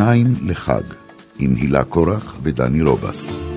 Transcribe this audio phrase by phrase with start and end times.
[0.00, 0.82] שניים לחג,
[1.38, 3.49] עם הילה קורח ודני רובס.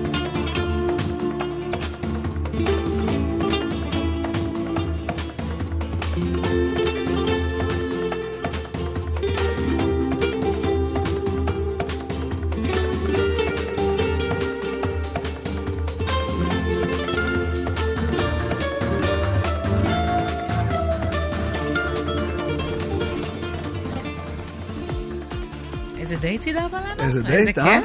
[27.04, 27.80] איזה דייט, אה?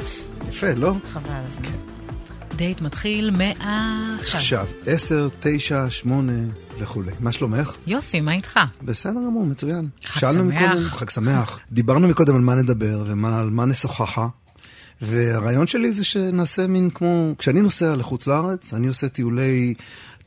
[0.48, 0.94] יפה, לא?
[1.12, 1.64] חבל הזמן.
[2.56, 4.40] דייט מתחיל מעכשיו.
[4.40, 6.32] עכשיו, עשר, תשע, שמונה
[6.78, 7.12] וכולי.
[7.20, 7.72] מה שלומך?
[7.86, 8.60] יופי, מה איתך?
[8.82, 9.88] בסדר גמור, מצוין.
[10.04, 10.62] חג שלנו שמח.
[10.62, 11.60] מקודם, חג שמח.
[11.72, 14.28] דיברנו מקודם על מה נדבר ועל מה נשוחחה.
[15.02, 17.34] והרעיון שלי זה שנעשה מין כמו...
[17.38, 19.74] כשאני נוסע לחוץ לארץ, אני עושה טיולי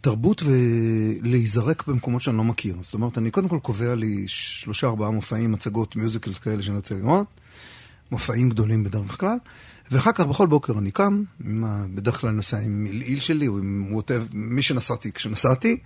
[0.02, 2.76] תרבות ולהיזרק במקומות שאני לא מכיר.
[2.82, 6.96] זאת אומרת, אני קודם כל קובע לי שלושה ארבעה מופעים, מצגות, musicals כאלה שאני רוצה
[6.96, 7.28] לראות.
[8.14, 9.38] מופעים גדולים בדרך כלל,
[9.92, 11.24] ואחר כך בכל בוקר אני קם,
[11.96, 15.78] בדרך כלל נוסע עם מלעיל שלי, או עם ווטב, מי שנסעתי כשנסעתי,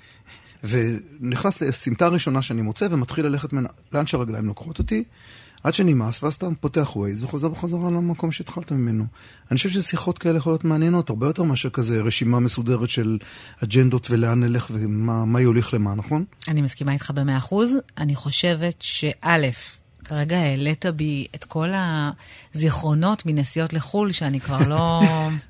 [0.64, 5.04] ונכנס לסמטה הראשונה שאני מוצא, ומתחיל ללכת מנה, לאן שהרגליים לוקחות אותי,
[5.64, 9.06] עד שנמאס, ואז אתה פותח ווייז וחוזר בחזרה למקום שהתחלת ממנו.
[9.52, 13.18] אני חושב ששיחות כאלה יכולות מעניינות, הרבה יותר מאשר כזה רשימה מסודרת של
[13.64, 16.26] אג'נדות ולאן נלך ומה מה יוליך למה, נכון?
[16.48, 17.76] אני מסכימה איתך במאה אחוז.
[17.98, 19.52] אני חושבת שא',
[20.08, 21.70] כרגע העלית בי את כל
[22.54, 25.02] הזיכרונות מנסיעות לחו"ל, שאני כבר לא...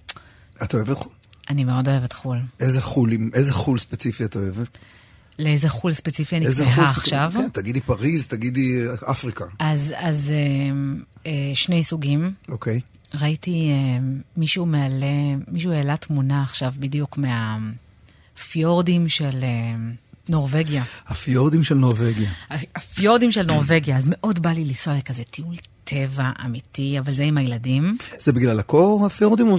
[0.64, 1.11] את אוהבת חו"ל?
[1.49, 2.37] אני מאוד אוהבת חו"ל.
[2.59, 4.77] איזה חו"ל, איזה חו"ל ספציפי את אוהבת?
[5.39, 7.31] לאיזה חו"ל ספציפי אני כמהה חו"ל עכשיו?
[7.33, 10.37] כן, תגידי פריז, תגידי אה, אפריקה, אז, אז אה,
[11.26, 12.33] אה, שני סוגים.
[12.49, 12.80] אוקיי?
[13.14, 13.99] ראיתי אה,
[14.37, 17.17] מישהו מעלה, מישהו העלה תמונה עכשיו בדיוק
[18.37, 19.76] מהפיורדים של אה,
[20.30, 20.83] נורבגיה.
[21.08, 22.30] הפיורדים של נורבגיה.
[22.76, 27.38] הפיורדים של נורבגיה, אז מאוד בא לי לנסוע לכזה טיול טבע אמיתי, אבל זה עם
[27.38, 27.98] הילדים.
[28.20, 29.58] זה בגלל הקור הפיורדים, או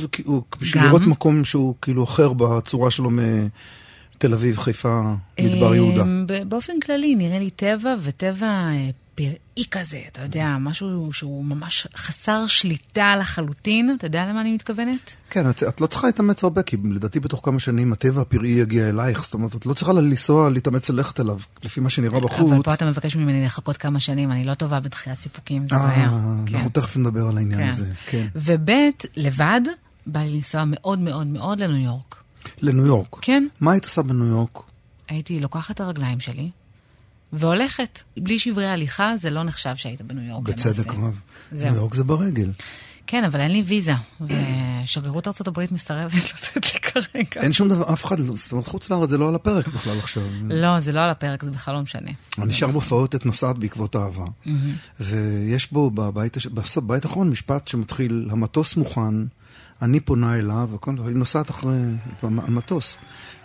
[0.61, 0.85] בשביל.
[0.85, 5.03] לראות מקום שהוא כאילו אחר בצורה שלו מתל אביב, חיפה,
[5.41, 6.05] מדבר אה, יהודה?
[6.27, 11.87] ב- באופן כללי, נראה לי טבע וטבע אה, פראי כזה, אתה יודע, משהו שהוא ממש
[11.97, 15.15] חסר שליטה לחלוטין, אתה יודע למה אני מתכוונת?
[15.31, 18.89] כן, את, את לא צריכה להתאמץ הרבה, כי לדעתי בתוך כמה שנים הטבע הפראי יגיע
[18.89, 22.53] אלייך, זאת אומרת, את לא צריכה לנסוע, להתאמץ ללכת אליו, לפי מה שנראה בחוץ.
[22.53, 25.89] אבל פה אתה מבקש ממני לחכות כמה שנים, אני לא טובה בדחיית סיפוקים, זה אה,
[25.89, 26.11] בעיה.
[26.47, 26.55] כן.
[26.55, 27.69] אנחנו תכף נדבר על העניין כן.
[27.69, 28.27] הזה, כן.
[28.35, 28.71] וב',
[29.17, 29.61] לבד,
[30.07, 32.17] בא לי לנסוע מאוד מאוד מאוד לניו יורק.
[32.61, 33.17] לניו יורק.
[33.23, 33.47] כן.
[33.61, 34.59] מה היית עושה בניו יורק?
[35.09, 36.51] הייתי לוקחת את הרגליים שלי
[37.33, 38.03] והולכת.
[38.17, 40.43] בלי שברי הליכה, זה לא נחשב שהיית בניו יורק.
[40.49, 40.93] בצדק.
[40.93, 41.21] רב.
[41.53, 42.51] ניו יורק זה ברגל.
[43.07, 47.41] כן, אבל אין לי ויזה, ושגרירות הברית מסרבת לתת לי כרגע.
[47.43, 50.23] אין שום דבר, אף אחד, זאת אומרת, חוץ לארץ זה לא על הפרק בכלל עכשיו.
[50.49, 52.11] לא, זה לא על הפרק, זה בכלל לא משנה.
[52.39, 54.25] נשאר בהופעות את נוסעת בעקבות אהבה.
[55.01, 59.15] ויש בו בבית האחרון משפט שמתחיל, המטוס מוכן,
[59.83, 61.77] אני פונה אליו, וכל דבר, היא נוסעת אחרי
[62.23, 62.99] המ- המטוס.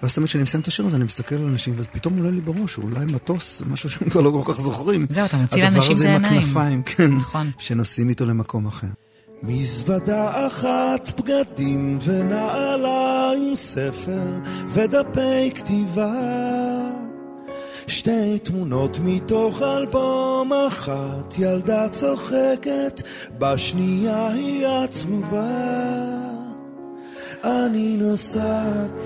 [0.03, 2.77] ואז תמיד כשאני מסיים את השיר הזה, אני מסתכל על אנשים, ופתאום עולה לי בראש,
[2.77, 5.01] אולי מטוס, זה משהו שהם כבר לא כל כך זוכרים.
[5.09, 6.15] זהו, אתה מוציא לאנשים את העיניים.
[6.25, 7.11] הדבר הזה עם הכנפיים, כן.
[7.15, 7.51] נכון.
[7.57, 8.87] שנוסעים איתו למקום אחר.
[9.43, 14.21] מזוודה אחת בגדים ונעליים ספר
[14.67, 16.11] ודפי כתיבה
[17.87, 23.01] שתי תמונות מתוך אלבום אחת ילדה צוחקת
[23.39, 26.22] בשנייה היא עצובה
[27.43, 29.03] אני נוסעת.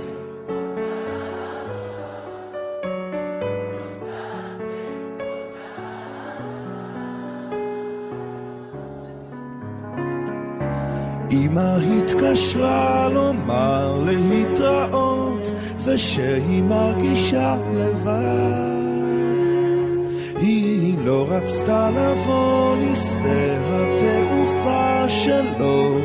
[11.31, 15.51] אמא התקשרה לומר להתראות
[15.85, 18.17] ושהיא מרגישה לבד.
[20.39, 25.97] היא לא רצתה לבוא לשדה התעופה שלא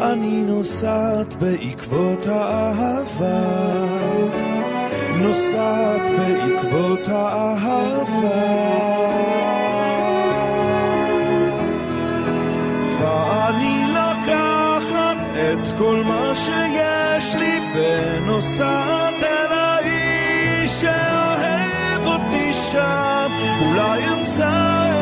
[0.00, 3.68] אני נוסעת בעקבות האהבה.
[5.16, 8.68] נוסעת בעקבות האהבה.
[13.00, 23.32] ואני לקחת את כל מה שיש לי ונוסעת אל האיש שאוהב אותי שם.
[23.60, 24.50] אולי אמצא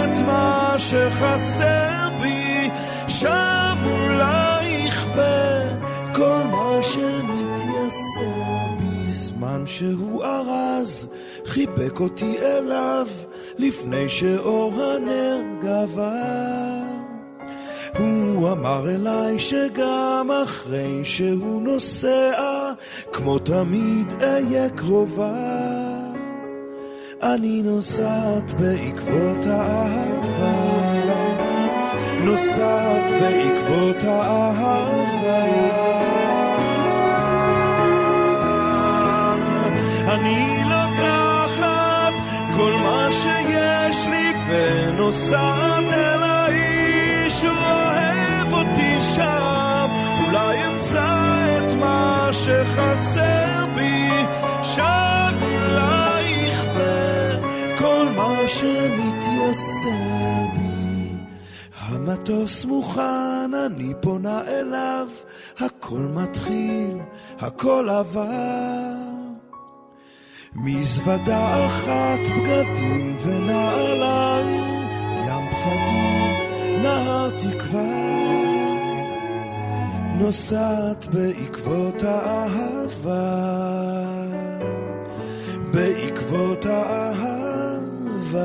[0.04, 1.95] את מה שחסר
[9.66, 11.08] שהוא ארז,
[11.46, 13.06] חיבק אותי אליו
[13.58, 16.96] לפני שאור הנר גבר.
[17.98, 22.72] הוא אמר אליי שגם אחרי שהוא נוסע,
[23.12, 25.34] כמו תמיד אהיה קרובה.
[27.22, 30.54] אני נוסעת בעקבות האהבה,
[32.24, 35.05] נוסעת בעקבות האהבה.
[40.16, 42.14] אני לוקחת
[42.56, 49.90] כל מה שיש לי ונוסעת אל האיש הוא אוהב אותי שם.
[50.26, 54.08] אולי אמצא את מה שחסר בי.
[54.62, 57.46] שם אולי יכפה
[57.78, 59.88] כל מה שמתייסר
[60.56, 61.12] בי.
[61.80, 65.08] המטוס מוכן, אני פונה אליו,
[65.60, 66.98] הכל מתחיל,
[67.38, 69.16] הכל עבר.
[70.58, 74.88] מזוודה אחת, בגדים ונעליים,
[75.26, 76.32] ים פחדים,
[76.82, 78.16] נהר תקווה.
[80.18, 83.36] נוסעת בעקבות האהבה,
[85.70, 88.36] בעקבות האהבה.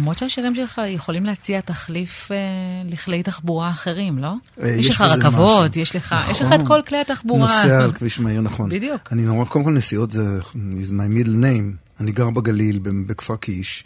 [0.00, 2.36] למרות שהשירים שלך יכולים להציע תחליף אה,
[2.84, 4.32] לכלי תחבורה אחרים, לא?
[4.62, 5.82] אה, יש יש לך רכבות, משהו.
[5.82, 6.60] יש לך, יש לך נכון.
[6.60, 7.40] את כל כלי התחבורה.
[7.40, 8.68] נוסע על כביש מהיר, נכון.
[8.68, 9.12] בדיוק.
[9.12, 12.00] אני נורא, קודם כל נסיעות זה is my middle name.
[12.00, 13.84] אני גר בגליל, בכפר קיש,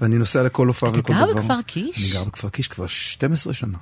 [0.00, 1.40] ואני נוסע לכל הופעה אתה ולכל גר דבר.
[1.40, 1.98] בכפר קיש?
[1.98, 3.78] אני גר בכפר קיש כבר 12 שנה.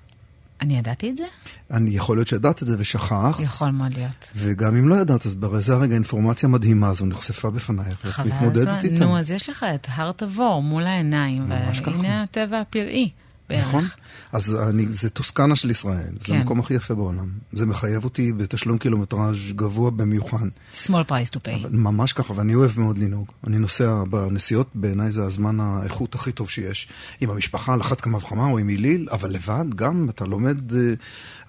[0.60, 1.24] אני ידעתי את זה?
[1.70, 4.30] אני יכול להיות שידעת את זה ושכחת, יכול מאוד להיות.
[4.36, 8.84] וגם אם לא ידעת, אז בזה הרגע אינפורמציה מדהימה הזו נחשפה בפנייך, ואת מתמודדת.
[8.84, 9.04] איתה.
[9.04, 11.90] נו, אז יש לך את הר תבור מול העיניים, ממש ככה.
[11.90, 13.10] והנה הטבע הפראי
[13.48, 13.68] בערך.
[13.68, 13.84] נכון?
[14.32, 16.34] אז אני, זה טוסקנה של ישראל, זה כן.
[16.34, 17.28] המקום הכי יפה בעולם.
[17.52, 20.46] זה מחייב אותי בתשלום קילומטראז' גבוה במיוחד.
[20.72, 21.56] small price to pay.
[21.62, 23.32] אבל ממש ככה, ואני אוהב מאוד לנהוג.
[23.46, 26.88] אני נוסע בנסיעות, בעיניי זה הזמן האיכות הכי טוב שיש.
[27.20, 30.94] עם המשפחה על אחת כמה וכמה, או עם היליל, אבל לבד גם, אתה לומד, אה,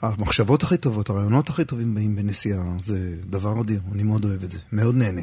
[0.01, 4.51] המחשבות הכי טובות, הרעיונות הכי טובים באים בנסיעה, זה דבר אדיר, אני מאוד אוהב את
[4.51, 5.21] זה, מאוד נהנה.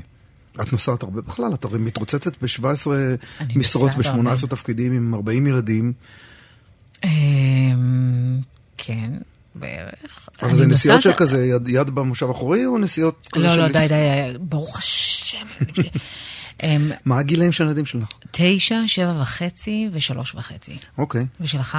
[0.61, 2.91] את נוסעת הרבה בכלל, את הרי מתרוצצת ב-17
[3.41, 4.35] אני משרות, נוסעת הרבה.
[4.35, 5.93] ב-18 תפקידים עם 40 ילדים,
[8.77, 9.11] כן,
[9.55, 10.29] בערך.
[10.43, 13.61] אבל זה נסיעות של כזה יד, יד במושב האחורי, או נסיעות כזה לא, של...
[13.61, 15.47] לא, די, די, ברוך השם.
[16.63, 18.09] אמ, מה הגילאים של הילדים שלך?
[18.31, 20.77] תשע, שבע וחצי ושלוש וחצי.
[20.99, 21.27] אוקיי.
[21.41, 21.79] ושלך?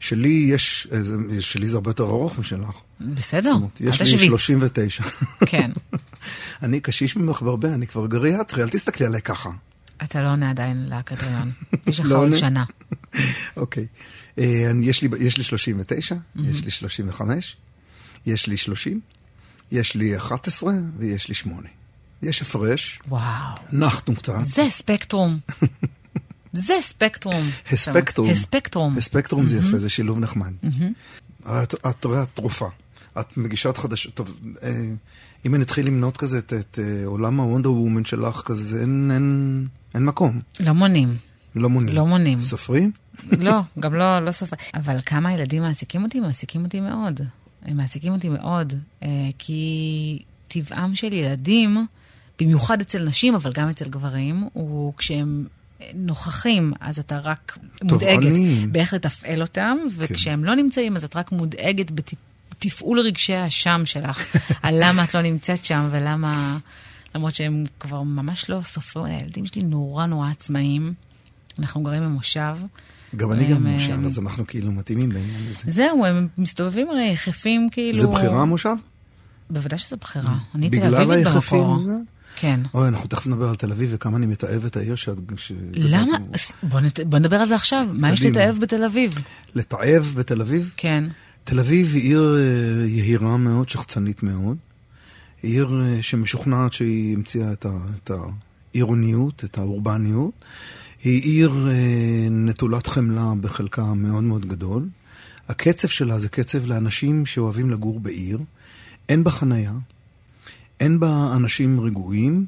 [0.00, 0.98] שלי יש, אה,
[1.40, 2.74] שלי זה הרבה יותר ארוך משלך.
[3.00, 4.30] בסדר, אומרת, יש לי תשוויץ.
[4.30, 5.04] 39.
[5.46, 5.70] כן.
[6.62, 9.50] אני קשיש ממך בהרבה, אני כבר גריאטרי, אל תסתכלי עליי ככה.
[10.02, 11.52] אתה לא עונה עדיין לקריטריון.
[11.86, 12.36] יש לך לא עוד?
[12.36, 12.64] שנה.
[13.56, 13.86] אוקיי.
[14.38, 14.44] אה,
[14.82, 17.56] יש לי- יש לי 39, יש לי 35,
[18.26, 19.00] יש לי 30,
[19.72, 21.68] יש לי 11 ויש לי 8.
[22.22, 23.54] יש הפרש, וואו.
[23.72, 24.34] נחתנו קצת.
[24.42, 25.38] זה ספקטרום.
[26.52, 27.44] זה ספקטרום.
[27.70, 28.30] הספקטרום.
[28.30, 28.98] הספקטרום.
[28.98, 30.52] הספקטרום זה יפה, זה שילוב נחמד.
[31.46, 32.68] את את רואה תרופה,
[33.20, 34.84] את מגישת חדשות, טוב, אה,
[35.46, 39.66] אם אני אתחיל למנות כזה את- אה, עולם הוונדר וומן שלך, כזה, זה אין- אין
[39.94, 41.14] אין מקום, לא מונים.
[41.54, 41.94] לא מונים.
[41.94, 42.40] לא מונים.
[42.40, 42.90] סופרים?
[43.38, 44.56] לא, גם לא, לא סופר.
[44.74, 46.20] אבל כמה ילדים מעסיקים אותי?
[46.20, 47.20] מעסיקים אותי מאוד.
[47.62, 49.08] הם מעסיקים אותי מאוד, אה,
[49.38, 51.86] כי טבעם של ילדים,
[52.40, 55.46] במיוחד אצל נשים, אבל גם אצל גברים, הוא כשהם
[55.94, 58.72] נוכחים, אז אתה רק מודאגת תובעניים.
[58.72, 64.74] באיך לתפעל אותם, וכשהם לא נמצאים, אז את רק מודאגת בתפעול רגשי האשם שלך, על
[64.80, 66.58] למה את לא נמצאת שם ולמה...
[67.14, 70.94] למרות שהם כבר ממש לא סופרים, הילדים שלי נורא נורא עצמאיים.
[71.58, 72.56] אנחנו גרים במושב.
[73.16, 75.62] גם אני גם מושב, אז אנחנו כאילו מתאימים בעניין הזה.
[75.66, 77.98] זהו, הם מסתובבים הרי יחפים כאילו...
[77.98, 78.74] זה בחירה המושב?
[79.50, 80.38] בוודאי שזו בחירה.
[80.54, 81.58] אני תל בגלל אביבית היחפים?
[81.58, 81.82] במקור.
[81.82, 81.92] זה?
[82.36, 82.60] כן.
[82.74, 85.16] אוי, אנחנו תכף נדבר על תל אביב וכמה אני מתעב את העיר שאת...
[85.36, 86.16] ש- למה?
[86.62, 87.86] בוא נת- בוא נדבר על זה עכשיו.
[87.92, 88.22] מה יש.
[88.22, 89.14] לתאהב בתל אביב?
[89.54, 90.72] לתעב בתל אביב?
[90.76, 91.04] כן.
[91.44, 94.56] תל אביב היא עיר אה, יהירה מאוד, שחצנית מאוד.
[95.42, 98.10] היא עיר אה, שמשוכנעת שהיא המציאה את, ה, את
[98.74, 100.32] העירוניות, את האורבניות.
[101.04, 104.88] היא עיר אה, נטולת חמלה בחלקה מאוד מאוד גדול.
[105.48, 108.38] הקצב שלה זה קצב לאנשים שאוהבים לגור בעיר.
[109.08, 109.72] אין בה חנייה,
[110.80, 112.46] אין בה אנשים רגועים,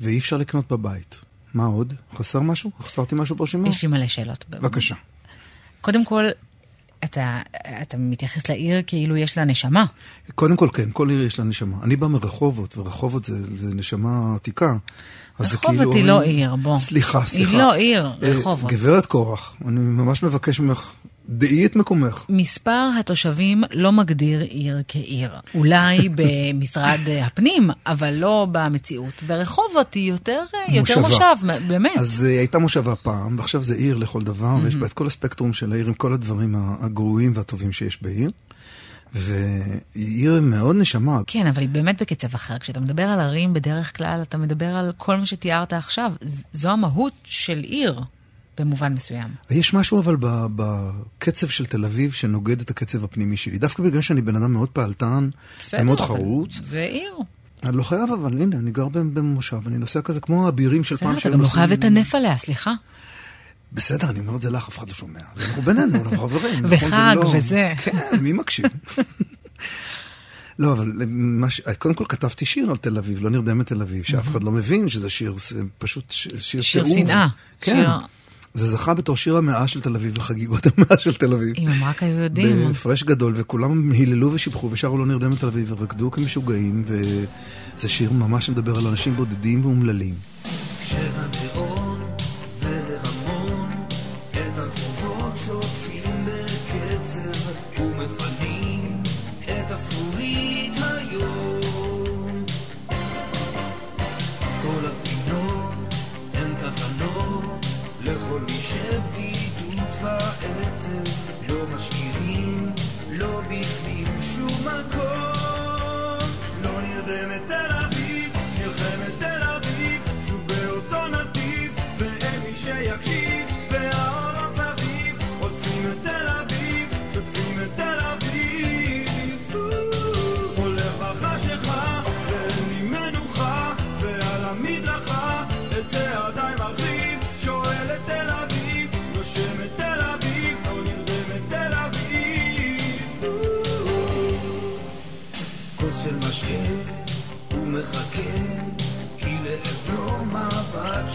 [0.00, 1.20] ואי אפשר לקנות בבית.
[1.54, 1.94] מה עוד?
[2.14, 2.70] חסר משהו?
[2.80, 3.68] חסרתי משהו ברשימה?
[3.68, 4.44] יש לי מלא שאלות.
[4.50, 4.94] בבקשה.
[5.80, 6.24] קודם כל,
[7.04, 7.40] אתה,
[7.82, 9.84] אתה מתייחס לעיר כאילו יש לה נשמה.
[10.34, 11.76] קודם כל, כן, כל עיר יש לה נשמה.
[11.82, 14.76] אני בא מרחובות, ורחובות זה, זה נשמה עתיקה.
[15.38, 15.92] אז רחובות כאילו...
[15.92, 16.76] היא לא עיר, בוא.
[16.76, 17.50] סליחה, סליחה.
[17.50, 18.70] היא לא עיר, אה, רחובות.
[18.70, 20.92] גברת קורח, אני ממש מבקש ממך,
[21.28, 22.24] דעי את מקומך.
[22.28, 25.30] מספר התושבים לא מגדיר עיר כעיר.
[25.54, 29.22] אולי במשרד הפנים, אבל לא במציאות.
[29.26, 31.34] ורחובות היא יותר, יותר מושבה.
[31.40, 31.96] מושב, באמת.
[31.96, 35.52] אז uh, הייתה מושבה פעם, ועכשיו זה עיר לכל דבר, ויש בה את כל הספקטרום
[35.52, 38.30] של העיר עם כל הדברים הגרועים והטובים שיש בעיר.
[39.14, 41.20] והיא עיר מאוד נשמה.
[41.26, 42.58] כן, אבל היא באמת בקצב אחר.
[42.58, 46.12] כשאתה מדבר על ערים, בדרך כלל אתה מדבר על כל מה שתיארת עכשיו.
[46.52, 48.00] זו המהות של עיר,
[48.58, 49.28] במובן מסוים.
[49.50, 50.16] יש משהו אבל
[50.56, 53.58] בקצב של תל אביב שנוגד את הקצב הפנימי שלי.
[53.58, 55.28] דווקא בגלל שאני בן אדם מאוד פעלתן,
[55.72, 56.60] ומאוד אבל חרוץ.
[56.62, 57.14] זה עיר.
[57.64, 61.06] אני לא חייב, אבל הנה, אני גר במושב, אני נוסע כזה כמו האבירים של בסדר,
[61.06, 62.74] פעם אתה שהיו גם לא חייב לטנף עליה, סליחה.
[63.74, 65.20] בסדר, אני אומר את זה לך, אף אחד לא שומע.
[65.36, 66.66] אז אנחנו בינינו, אנחנו חברים.
[66.66, 66.88] נכון?
[66.88, 67.72] וחג לא- וזה.
[67.76, 68.66] כן, מי מקשיב?
[70.58, 71.60] לא, אבל מה ש...
[71.78, 74.88] קודם כל כתבתי שיר על תל אביב, לא נרדמת תל אביב, שאף אחד לא מבין
[74.88, 76.84] שזה שיר, זה פשוט שיר שיר.
[76.84, 77.26] שנאה.
[77.60, 77.74] כן.
[77.76, 77.90] שיר-
[78.54, 81.54] זה זכה בתור שיר המאה של תל אביב וחגיגות המאה של תל אביב.
[81.58, 82.68] אם הם רק היו יודעים.
[82.68, 88.50] בהפרש גדול, וכולם היללו ושיבחו ושרו לא נרדמת תל אביב ורקדו כמשוגעים, וזה שיר ממש
[88.50, 90.14] מדבר על אנשים בודדים ואומללים.
[90.82, 91.73] כשהנאון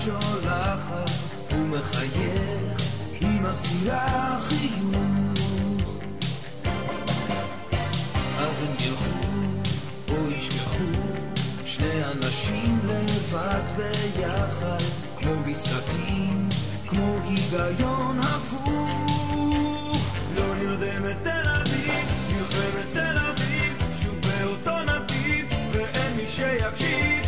[0.05, 1.09] שולחת
[1.51, 2.81] הוא מחייך
[3.21, 6.01] היא מחזירה חיוך.
[8.39, 9.29] אז הם ילכו
[10.09, 10.83] או ישכחו
[11.65, 14.83] שני אנשים לבד ביחד
[15.17, 16.49] כמו בסרטים
[16.87, 20.15] כמו היגיון הפוך.
[20.35, 27.18] לא נרדמת תל אביב נלחמת תל אביב שוב באותו נתיב ואין מי שיקשיב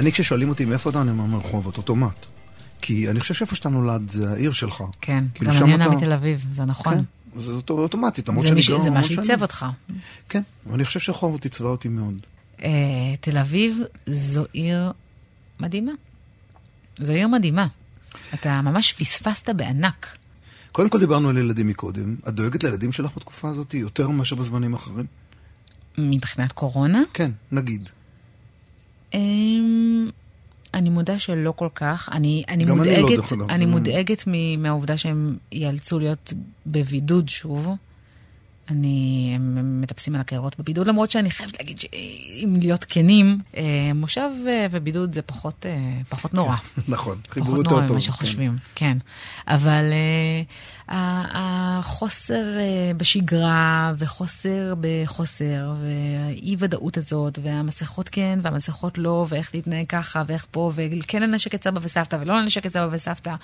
[0.00, 2.26] אני, כששואלים אותי מאיפה אתה, אני אומר מרחובות, אוטומט.
[2.82, 4.82] כי אני חושב שאיפה שאתה נולד זה העיר שלך.
[5.00, 6.94] כן, כאילו גם אני עונה אתה- מתל אביב, זה נכון.
[6.94, 7.02] כן.
[7.40, 9.42] זה אוטו- אוטומטית, למרות שאני גר זה מה שעיצב.
[9.42, 9.66] אותך.
[10.28, 12.16] כן, ואני חושב שרחובות עיצבה אותי מאוד.
[12.62, 12.68] אה,
[13.20, 14.92] תל אביב זו עיר
[15.60, 15.92] מדהימה.
[16.98, 17.66] זו עיר מדהימה.
[18.34, 20.16] אתה ממש פספסת בענק.
[20.72, 22.16] קודם כל דיברנו על ילדים מקודם.
[22.28, 25.06] את דואגת לילדים שלך בתקופה הזאת יותר מאשר בזמנים אחרים?
[25.98, 27.88] מבחינת קורונה, כן, נגיד.
[29.14, 30.08] אמ,
[30.74, 32.08] אני מודה שלא כל כך.
[32.12, 36.32] אני, אני גם אני לא, מודאגת, אני לא- מודאגת מ- מהעובדה שהם ייאלצו להיות
[36.66, 37.68] בבידוד שוב.
[38.70, 43.62] אני, הם מטפסים על הקערות בבידוד, למרות שאני חייבת להגיד שאם להיות כנים, אה,
[43.94, 46.56] מושב אה, ובידוד זה פחות, אה, פחות נורא.
[46.88, 47.96] נכון, חיבור פחות יותר נורא טוב.
[47.96, 48.12] ממה כן.
[48.12, 48.98] שחושבים, כן.
[49.48, 49.84] אבל
[50.88, 60.22] uh, החוסר uh, בשגרה וחוסר בחוסר והאי-ודאות הזאת והמסכות כן והמסכות לא ואיך להתנהג ככה
[60.26, 63.34] ואיך פה וכן לנשק את סבא וסבתא ולא לנשק את סבא וסבתא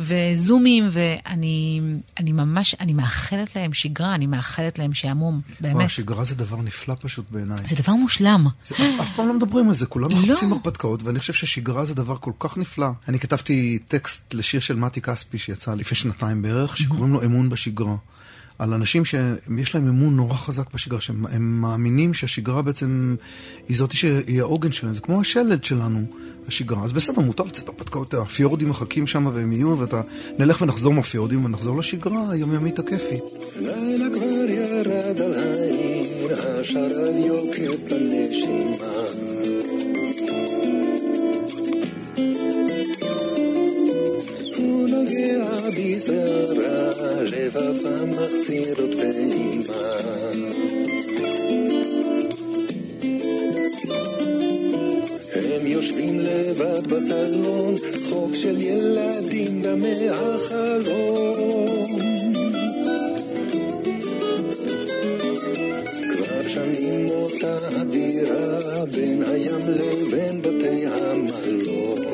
[0.00, 1.80] וזומים ואני
[2.18, 5.90] אני ממש, אני מאחלת להם שגרה, אני מאחלת להם שעמום, וואו, באמת.
[5.90, 7.58] שגרה זה דבר נפלא פשוט בעיניי.
[7.66, 8.46] זה דבר מושלם.
[8.64, 10.16] זה אף, אף פעם לא מדברים על זה, כולם לא.
[10.16, 12.88] מחפשים הרפתקאות, ואני חושב ששגרה זה דבר כל כך נפלא.
[13.08, 17.96] אני כתבתי טקסט לשיר של מתי כספי שיצא לפני שנתיים בערך, שקוראים לו אמון בשגרה.
[18.62, 23.16] על אנשים שיש להם אמון נורא חזק בשגרה, שהם הם מאמינים שהשגרה בעצם
[23.68, 26.04] היא זאתי שהיא העוגן שלהם, זה כמו השלד שלנו,
[26.48, 26.84] השגרה.
[26.84, 30.00] אז בסדר, מותר לצאת הרפתקאות, הפיורדים מחכים שם והם יהיו, ואתה
[30.38, 33.24] נלך ונחזור מהפיורדים ונחזור לשגרה היומיומית הכיפית.
[33.60, 38.92] לילה כבר ירד על העיר, השרב יוקד בנשימה.
[45.02, 49.96] הוא נוגע בשערה, לבבה מחסיר עוד פעימה.
[55.34, 61.86] הם יושבים לבד בסלון, צחוק של ילדים גם מהחלום.
[66.16, 72.11] כבר שנים אותה הדירה בין הים לבין בתי המלון.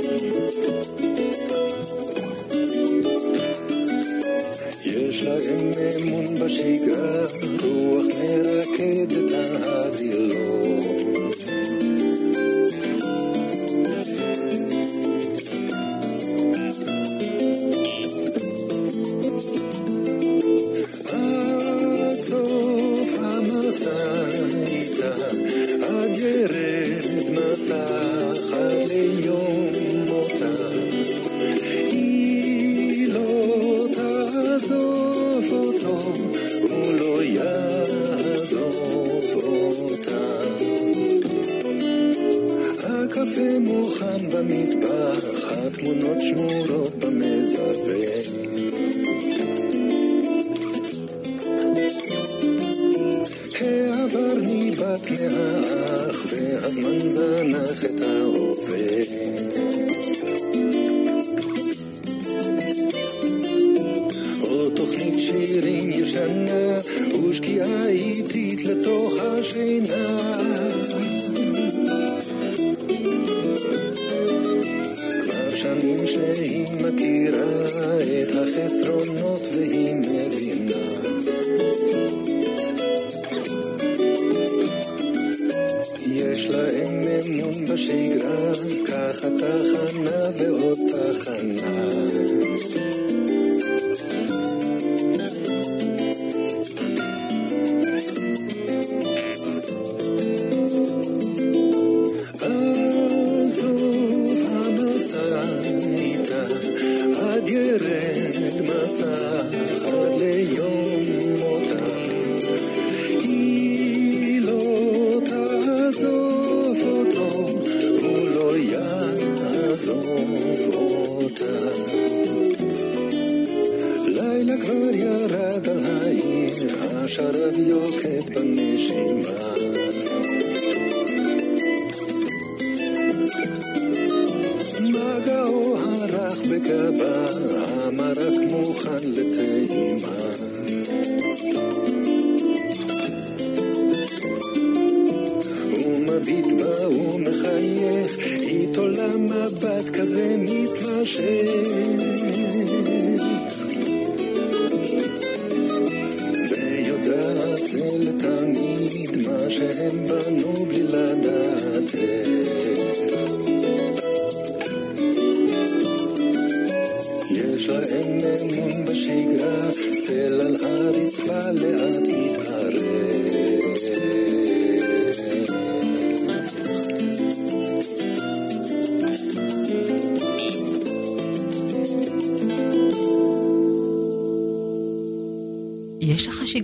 [5.00, 7.24] יש להם אמון בשגרה,
[7.62, 9.32] רוח מרקדת
[9.62, 10.67] הווילות.
[44.32, 47.68] במטבח, התמונות שמורות במזווה.
[53.60, 58.27] העבר ניבט מהאח, והזמן זנח את ההווה.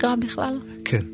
[0.04, 0.60] שגרה בכלל?
[0.84, 1.04] כן.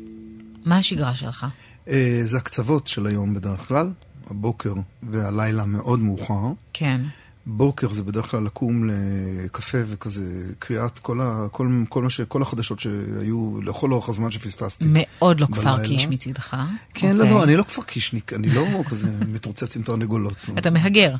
[0.65, 1.45] מה השגרה שלך?
[1.87, 3.91] אה, זה הקצוות של היום בדרך כלל,
[4.29, 4.73] הבוקר
[5.03, 6.41] והלילה מאוד מאוחר.
[6.73, 7.01] כן.
[7.45, 12.41] בוקר זה בדרך כלל לקום לקפה וכזה, קריאת כל, ה, כל, כל, מה ש, כל
[12.41, 14.85] החדשות שהיו לכל אורח הזמן שפספסתי.
[14.87, 15.83] מאוד לא כפר.
[15.83, 16.57] קיש מצידך.
[16.93, 17.35] כן, לא, אוקיי.
[17.35, 20.49] לא, אני לא כפר קישניק, אני לא כזה מתרוצץ עם תרנגולות.
[20.57, 21.15] אתה מהגר.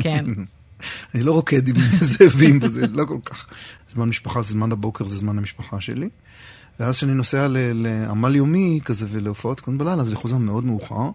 [0.00, 0.24] כן.
[1.14, 1.76] אני לא רוקד עם
[2.12, 3.46] זאבים וזה, לא כל כך.
[3.88, 6.08] זמן משפחה זה זמן הבוקר, זה זמן המשפחה שלי.
[6.80, 11.10] ואז כשאני נוסע לעמל יומי כזה ולהופעות כאן בלילה, אז אני חוזר מאוד מאוחר,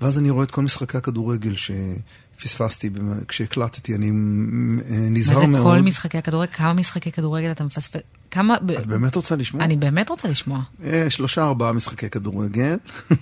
[0.00, 5.40] ואז אני רואה את כל משחקי הכדורגל שפספסתי במ- כשהקלטתי, אני מ- אה, מה נזהר
[5.40, 5.76] זה מאוד.
[5.76, 6.52] כל משחקי הכדורגל?
[6.52, 8.00] כמה משחקי כדורגל אתה מפספס?
[8.30, 8.54] כמה...
[8.78, 9.64] את באמת רוצה לשמוע?
[9.64, 10.60] אני באמת רוצה לשמוע.
[10.84, 12.76] אה, שלושה ארבעה משחקי כדורגל.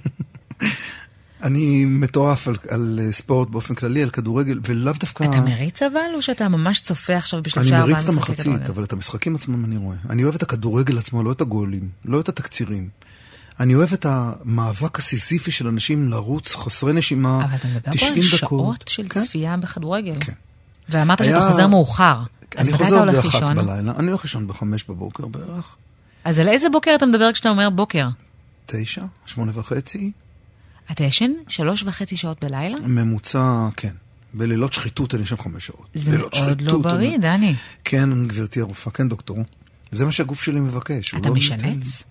[1.44, 5.24] אני מטורף על, על אה, ספורט באופן כללי, על כדורגל, ולאו דווקא...
[5.24, 8.46] אתה מריץ אבל, או שאתה ממש צופה עכשיו אני בשלושה ארבעה מריץ את משחקי המחצית,
[8.46, 8.70] כדורגל?
[8.70, 9.96] אבל את המשחקים עצמם אני רואה.
[10.10, 12.88] אני אוהב את הכדורגל עצמו, לא את הגולים, לא את התקצירים.
[13.60, 18.12] אני אוהב את המאבק הסיזיפי של אנשים לרוץ חסרי נשימה, אבל אתה מדבר פה 90
[18.14, 18.38] על דקות.
[18.38, 19.20] שעות של כן.
[19.20, 20.16] צפייה בכדורגל.
[20.20, 20.32] כן.
[20.88, 22.22] ואמרת שאתה היה- חוזר מאוחר.
[22.56, 23.42] אז אני מתי אתה חוזר באחת?
[23.56, 25.76] בלילה, אני הולך לישון בחמש בבוקר בערך,
[26.24, 28.08] אז על איזה בוקר אתה מדבר כשאתה אומר בוקר?
[28.66, 30.12] תשע, שמונה וחצי,
[30.90, 32.76] אתה ישן שלוש וחצי שעות בלילה?
[32.86, 33.92] ממוצע, כן.
[34.34, 35.86] בלילות שחיתות אני ישן חמש שעות.
[35.94, 37.54] זה מאוד לא שחיתות, בריא, אני- דני.
[37.84, 39.38] כן, גברתי הרופאה, כן, דוקטור.
[39.90, 41.14] זה מה שהגוף שלי מבקש.
[41.14, 41.34] אתה לא.
[41.34, 42.02] משנץ?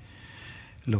[0.88, 1.00] לא.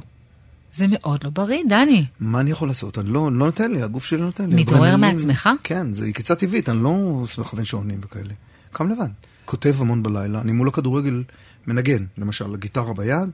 [0.72, 2.06] זה מאוד לא בריא, דני.
[2.20, 2.98] מה אני יכול לעשות?
[2.98, 4.56] אני לא, לא נותן לי, הגוף שלי לא נותן לי.
[4.62, 5.50] מתעורר מעצמך?
[5.64, 8.34] כן, זה עקיצה טבעית, אני לא מכוון שעונים וכאלה.
[8.72, 9.10] קם לבד.
[9.46, 11.24] כותב המון בלילה, אני מול הכדורגל
[11.68, 13.30] מנגן, למשל, גיטרה ביד,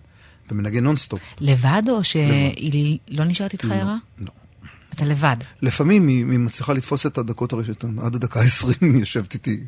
[0.52, 1.20] ומנגן נונסטופ.
[1.40, 3.98] לבד או שהיא לא נשארת איתך ערה?
[4.20, 4.32] לא.
[4.94, 5.36] אתה לבד.
[5.62, 9.60] לפעמים היא, היא מצליחה לתפוס את הדקות הראשונות, עד הדקה ה-20 היא יושבת איתי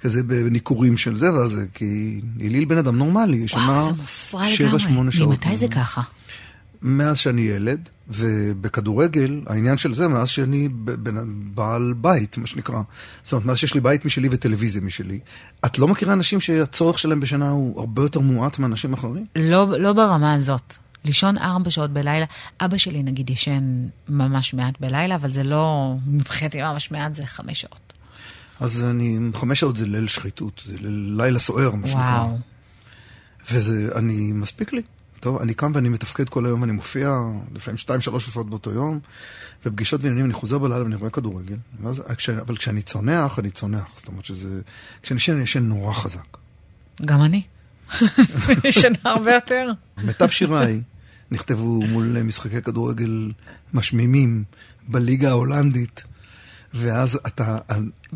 [0.00, 4.78] כזה בניכורים של זה וזה, כי היא בן אדם נורמלי, היא ישנה מופרע שבע.
[4.78, 5.28] שמונה שעות.
[5.28, 6.02] ממתי זה ככה?
[6.82, 10.68] מאז שאני ילד, ובכדורגל, העניין של זה, מאז שאני
[11.54, 12.80] בעל בית, מה שנקרא.
[13.22, 15.18] זאת אומרת, מאז שיש לי בית משלי וטלוויזיה משלי.
[15.66, 19.26] את לא מכירה אנשים שהצורך שלהם בשנה הוא הרבה יותר מועט מאנשים אחרים?
[19.36, 20.74] לא, לא ברמה הזאת.
[21.04, 22.26] לישון ארבע שעות בלילה.
[22.60, 27.60] אבא שלי נגיד ישן ממש מעט בלילה, אבל זה לא, מבחינתי ממש מעט, זה חמש
[27.60, 27.92] שעות.
[28.60, 32.02] אז אני, חמש שעות זה ליל שחיתות, זה ליל- לילה סוער, מה שנקרא.
[32.24, 32.38] וואו.
[33.52, 34.82] וזה, אני, מספיק לי.
[35.20, 37.16] טוב, אני קם ואני מתפקד כל היום, ואני מופיע
[37.54, 39.00] לפעמים שתיים, שלוש הופעות באותו יום,
[39.66, 41.56] ופגישות ועניינים, אני חוזר בלילה ואני רואה כדורגל.
[41.82, 43.86] ואז, כש, אבל כשאני צונח, אני צונח.
[43.96, 44.60] זאת אומרת שזה...
[45.02, 46.36] כשאני ישן, אני ישן נורא חזק.
[47.06, 47.42] גם אני.
[48.64, 49.70] ישנה הרבה יותר.
[50.04, 50.80] מיטב שיריי
[51.30, 53.32] נכתבו מול משחקי כדורגל
[53.74, 54.44] משמימים
[54.88, 56.04] בליגה ההולנדית,
[56.76, 57.58] ואז אתה,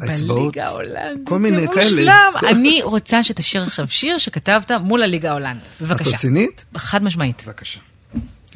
[0.00, 0.40] האצבעות...
[0.40, 1.28] בליגה ההולנדית.
[1.28, 1.84] כל מיני זה כאלה.
[1.84, 2.32] מושלם.
[2.52, 5.62] אני רוצה שתשאיר עכשיו שיר שכתבת מול הליגה ההולנדית.
[5.76, 6.10] את בבקשה.
[6.10, 6.64] רצינית?
[6.76, 7.42] חד משמעית.
[7.46, 7.80] בבקשה.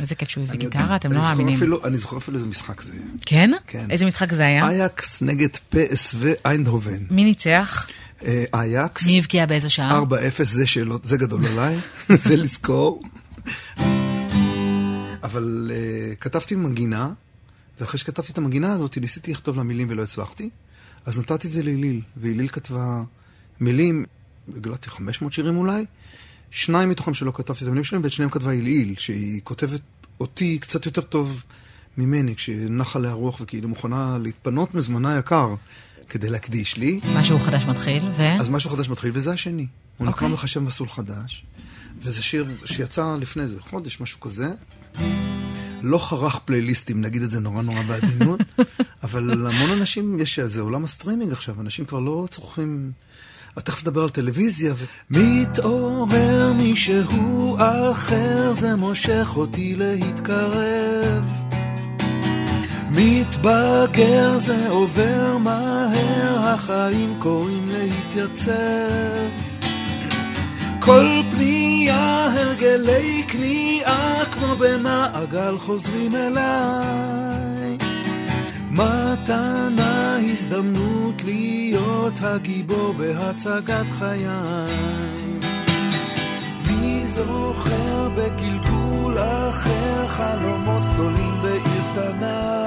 [0.01, 0.59] איזה כיף שהוא הביא.
[0.59, 1.59] גיטרה, אתם לא מאמינים.
[1.85, 2.93] אני זוכר אפילו איזה משחק זה.
[3.27, 3.51] כן?
[3.67, 3.87] כן.
[3.91, 4.69] איזה משחק זה היה?
[4.69, 6.99] אייקס נגד פסו איינדהובן.
[7.11, 7.87] מי ניצח?
[8.25, 9.07] אה, אייקס.
[9.07, 10.01] מי הבקיע באיזו שעה?
[10.11, 10.13] 4-0
[10.43, 11.77] זה שאלות, זה גדול עליי,
[12.09, 13.03] זה לזכור.
[15.23, 17.11] אבל uh, כתבתי מנגינה,
[17.81, 20.51] ואחרי שכתבתי את המנגינה הזאת, ניסיתי לכתוב לה מילים ולא הצלחתי,
[21.07, 23.03] אז נתתי את זה להיליל, והיליל כתבה
[23.61, 24.05] מילים,
[24.57, 25.85] הגלתי 500 שירים אולי,
[26.51, 29.81] שניים מתוכם שלא כתבתי את המילים שלהם, ואת שניהם כתבה היליל, שהיא כותבת
[30.21, 31.45] אותי קצת יותר טוב
[31.99, 35.55] ממני, כשנחה עליה רוח וכאילו מוכנה להתפנות מזמנה יקר
[36.09, 37.01] כדי להקדיש לי.
[37.15, 38.23] משהו חדש מתחיל, ו...
[38.41, 39.67] אז משהו חדש מתחיל, וזה השני.
[39.97, 40.29] הוא נקרא אוקיי.
[40.29, 41.45] מחשב מסלול חדש,
[41.99, 44.55] וזה שיר שיצא לפני איזה חודש, משהו כזה.
[45.85, 48.41] לא חרך פלייליסטים, נגיד את זה נורא נורא בעדינות,
[49.05, 52.93] אבל המון אנשים, יש, זה עולם הסטרימינג עכשיו, אנשים כבר לא צורכים...
[53.61, 54.85] תכף נדבר על טלוויזיה ו...
[55.11, 61.25] מתעורר מישהו אחר, זה מושך אותי להתקרב.
[62.91, 68.55] מתבגר זה עובר מהר, החיים קוראים להתייצב.
[70.81, 77.79] כל פנייה, הרגלי כניעה, כמו במעגל חוזרים אליי.
[78.71, 84.27] מתנה, הזדמנות להיות הגיבור בהצגת חיי.
[86.67, 92.65] מי זוכר בגלגול אחר חלומות גדולים בעיר קטנה?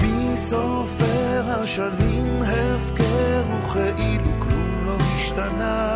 [0.00, 5.87] מי סופר השנים הפקר וכאילו כלום לא השתנה?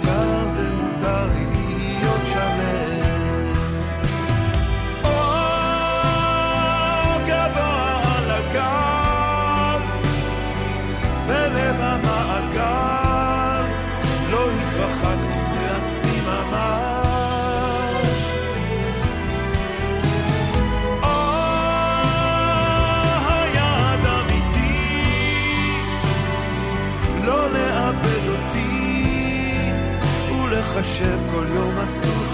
[0.00, 0.51] tells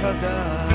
[0.03, 0.69] חדש.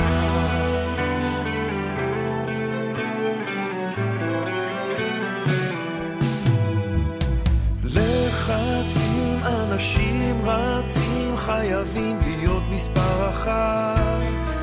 [7.84, 14.62] לחצים אנשים רצים חייבים להיות מספר אחת.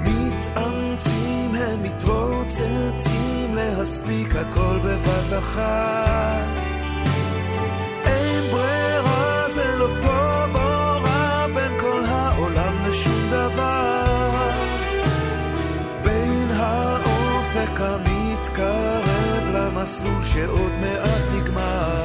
[0.00, 6.70] מתאמצים הם מתרוצצים להספיק הכל בבת אחת.
[8.06, 10.23] אין ברירה זה לא טוב
[19.84, 22.03] המתקרב למסלול שעוד מעט נגמר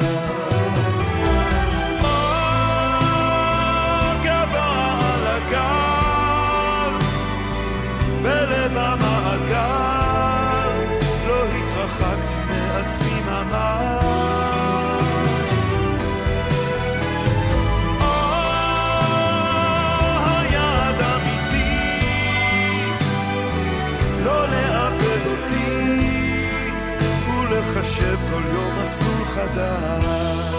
[29.00, 30.59] מסלול חדש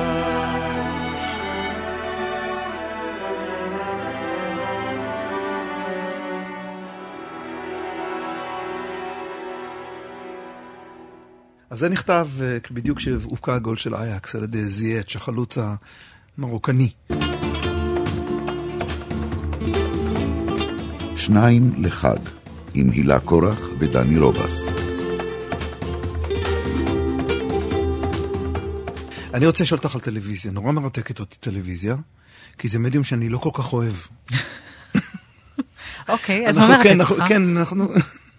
[11.70, 15.58] אז זה נכתב אה, בדיוק כשהובקע הגול של אייקס על ידי זייץ', החלוץ
[16.38, 16.90] המרוקני.
[21.16, 22.20] שניים לחג,
[22.74, 24.85] עם הילה קורח ודני רובס.
[29.36, 30.52] אני רוצה לשאול אותך על טלוויזיה.
[30.52, 31.96] נורא מרתקת אותי טלוויזיה,
[32.58, 33.94] כי זה מדיום שאני לא כל כך אוהב.
[36.10, 37.28] אוקיי, אז מה מרתק כן, אנחנו- אותך?
[37.28, 37.94] כן, אנחנו...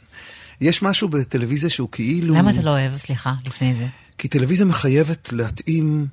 [0.61, 2.35] יש משהו בטלוויזיה שהוא כאילו...
[2.35, 2.97] למה אתה לא אוהב?
[2.97, 3.87] סליחה, לפני זה.
[4.19, 6.07] כי טלוויזיה מחייבת להתאים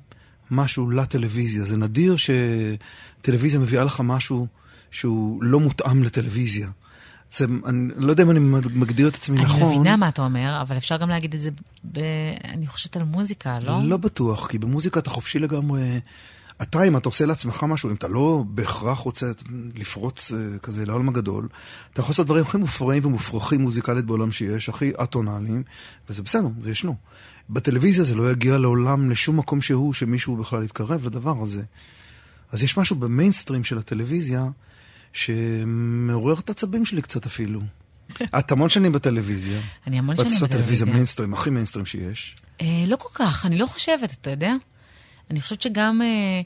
[0.50, 1.64] משהו לטלוויזיה.
[1.64, 4.46] זה נדיר שטלוויזיה מביאה לך משהו
[4.90, 6.68] שהוא לא מותאם לטלוויזיה.
[7.36, 8.40] זה, אני לא יודע אם אני
[8.74, 9.62] מגדיר את עצמי אני נכון.
[9.62, 11.50] מבינה מה אתה אומר, אבל אפשר גם להגיד את זה,
[11.92, 11.98] ב...
[12.44, 13.80] אני חושבת על מוזיקה, לא?
[13.82, 16.00] לא בטוח, כי במוזיקה אתה חופשי לגמרי.
[16.62, 19.26] אתה, אם אתה עושה לעצמך משהו, אם אתה לא בהכרח רוצה
[19.74, 21.48] לפרוץ אה, כזה לעולם הגדול,
[21.92, 25.62] אתה יכול לעשות דברים הכי מופרעים ומופרכים מוזיקלית בעולם שיש, הכי אטונאליים,
[26.08, 26.96] וזה בסדר, זה ישנו.
[27.50, 31.62] בטלוויזיה זה לא יגיע לעולם, לשום מקום שהוא, שמישהו בכלל יתקרב לדבר הזה.
[32.52, 34.48] אז יש משהו במיינסטרים של הטלוויזיה,
[35.14, 37.60] שמעורר את העצבים שלי קצת אפילו.
[38.38, 39.60] את המון שנים בטלוויזיה.
[39.86, 40.94] אני המון ואת שנים עושה טלוויזיה בטלוויזיה.
[40.94, 42.36] מיינסטרים, הכי מיינסטרים שיש.
[42.60, 44.52] אה, לא כל כך, אני לא חושבת, אתה יודע?
[45.30, 46.40] אני חושבת שגם אה,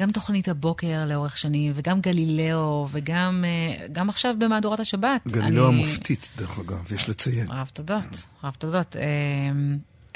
[0.00, 5.20] גם תוכנית הבוקר לאורך שנים, וגם גלילאו, וגם אה, גם עכשיו במהדורת השבת.
[5.28, 7.50] גלילאו אני- המופתית, דרך אגב, יש לציין.
[7.50, 8.06] רב תודות,
[8.44, 8.96] רב תודות.
[8.96, 9.02] אה,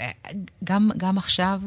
[0.01, 0.11] אה,
[0.65, 1.61] גם, גם עכשיו,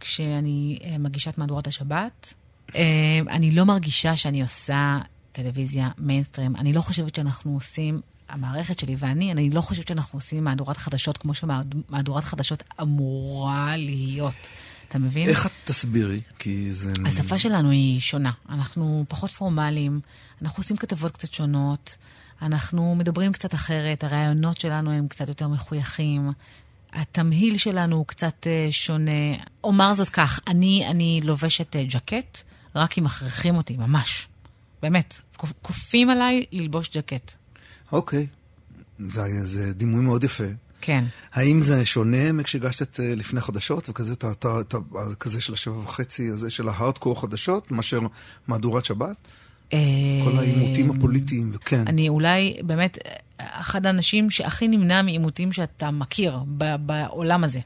[0.00, 2.34] כשאני אה, מגישה את מהדורת השבת,
[2.74, 2.82] אה,
[3.30, 4.98] אני לא מרגישה שאני עושה
[5.34, 6.56] טלוויזיה מיינסטרים.
[6.56, 11.18] אני לא חושבת שאנחנו עושים, המערכת שלי ואני, אני לא חושבת שאנחנו עושים מהדורת חדשות
[11.18, 14.48] כמו שמהדורת חדשות אמורה להיות.
[14.88, 15.28] אתה מבין?
[15.28, 16.20] איך את תסבירי?
[16.38, 16.92] כי זה...
[17.06, 18.30] השפה שלנו היא שונה.
[18.48, 20.00] אנחנו פחות פורמליים,
[20.42, 21.96] אנחנו עושים כתבות קצת שונות,
[22.42, 26.32] אנחנו מדברים קצת אחרת, הרעיונות שלנו הם קצת יותר מחויכים,
[26.92, 29.36] התמהיל שלנו הוא קצת אה, שונה.
[29.64, 32.42] אומר זאת כך, אני, אני לובשת אה, ג'קט,
[32.74, 34.28] רק אם מכריחים אותי, ממש.
[34.82, 35.23] באמת.
[35.36, 37.32] כופ- כופים עליי ללבוש ג'קט.
[37.92, 38.26] אוקיי.
[39.08, 40.44] זה, זה דימוי מאוד יפה.
[40.80, 41.04] כן.
[41.32, 44.78] האם זה שונה מכשהגשת אה, לפני חדשות, וכזה את ה- את ה- את ה-
[45.20, 48.00] כזה של השבע וחצי הזה של ההארדקור חדשות, מאשר
[48.46, 49.16] מהדורת שבת?
[50.24, 51.88] כל העימותים הפוליטיים, וכן.
[51.88, 52.98] אני אולי באמת
[53.38, 57.60] אחד האנשים שהכי נמנע מעימותים שאתה מכיר ב- בעולם הזה.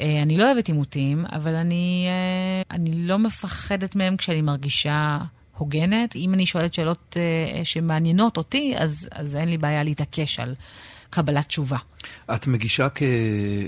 [0.00, 5.18] אה, אני לא אוהבת עימותים, אבל אני, אה, אני לא מפחדת מהם כשאני מרגישה
[5.62, 6.16] הוגנת.
[6.16, 10.54] אם אני שואלת שאלות אה, שמעניינות אותי, אז, אז אין לי בעיה להתעקש על
[11.10, 11.76] קבלת תשובה.
[12.34, 13.02] את מגישה כ...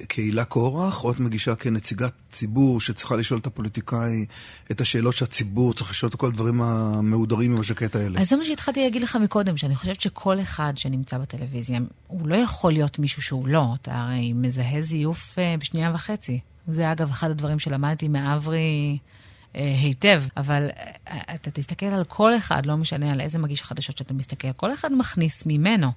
[0.08, 4.26] כהילה קורח, או את מגישה כנציגת ציבור שצריכה לשאול את הפוליטיקאי
[4.70, 8.20] את השאלות שהציבור צריך לשאול את כל הדברים המהודרים עם השקט האלה?
[8.20, 12.36] אז זה מה שהתחלתי להגיד לך מקודם, שאני חושבת שכל אחד שנמצא בטלוויזיה, הוא לא
[12.36, 13.64] יכול להיות מישהו שהוא לא.
[13.82, 16.40] אתה הרי מזהה זיוף אה, בשנייה וחצי.
[16.66, 18.58] זה אגב אחד הדברים שלמדתי מאברי
[18.92, 19.14] אה,
[19.54, 20.68] היטב, אבל
[21.08, 24.72] אה, אתה תסתכל על כל אחד, לא משנה על איזה מגיש חדשות שאתה מסתכל, כל
[24.72, 25.92] אחד מכניס ממנו.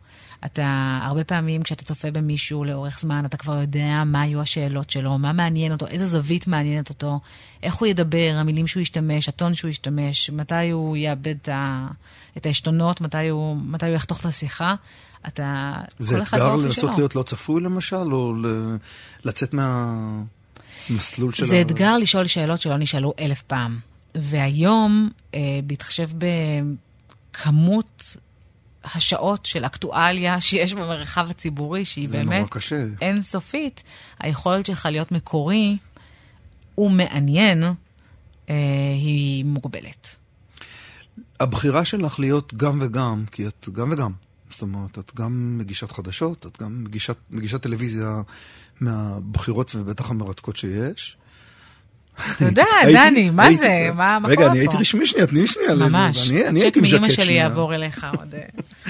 [0.46, 5.18] אתה, הרבה פעמים כשאתה צופה במישהו לאורך זמן, אתה כבר יודע מה יהיו השאלות שלו,
[5.18, 7.20] מה מעניין אותו, איזו זווית מעניינת אותו,
[7.64, 11.36] איך הוא ידבר, המילים שהוא ישתמש, הטון שהוא ישתמש, מתי הוא יאבד
[12.38, 14.76] את, העשתונות, מתי הוא, מתי הוא יחתוך את השיחה.
[15.28, 17.00] אתה, זה כל אחד אתגר באופן לנסות שלו.
[17.00, 18.76] להיות לא צפוי למשל, או ל...
[19.26, 19.54] לצאת
[20.90, 23.80] מהמסלול של זה אתגר לשאול שאלות שלא נשאלו אלף פעם.
[24.16, 26.10] והיום, אה, בהתחשב
[27.32, 28.18] בכמות
[28.84, 32.46] השעות של אקטואליה שיש במרחב הציבורי, שהיא באמת.
[33.02, 33.84] אינסופית,
[34.20, 35.78] היכולת שלך להיות מקורי
[36.78, 38.56] ומעניין אה,
[39.02, 40.16] היא מוגבלת.
[41.40, 44.12] הבחירה שלך להיות גם וגם, כי את גם וגם.
[44.50, 48.22] זאת אומרת, את גם מגישת חדשות, את גם מגישת, מגישת טלוויזיה
[48.82, 51.18] מהבחירות ובטח המרתקות שיש.
[52.36, 53.90] אתה יודע, הייתי- דני, מה הייתי- זה?
[53.96, 54.80] מה מה רגע, קורה אני הייתי פה?
[54.82, 55.76] רשמי שנייה, תני שנייה.
[55.76, 56.30] ממש.
[56.30, 57.44] אני אני הצ'ק הייתי מאימא משקט שלי שנייה.
[57.44, 58.42] יעבור אליך עוד אה,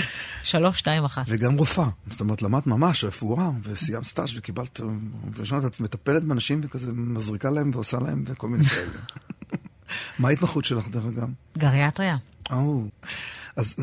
[0.44, 1.26] שלוש, שתיים, אחת.
[1.28, 1.90] וגם רופאה.
[2.10, 4.80] זאת אומרת, למדת ממש רפואה, וסיימת סטאז' וקיבלת,
[5.34, 8.88] ושנות, את מטפלת באנשים וכזה מזריקה להם ועושה להם וכל מיני כאלה.
[10.20, 11.28] מה ההתמחות שלך, דרך אגב?
[11.58, 12.18] גריאטריה.
[12.52, 12.84] או,
[13.56, 13.76] אז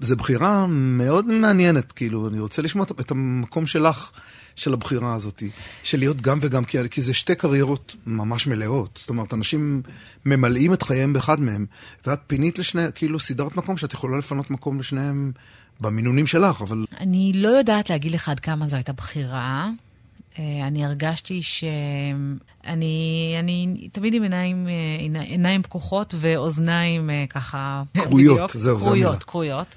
[0.00, 4.10] זו בחירה מאוד מעניינת, כאילו, אני רוצה לשמוע את המקום שלך,
[4.56, 5.42] של הבחירה הזאת,
[5.82, 8.98] של להיות גם וגם, כי, כי זה שתי קריירות ממש מלאות.
[9.00, 9.82] זאת אומרת, אנשים
[10.26, 11.66] ממלאים את חייהם באחד מהם,
[12.06, 15.32] ואת פינית לשני, כאילו, סידרת מקום שאת יכולה לפנות מקום לשניהם
[15.80, 19.68] במינונים שלך, אבל אני לא יודעת להגיד לך עד כמה זו הייתה בחירה.
[20.38, 27.82] אה, אני הרגשתי שאני אני תמיד עם עיניים, אה, עיני- עיניים פקוחות ואוזניים אה, ככה...
[27.94, 29.04] כרויות, זהו, זה המילה.
[29.06, 29.74] כרויות, כרויות.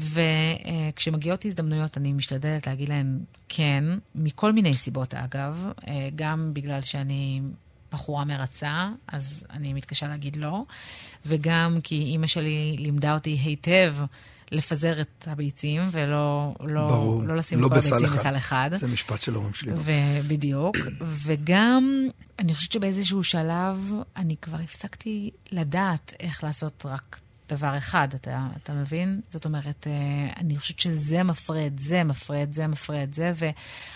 [0.00, 3.84] וכשמגיעות הזדמנויות, אני משתדלת להגיד להן כן,
[4.14, 7.40] מכל מיני סיבות אגב, אה, גם בגלל שאני
[7.92, 10.64] בחורה מרצה, אז אני מתקשה להגיד לא,
[11.26, 13.96] וגם כי אימא שלי לימדה אותי היטב
[14.52, 18.18] לפזר את הביצים ולא לא, ברור, לא לשים לא את כל בסל הביצים אחד.
[18.18, 18.70] בסל אחד.
[18.72, 19.72] זה משפט של ההורים שלי.
[19.74, 22.06] ובדיוק, וגם,
[22.38, 27.20] אני חושבת שבאיזשהו שלב אני כבר הפסקתי לדעת איך לעשות רק
[27.52, 29.20] דבר אחד, אתה, אתה מבין?
[29.28, 29.92] זאת אומרת, אה,
[30.40, 33.32] אני חושבת שזה מפרה את זה, מפרה את זה, מפרה את זה,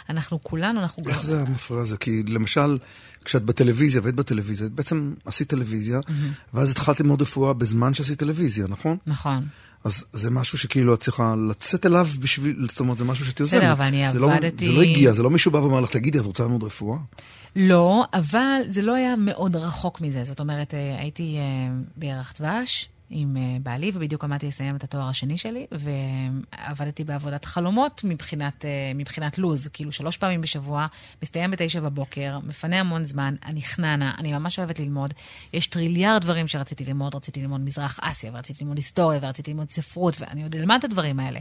[0.09, 1.03] ואנחנו כולנו, אנחנו...
[1.09, 1.97] איך זה המפריע הזה?
[1.97, 2.79] כי למשל,
[3.25, 6.01] כשאת בטלוויזיה, והיית בטלוויזיה, בעצם עשית טלוויזיה,
[6.55, 8.97] ואז התחלת ללמוד רפואה בזמן שעשית טלוויזיה, נכון?
[9.07, 9.47] נכון.
[9.85, 13.61] אז זה משהו שכאילו את צריכה לצאת אליו בשביל, זאת אומרת, זה משהו שאת יוזמת.
[13.61, 15.91] בסדר, אבל אני זה לא- עבדתי- זה לא הגיע, זה לא מישהו בא ואומר לך,
[15.91, 16.99] תגידי, את רוצה ללמוד רפואה?
[17.57, 20.25] לא, אבל זה לא היה מאוד רחוק מזה.
[20.25, 21.43] זאת אומרת, אה, הייתי אה,
[21.97, 28.01] בירח דבש עם אה, בעלי, ובדיוק עמדתי לסיים את התואר השני שלי, ועבדתי בעבודת חלומות
[28.05, 29.69] מבחינת, אה, מבחינת לוז.
[29.73, 30.87] כאילו, שלוש פעמים בשבוע,
[31.23, 35.15] מסתיים בתשע בבוקר, מפנה המון זמן, אני חננה, אני ממש אוהבת ללמוד.
[35.53, 40.17] יש טריליארד דברים שרציתי ללמוד, רציתי ללמוד מזרח אסיה, ורציתי ללמוד היסטוריה, ורציתי ללמוד ספרות,
[40.21, 41.41] ואני עוד אלמד את הדברים האלה.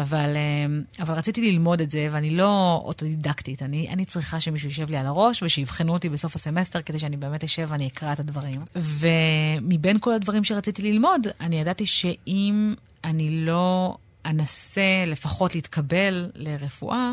[0.00, 3.62] אבל, אה, אבל רציתי ללמוד את זה, ואני לא אוטודידקטית.
[3.62, 7.44] אני, אני צריכה שמישהו יישב לי על הראש, ושיבחנו אותי בסוף הסמסטר, כדי שאני באמת
[7.44, 8.60] אשב ואני אקרא את הדברים.
[8.76, 12.74] ומבין כל הדברים שרציתי ללמוד, אני ידעתי שאם
[13.04, 13.96] אני לא
[14.26, 17.12] אנסה לפחות להתקבל לרפואה,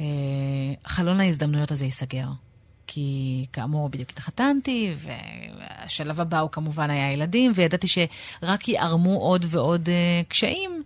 [0.00, 0.06] אה,
[0.86, 2.26] חלון ההזדמנויות הזה ייסגר.
[2.86, 9.88] כי כאמור, בדיוק התחתנתי, והשלב הבא הוא כמובן היה ילדים, וידעתי שרק יערמו עוד ועוד
[9.88, 10.82] uh, קשיים,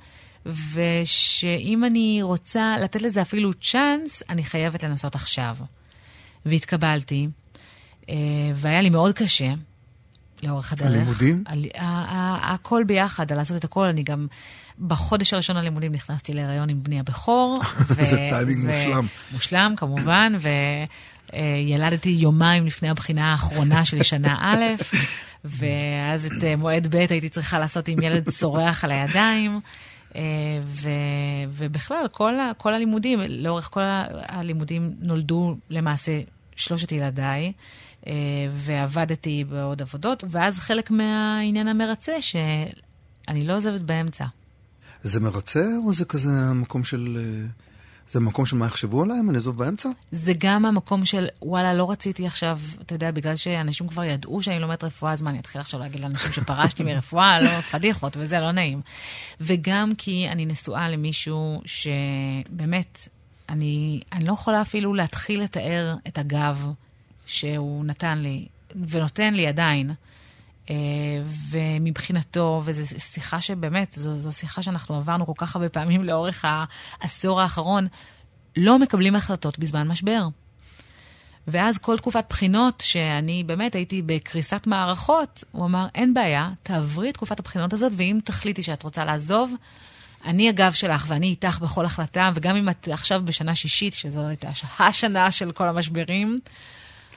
[0.73, 5.57] ושאם אני רוצה לתת לזה אפילו צ'אנס, אני חייבת לנסות עכשיו.
[6.47, 7.29] והתקבלתי,
[8.03, 8.07] uh,
[8.55, 9.53] והיה לי מאוד קשה.
[10.43, 10.87] לאורך הדרך.
[10.87, 11.45] הלימודים?
[11.47, 13.85] על, ה- ה- הכל ביחד, על לעשות את הכל.
[13.85, 14.27] אני גם
[14.87, 17.61] בחודש הראשון ללימודים נכנסתי להיריון עם בני הבכור.
[17.89, 19.07] זה טיימינג מושלם.
[19.33, 20.33] מושלם, כמובן,
[21.33, 24.83] וילדתי יומיים לפני הבחינה האחרונה של שנה א',
[25.45, 29.61] ואז את אה, מועד ב' הייתי צריכה לעשות עם ילד צורח על הידיים.
[30.17, 30.23] אה,
[30.63, 30.89] ו,
[31.53, 33.81] ובכלל, כל, כל הלימודים, לאורך כל
[34.29, 36.21] הלימודים נולדו למעשה
[36.57, 37.53] שלושת ילדיי,
[38.07, 38.13] אה,
[38.51, 44.25] ועבדתי בעוד עבודות, ואז חלק מהעניין המרצה, שאני לא עוזבת באמצע.
[45.03, 47.19] זה מרצה, או זה כזה המקום של...
[48.09, 49.31] זה מקום של מה יחשבו עליהם?
[49.31, 49.89] אני אעזוב באמצע?
[50.13, 54.59] זה גם המקום של, וואלה, לא רציתי עכשיו, אתה יודע, בגלל שאנשים כבר ידעו שאני
[54.59, 58.53] לומדת רפואה, אז מה, אני אתחיל עכשיו להגיד לאנשים שפרשתי מרפואה, לא, פדיחות, וזה לא
[58.53, 58.81] נעים.
[59.41, 63.09] וגם כי אני נשואה למישהו שבאמת,
[63.49, 66.71] אני, אני לא יכולה אפילו להתחיל לתאר את הגב
[67.27, 68.47] שהוא נתן לי,
[68.89, 69.91] ונותן לי עדיין.
[70.71, 70.75] אה,
[71.51, 76.45] ומבחינתו, וזו שיחה שבאמת, זו, זו שיחה שאנחנו עברנו כל כך הרבה פעמים לאורך
[77.01, 77.87] העשור האחרון,
[78.57, 80.29] לא מקבלים החלטות בזמן משבר.
[81.47, 87.15] ואז כל תקופת בחינות, שאני באמת הייתי בקריסת מערכות, הוא אמר, אין בעיה, תעברי את
[87.15, 89.55] תקופת הבחינות הזאת, ואם תחליטי שאת רוצה לעזוב,
[90.25, 94.49] אני הגב שלך ואני איתך בכל החלטה, וגם אם את עכשיו בשנה שישית, שזו הייתה
[94.79, 96.39] השנה של כל המשברים,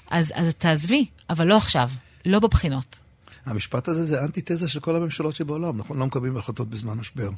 [0.10, 1.90] אז, אז תעזבי, אבל לא עכשיו,
[2.26, 3.00] לא בבחינות.
[3.50, 5.98] המשפט הזה זה אנטיתזה של כל הממשלות שבעולם, נכון?
[5.98, 7.30] לא מקבלים החלטות בזמן משבר.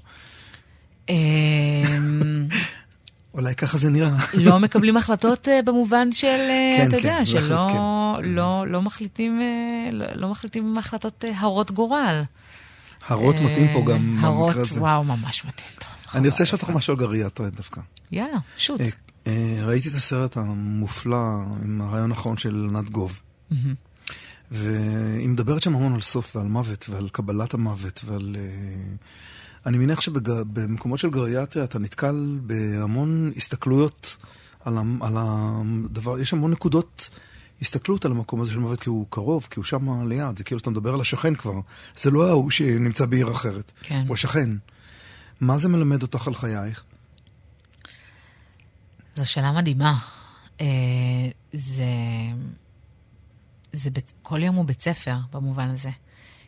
[1.10, 2.48] אמ,
[3.34, 4.18] אולי ככה זה נראה.
[4.34, 8.30] לא מקבלים החלטות אה, במובן של, אה, כן, אתה כן, יודע, שלא כן.
[8.30, 12.24] לא, לא מחליטים, אה, לא, לא מחליטים החלטות הרות גורל.
[13.08, 14.80] הרות מתאים פה גם הרות, במקרה הזה.
[14.80, 15.70] וואו, ממש מתאים.
[15.80, 16.78] טוב, אני רוצה חבל לשאול אותך הזמן.
[16.78, 17.82] משהו על גריאטריה דווקא.
[18.12, 18.82] יאללה, שוט.
[19.64, 21.26] ראיתי את הסרט המופלא
[21.64, 23.22] עם הרעיון האחרון של ענת גוב.
[24.52, 28.36] והיא מדברת שם המון על סוף ועל מוות ועל קבלת המוות ועל...
[28.40, 28.96] אה,
[29.66, 34.18] אני מניח שבמקומות של גריאטריה אתה נתקל בהמון הסתכלויות
[34.66, 37.10] על, ה- על הדבר, יש המון נקודות
[37.62, 40.60] הסתכלות על המקום הזה של מוות כי הוא קרוב, כי הוא שם ליד, זה כאילו
[40.62, 41.54] אתה מדבר על השכן כבר.
[41.98, 44.04] זה לא ההוא שנמצא בעיר אחרת, כן.
[44.08, 44.50] הוא השכן.
[45.42, 46.84] מה זה מלמד אותך על חייך?
[49.16, 49.98] זו שאלה מדהימה.
[50.62, 50.66] אה,
[51.54, 51.84] זה...
[53.74, 53.90] זה
[54.22, 55.90] כל יום הוא בית ספר במובן הזה.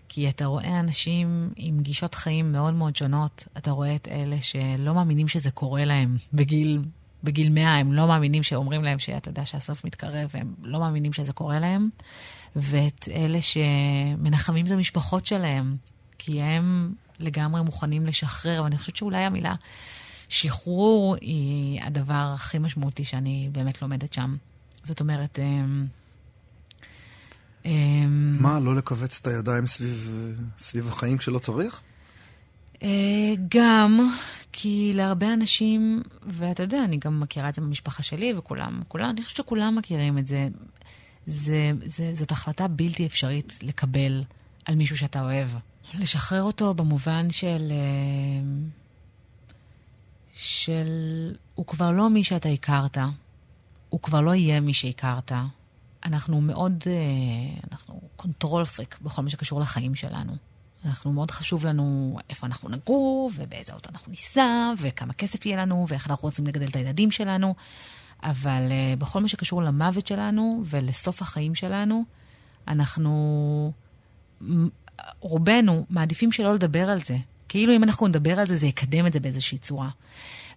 [0.09, 3.47] כי אתה רואה אנשים עם גישות חיים מאוד מאוד שונות.
[3.57, 6.85] אתה רואה את אלה שלא מאמינים שזה קורה להם בגיל,
[7.23, 11.33] בגיל 100, הם לא מאמינים שאומרים להם שאתה יודע שהסוף מתקרב, והם לא מאמינים שזה
[11.33, 11.89] קורה להם.
[12.55, 15.77] ואת אלה שמנחמים את המשפחות שלהם,
[16.17, 19.55] כי הם לגמרי מוכנים לשחרר, ואני חושבת שאולי המילה
[20.29, 24.35] שחרור היא הדבר הכי משמעותי שאני באמת לומדת שם.
[24.83, 25.85] זאת אומרת, אמ,
[28.39, 30.09] מה, לא לכווץ את הידיים סביב,
[30.57, 31.81] סביב החיים כשלא צריך?
[32.83, 34.15] אה, גם
[34.51, 39.21] כי להרבה אנשים, ואתה יודע, אני גם מכירה את זה במשפחה שלי, וכולם, כולם, אני
[39.21, 40.47] חושבת שכולם מכירים את זה.
[41.27, 44.23] זה, זה, זאת החלטה בלתי אפשרית לקבל
[44.65, 45.49] על מישהו שאתה אוהב.
[45.93, 47.71] לשחרר אותו במובן של...
[47.71, 48.53] אה,
[50.33, 50.87] של...
[51.55, 52.97] הוא כבר לא מי שאתה הכרת,
[53.89, 55.31] הוא כבר לא יהיה מי שהכרת.
[56.05, 56.93] אנחנו מאוד, אה,
[57.71, 60.35] אנחנו control freak בכל מה שקשור לחיים שלנו.
[60.85, 65.85] אנחנו, מאוד חשוב לנו איפה אנחנו נגור, ובאיזה אוטו אנחנו ניסע, וכמה כסף יהיה לנו,
[65.87, 67.55] ואיך אנחנו רוצים לגדל את הילדים שלנו.
[68.23, 72.03] אבל uh, בכל מה שקשור למוות שלנו ולסוף החיים שלנו,
[72.67, 73.71] אנחנו,
[75.19, 77.17] רובנו מעדיפים שלא לדבר על זה.
[77.49, 79.89] כאילו אם אנחנו נדבר על זה, זה יקדם את זה באיזושהי צורה.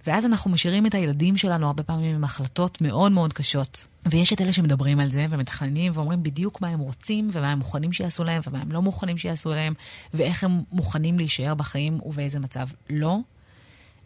[0.06, 3.86] ואז אנחנו משאירים את הילדים שלנו הרבה פעמים עם החלטות מאוד מאוד קשות.
[4.10, 7.92] ויש את אלה שמדברים על זה ומתכננים ואומרים בדיוק מה הם רוצים ומה הם מוכנים
[7.92, 9.74] שיעשו להם ומה הם לא מוכנים שיעשו להם
[10.14, 13.18] ואיך הם מוכנים להישאר בחיים ובאיזה מצב לא.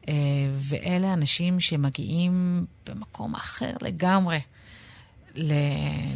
[0.09, 0.15] אה,
[0.55, 4.41] ואלה אנשים שמגיעים במקום אחר לגמרי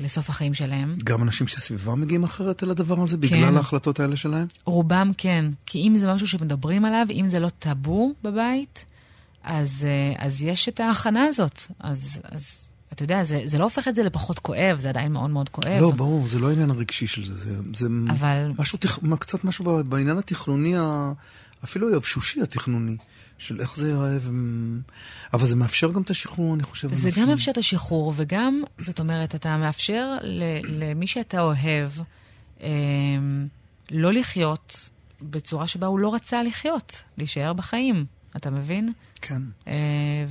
[0.00, 0.96] לסוף החיים שלהם.
[1.04, 3.20] גם אנשים שסביבם מגיעים אחרת אל הדבר הזה, כן.
[3.20, 4.46] בגלל ההחלטות האלה שלהם?
[4.64, 8.84] רובם כן, כי אם זה משהו שמדברים עליו, אם זה לא טאבו בבית,
[9.44, 11.62] אז, אה, אז יש את ההכנה הזאת.
[11.80, 15.30] אז, אז אתה יודע, זה, זה לא הופך את זה לפחות כואב, זה עדיין מאוד
[15.30, 15.80] מאוד כואב.
[15.80, 18.78] לא, ברור, זה לא העניין הרגשי של זה, זה, זה אבל- משהו,
[19.20, 20.74] קצת משהו בעניין התכנוני,
[21.64, 22.96] אפילו היבשושי התכנוני,
[23.38, 24.30] של איך זה ייראה, ו...
[25.32, 26.94] אבל זה מאפשר גם את השחרור, אני חושב.
[26.94, 27.10] זה.
[27.16, 31.90] גם מאפשר את השחרור, וגם, זאת אומרת, אתה מאפשר ל- למי שאתה אוהב
[32.62, 32.68] אה,
[33.90, 34.88] לא לחיות
[35.22, 38.04] בצורה שבה הוא לא רצה לחיות, להישאר בחיים,
[38.36, 38.92] אתה מבין?
[39.20, 39.42] כן.
[39.68, 39.74] אה,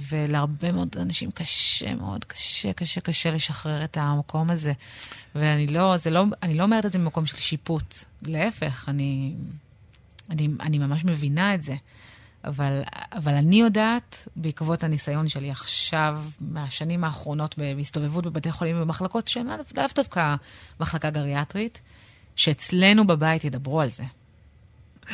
[0.09, 4.73] ולהרבה מאוד אנשים קשה מאוד, קשה, קשה, קשה לשחרר את המקום הזה.
[5.35, 9.33] ואני לא, זה לא, אני לא אומרת את זה ממקום של שיפוט, להפך, אני,
[10.29, 11.75] אני, אני ממש מבינה את זה.
[12.43, 12.81] אבל,
[13.11, 19.55] אבל אני יודעת, בעקבות הניסיון שלי עכשיו, מהשנים האחרונות בהסתובבות בבתי חולים ובמחלקות שהן לאו
[19.77, 20.35] לאו דווקא
[20.79, 21.81] מחלקה גריאטרית,
[22.35, 24.03] שאצלנו בבית ידברו על זה.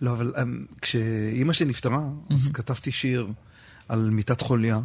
[0.00, 3.28] לא, אבל אמ, כשאימא שלי נפטרה, אז כתבתי שיר
[3.88, 4.80] על מיטת חוליה,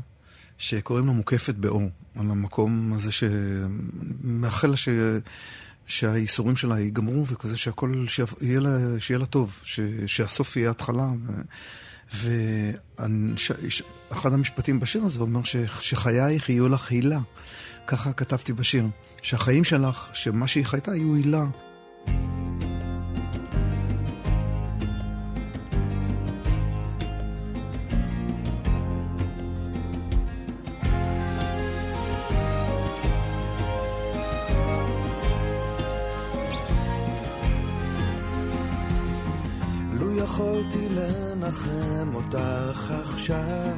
[0.58, 4.90] שקוראים לו מוקפת באור, על המקום הזה שמאחל לה ש...
[5.88, 9.80] שהייסורים שלה ייגמרו, וכזה שהכל, שיהיה לה, שיהיה לה טוב, ש...
[10.06, 11.08] שהסוף יהיה התחלה.
[12.16, 12.32] ו...
[13.00, 17.20] ואחד המשפטים בשיר הזה אומר ש, שחייך יהיו לך הילה.
[17.88, 18.88] ככה כתבתי בשיר.
[19.22, 21.46] שהחיים שלך, שמה שהיא חייתה, יהיו הילה.
[41.46, 43.78] לנחם אותך עכשיו,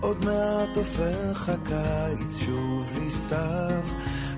[0.00, 3.82] עוד מעט הופך הקיץ שוב לסתיו,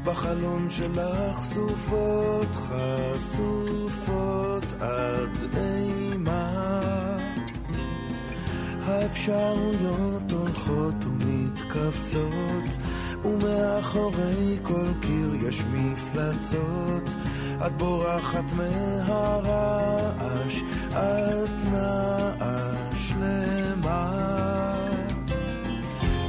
[0.04, 3.92] בחלון שלך סופות חשופות
[4.80, 7.21] עד אימה.
[8.84, 12.76] האפשרויות הולכות ומתכווצות,
[13.24, 17.14] ומאחורי כל קיר יש מפלצות.
[17.66, 19.42] את בורחת מהרעש,
[20.90, 24.32] את נאה שלמה.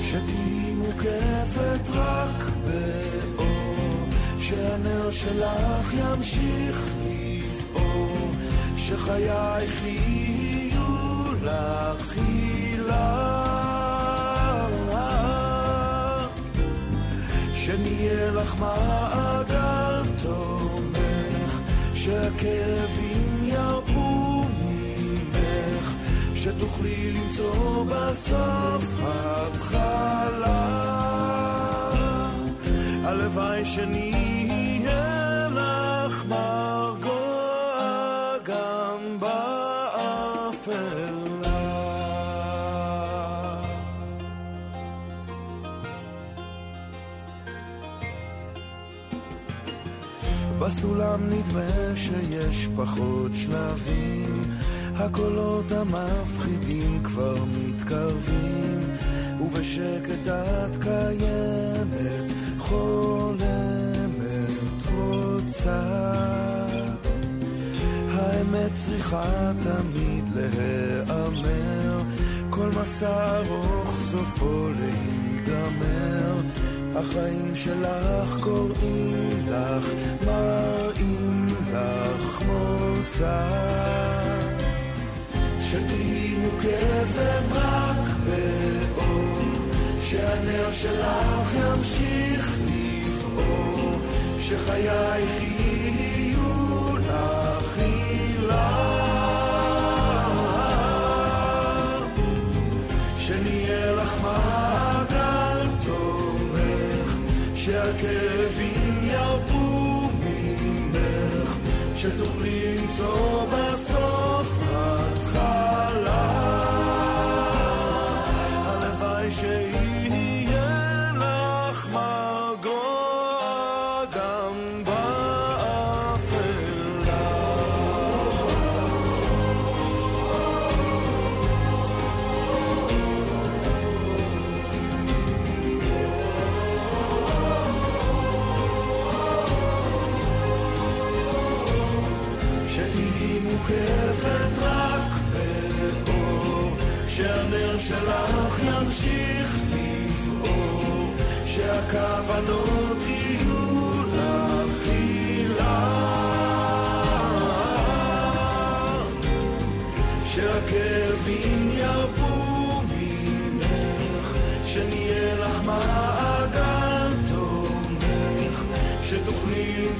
[0.01, 8.31] שתהיי מוקפת רק באור, שהנר שלך ימשיך לפעור,
[8.77, 10.22] שחייך יהיו
[11.43, 13.33] לך הילה.
[17.53, 21.59] שנהיה לך מעגל תומך,
[21.93, 25.93] שהכאבים ירפו ממך,
[26.35, 30.43] שתוכלי למצוא בסוף התחלה.
[33.03, 37.02] הלוואי שנהיה לך מרגוע
[50.65, 54.43] בסולם נדמה שיש פחות שלבים,
[54.95, 58.79] הקולות המפחידים כבר מתקרבים,
[59.41, 64.13] ובשקט את קיימת, חולמת,
[64.95, 65.81] רוצה.
[68.11, 72.01] האמת צריכה תמיד להיאמר,
[72.49, 76.41] כל מסע ארוך סופו להיגמר.
[76.95, 79.85] החיים שלך קוראים לך,
[80.25, 83.49] מראים לך מוצא.
[85.61, 89.41] שתהיי מוקפת רק באור,
[90.03, 93.99] שהנר שלך ימשיך לפעור,
[94.39, 98.92] שחייך יהיו לך הילה.
[107.65, 111.57] שהכאבים ירפו ממך,
[111.95, 114.62] שתוכלי למצוא בסוף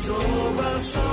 [0.04, 1.13] שתוכלי למצוא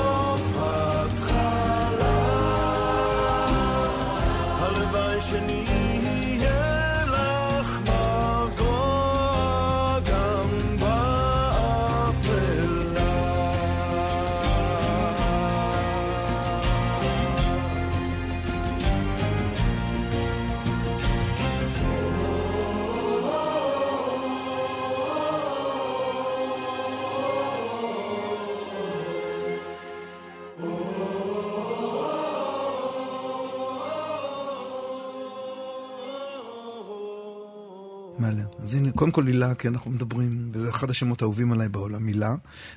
[39.01, 42.35] קודם כל הילה, כי אנחנו מדברים, וזה אחד השמות האהובים עליי בעולם, הילה.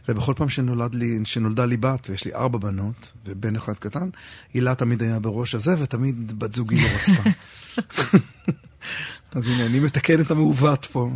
[0.08, 4.10] ובכל פעם שנולד לי, שנולדה לי בת, ויש לי ארבע בנות, ובן אחד קטן,
[4.54, 7.30] הילה תמיד היה בראש הזה, ותמיד בת זוגי לא רצתה.
[9.36, 11.10] אז הנה, אני מתקן את המעוות פה.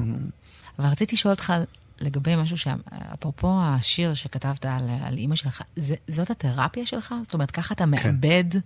[0.79, 1.53] אבל רציתי לשאול אותך
[1.99, 7.15] לגבי משהו שאפרופו השיר שכתבת על, על אימא שלך, זה, זאת התרפיה שלך?
[7.23, 7.89] זאת אומרת, ככה אתה כן.
[7.89, 8.59] מאבד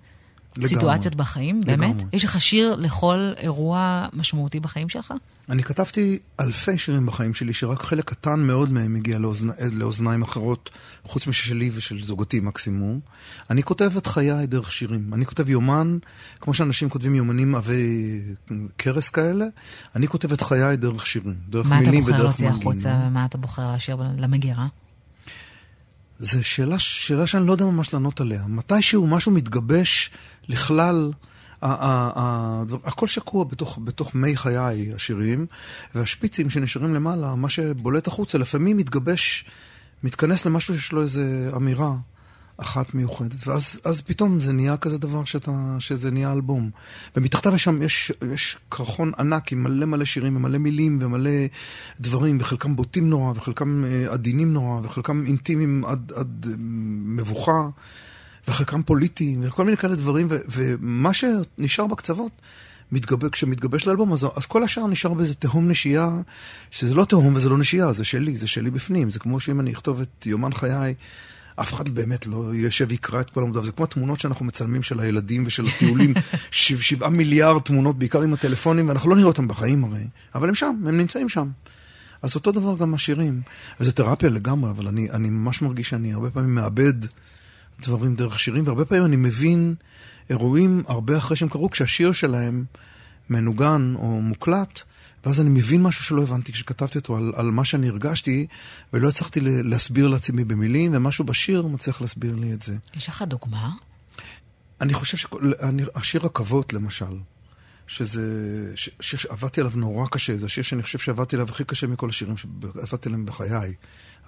[0.57, 0.69] לגמרי.
[0.69, 1.61] סיטואציות בחיים?
[1.61, 1.95] באמת?
[1.95, 2.05] לגמרי.
[2.13, 5.13] יש לך שיר לכל אירוע משמעותי בחיים שלך?
[5.49, 9.49] אני כתבתי אלפי שירים בחיים שלי, שרק חלק קטן מאוד מהם הגיע לאוזנ...
[9.73, 10.69] לאוזניים אחרות,
[11.03, 12.99] חוץ משלי ושל זוגתי מקסימום.
[13.49, 15.13] אני כותב את חיי דרך שירים.
[15.13, 15.97] אני כותב יומן,
[16.41, 18.21] כמו שאנשים כותבים יומנים עבי
[18.77, 19.45] קרס כאלה,
[19.95, 22.49] אני כותב את חיי דרך שירים, דרך מה אתה מילים בוחר ודרך להוציא.
[22.49, 24.67] החוצה, ומה אתה בוחר להשאיר למגירה?
[26.21, 28.43] זו שאלה, שאלה שאני לא יודע ממש לענות עליה.
[28.47, 30.11] מתישהו משהו מתגבש
[30.47, 31.11] לכלל,
[31.61, 35.45] הכל שקוע בתוך, בתוך מי חיי השירים,
[35.95, 39.45] והשפיצים שנשארים למעלה, מה שבולט החוצה, לפעמים מתגבש,
[40.03, 41.21] מתכנס למשהו שיש לו איזו
[41.55, 41.95] אמירה
[42.61, 46.69] אחת מיוחדת, ואז אז פתאום זה נהיה כזה דבר שאתה, שזה נהיה אלבום.
[47.15, 51.31] ומתחתיו יש שם, יש, יש קרחון ענק עם מלא מלא שירים ומלא מילים ומלא
[51.99, 56.55] דברים, וחלקם בוטים נורא, וחלקם אה, עדינים נורא, וחלקם אינטימיים עד, עד אה,
[57.05, 57.69] מבוכה,
[58.47, 62.31] וחלקם פוליטיים, וכל מיני כאלה דברים, ו, ומה שנשאר בקצוות,
[62.91, 66.09] מתגבש, כשמתגבש לאלבום, אז, אז כל השאר נשאר באיזה תהום נשייה,
[66.71, 69.09] שזה לא תהום וזה לא נשייה, זה שלי, זה שלי בפנים.
[69.09, 70.93] זה כמו שאם אני אכתוב את יומן חיי,
[71.61, 73.65] אף אחד באמת לא יושב ויקרא את כל המודעות.
[73.65, 76.13] זה כמו התמונות שאנחנו מצלמים של הילדים ושל הטיולים,
[76.51, 80.03] שב, שבעה מיליארד תמונות, בעיקר עם הטלפונים, ואנחנו לא נראה אותם בחיים הרי,
[80.35, 81.49] אבל הם שם, הם נמצאים שם.
[82.21, 83.41] אז אותו דבר גם השירים.
[83.79, 86.93] וזה תרפיה לגמרי, אבל אני, אני ממש מרגיש שאני הרבה פעמים מאבד
[87.81, 89.75] דברים דרך שירים, והרבה פעמים אני מבין
[90.29, 92.65] אירועים הרבה אחרי שהם קרו, כשהשיר שלהם
[93.29, 94.83] מנוגן או מוקלט,
[95.25, 98.47] ואז אני מבין משהו שלא הבנתי כשכתבתי אותו על, על מה שאני הרגשתי,
[98.93, 102.77] ולא הצלחתי להסביר לעצמי במילים, ומשהו בשיר מצליח להסביר לי את זה.
[102.95, 103.71] יש לך דוגמה?
[104.81, 107.15] אני חושב שהשיר רכבות, למשל,
[107.91, 108.23] שזה,
[108.75, 112.37] שיר שעבדתי עליו נורא קשה, זה השיר שאני חושב שעבדתי עליו הכי קשה מכל השירים
[112.37, 113.73] שעבדתי עליהם בחיי.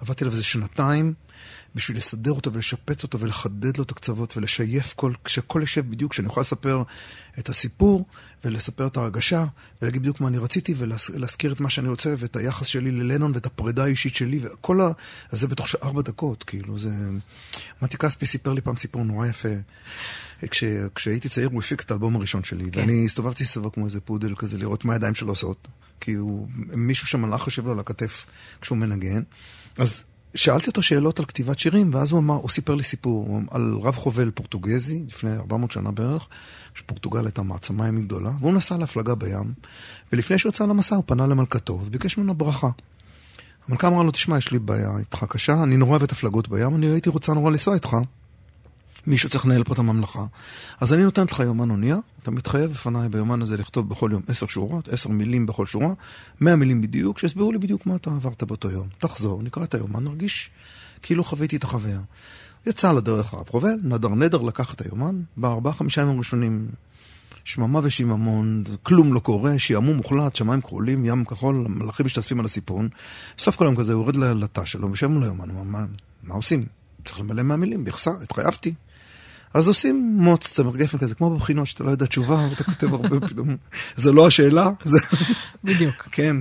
[0.00, 1.14] עבדתי עליו איזה שנתיים
[1.74, 6.26] בשביל לסדר אותו ולשפץ אותו ולחדד לו את הקצוות ולשייף כל, כשהכל יושב בדיוק, שאני
[6.28, 6.82] יכול לספר
[7.38, 8.06] את הסיפור
[8.44, 9.44] ולספר את ההרגשה
[9.82, 13.46] ולהגיד בדיוק מה אני רציתי ולהזכיר את מה שאני רוצה ואת היחס שלי ללנון ואת
[13.46, 14.90] הפרידה האישית שלי וכל ה...
[15.30, 16.90] אז זה בתוך ארבע דקות, כאילו זה...
[17.82, 19.48] מתי כספי סיפר לי פעם סיפור נורא יפה.
[20.50, 20.64] כש,
[20.94, 22.80] כשהייתי צעיר הוא הפיק את האלבום הראשון שלי, כן.
[22.80, 25.68] ואני הסתובבתי סביבו כמו איזה פודל כזה, לראות מה הידיים שלו עושות.
[26.00, 28.26] כי הוא, מישהו שם הלך יושב לו על הכתף
[28.60, 29.22] כשהוא מנגן.
[29.78, 33.78] אז שאלתי אותו שאלות על כתיבת שירים, ואז הוא אמר, הוא סיפר לי סיפור על
[33.82, 36.28] רב חובל פורטוגזי, לפני 400 שנה בערך,
[36.74, 39.54] שפורטוגל הייתה מעצמה ימית גדולה, והוא נסע להפלגה בים,
[40.12, 42.70] ולפני שהוא יצא למסע הוא פנה למלכתו וביקש ממנו ברכה.
[43.68, 46.74] המלכה אמרה לו, תשמע, יש לי בעיה איתך קשה, אני נורא אוהב את הפלגות בים,
[46.74, 47.96] אני הייתי רוצה נורא לנסוע איתך.
[49.06, 50.26] מישהו צריך לנהל פה את הממלכה.
[50.80, 54.46] אז אני נותנת לך יומן אונייה, אתה מתחייב בפניי ביומן הזה לכתוב בכל יום עשר
[54.46, 55.92] שורות, עשר מילים בכל שורה,
[56.40, 58.88] מאה מילים בדיוק, שיסבירו לי בדיוק מה אתה עברת באותו יום.
[58.98, 60.50] תחזור, נקרא את היומן, נרגיש
[61.02, 62.00] כאילו חוויתי את החוויה.
[62.66, 66.68] יצא לדרך הרב חובל, נדר נדר לקח את היומן, בארבעה חמישה ימים ראשונים
[67.44, 72.88] שממה ושיממון, כלום לא קורה, שעמום מוחלט, שמיים כחולים, ים כחול, מלאכים משתתפים על הסיפון.
[73.38, 75.86] סוף כל היום כזה, הוא יורד לתא שלו, מול היומן, הוא אומר, מה,
[76.22, 76.64] מה עושים?
[77.04, 78.74] צריך למלא מהמילים, בכסה, התחייבתי.
[79.54, 83.20] אז עושים מוץ, צמר גפן כזה, כמו בבחינות שאתה לא יודע תשובה, ואתה כותב הרבה
[83.28, 83.56] פתאום.
[83.96, 84.98] זה לא השאלה, זה...
[85.64, 85.94] בדיוק.
[86.12, 86.36] כן.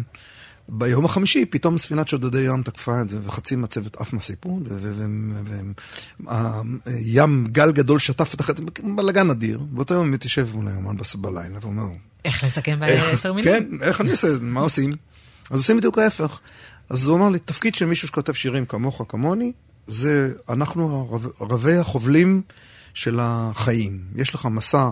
[0.70, 4.64] ביום החמישי פתאום ספינת שודדי ים תקפה את זה, וחצי מהצוות עף מהסיפון,
[6.86, 8.64] וים, גל גדול שטף את החצי,
[8.95, 9.59] בלאגן אדיר.
[9.59, 11.84] באותו יום מתיישב מול היומן בלילה ואומר...
[12.26, 13.53] איך לסכם בעשר מילים?
[13.53, 14.39] כן, איך אני אעשה את זה?
[14.41, 14.95] מה עושים?
[15.51, 16.39] אז עושים בדיוק ההפך.
[16.89, 19.51] אז הוא אמר לי, תפקיד של מישהו שכותב שירים כמוך, כמוני,
[19.88, 22.41] זה אנחנו רבי החובלים
[22.93, 24.01] של החיים.
[24.15, 24.89] יש לך מסע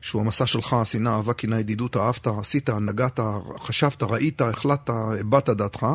[0.00, 3.20] שהוא המסע שלך, שנאה, אהבה, קנאה, ידידות, אהבת, עשית, נגעת,
[3.60, 5.86] חשבת, ראית, החלטת, הבעת דעתך,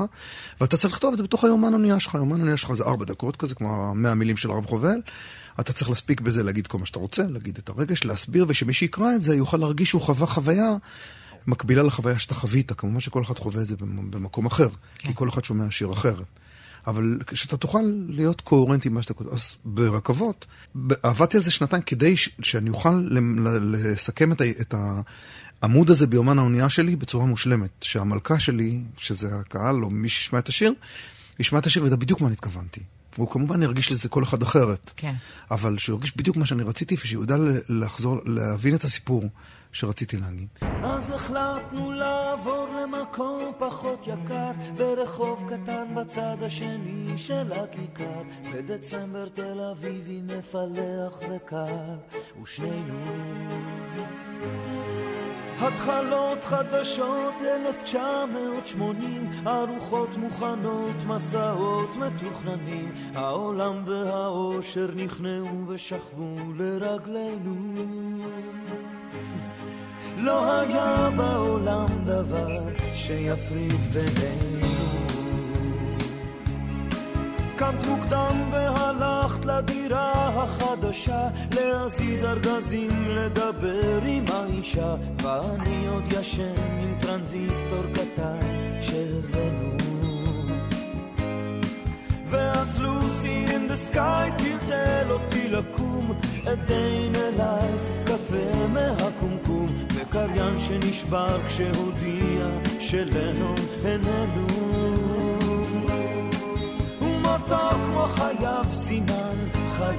[0.62, 2.16] ואתה צריך לכתוב את זה בתוך היומן אונייה שלך.
[2.16, 4.98] היומן אונייה שלך זה ארבע דקות כזה, כמו המאה המילים של הרב חובל.
[5.60, 9.16] אתה צריך להספיק בזה להגיד כל מה שאתה רוצה, להגיד את הרגש, להסביר, ושמי שיקרא
[9.16, 10.76] את זה יוכל להרגיש שהוא חווה חוויה
[11.48, 12.72] מקבילה לחוויה שאתה חווית.
[12.72, 14.68] כמובן שכל אחד חווה את זה במ- במקום אחר,
[15.00, 16.28] כי כל אחד שומע שיר אחרת.
[16.88, 19.30] אבל שאתה תוכל להיות קוהרנטי עם מה שאתה כותב.
[19.30, 20.46] אז ברכבות,
[21.04, 24.74] עבדתי על זה שנתיים כדי ש- שאני אוכל ל- ל- לסכם את, ה- את
[25.62, 27.70] העמוד הזה ביומן האונייה שלי בצורה מושלמת.
[27.82, 30.74] שהמלכה שלי, שזה הקהל, או מי שישמע את השיר,
[31.40, 32.82] ישמע את השיר וידע בדיוק מה אני התכוונתי.
[33.18, 34.92] והוא כמובן ירגיש לזה כל אחד אחרת.
[34.96, 35.14] כן.
[35.52, 39.24] אבל שהוא ירגיש בדיוק מה שאני רציתי, ושיודע ל- לחזור, להבין את הסיפור
[39.72, 40.48] שרציתי להגיד.
[40.84, 48.22] אז החלטנו לעבור למקום פחות יקר ברחוב קטן בצד השני של הכיכר.
[48.54, 51.96] בדצמבר תל אביבי מפלח וקר
[52.42, 53.00] ושנינו.
[55.60, 62.92] התחלות חדשות 1980 ארוחות מוכנות, מסעות מתוכננים.
[63.16, 67.56] העולם והאושר נכנעו ושכבו לרגלינו
[70.18, 72.60] לא היה בעולם דבר
[72.94, 74.66] שיפריד בינינו.
[77.56, 87.84] קמת מוקדם והלכת לדירה החדשה להזיז ארגזים, לדבר עם האישה ואני עוד ישן עם טרנזיסטור
[87.94, 88.40] קטן
[88.82, 89.76] שהבאנו.
[92.28, 96.12] ואז לוסי in the sky טלטל אותי לקום
[96.46, 99.05] in a life קפה מהקומקום
[100.46, 102.48] וקריין שנשבר כשהודיע
[102.80, 104.48] שלנו איננו
[107.02, 109.36] ומותו כמו חייו סימן
[109.78, 109.98] חיי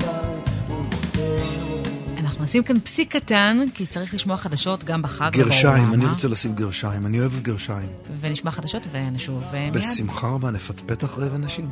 [2.18, 5.30] אנחנו נשים כאן פסיק קטן, כי צריך לשמוע חדשות גם בחג.
[5.32, 6.06] גרשיים, אני.
[6.06, 7.88] רוצה לשים גרשיים, אני אוהב גרשיים.
[8.20, 9.76] ונשמע חדשות ונשוב אה, מיד.
[9.76, 11.68] בשמחה רבה נפטפט אחרי ונשים.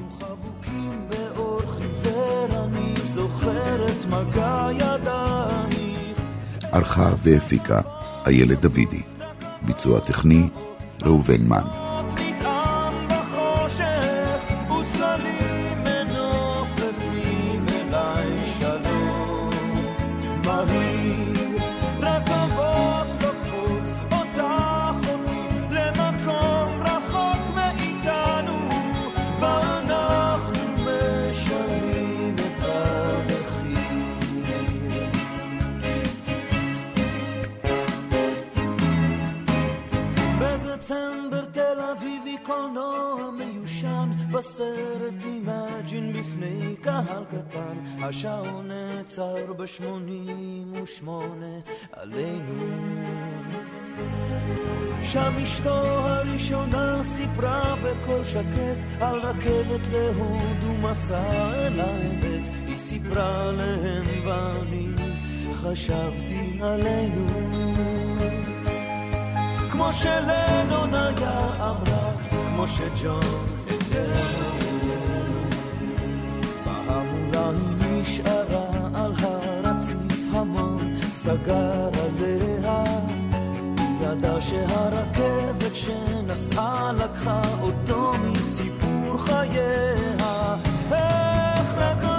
[6.73, 7.81] ערכה והפיקה
[8.27, 9.03] איילת דוידי.
[9.63, 10.49] ביצוע טכני
[11.03, 11.84] ראובן מן.
[49.19, 51.59] נעצר בשמונים ושמונה
[51.93, 52.65] עלינו
[55.03, 64.05] שם אשתו הראשונה סיפרה בקול שקט על רכבת להוד ומסע אל האמת היא סיפרה להם
[64.27, 64.89] ואני
[65.53, 67.27] חשבתי עלינו
[69.71, 73.23] כמו שלנון היה אמרה, כמו שג'ון
[73.71, 74.45] איננו.
[76.65, 78.74] בהמולה היא נשארה
[81.25, 82.85] סגר עליה.
[83.79, 90.57] היא ידעה שהרכבת שנסעה לקחה אותו מסיפור חייה.
[90.93, 92.14] איך רכבות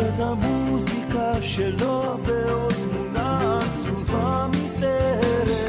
[0.00, 5.59] את המוזיקה שלו ועוד תמונה עצובה מסרט.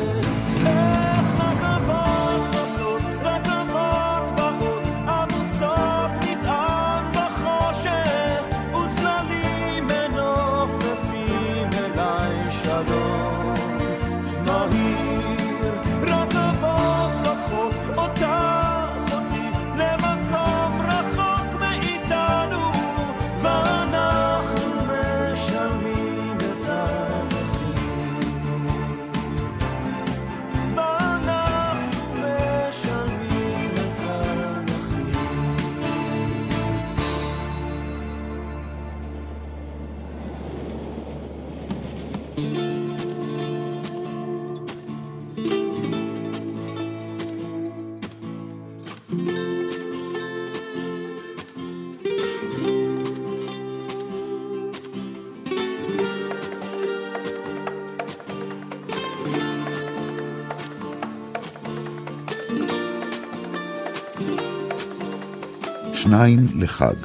[66.12, 66.96] שניים לחג,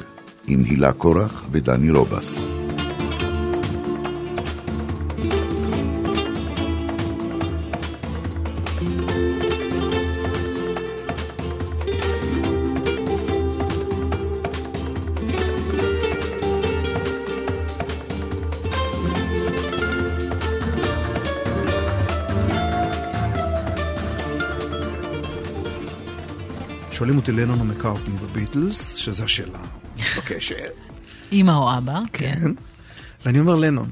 [0.47, 2.56] עם הילה קורח ודני רובס.
[27.27, 30.73] שואלים אותי לנון או מקארטני בביטלס, שזו השאלה המתבקשת.
[31.31, 32.51] אמא או אבא, כן.
[33.25, 33.89] ואני אומר לנון,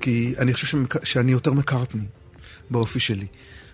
[0.00, 1.04] כי אני חושב שמק...
[1.04, 2.04] שאני יותר מקארטני
[2.70, 3.26] באופי שלי.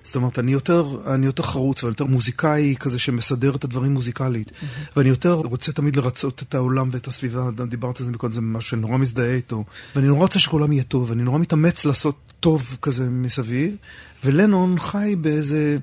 [0.03, 4.49] זאת אומרת, אני יותר, אני יותר חרוץ ואני יותר מוזיקאי כזה שמסדר את הדברים מוזיקלית.
[4.49, 4.93] Mm-hmm.
[4.97, 8.71] ואני יותר רוצה תמיד לרצות את העולם ואת הסביבה, דיברת על זה מקודם, זה משהו
[8.71, 9.65] שאני נורא מזדהה איתו.
[9.97, 13.77] ואני נורא רוצה שכולם יהיה טוב, ואני נורא מתאמץ לעשות טוב כזה מסביב.
[14.25, 15.77] ולנון חי באיזה...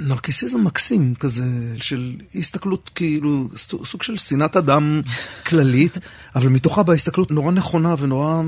[0.00, 1.44] נרקיסיזם מקסים כזה,
[1.80, 3.48] של הסתכלות כאילו,
[3.84, 5.00] סוג של שנאת אדם
[5.46, 5.98] כללית,
[6.34, 8.42] אבל מתוכה בהסתכלות נורא נכונה ונורא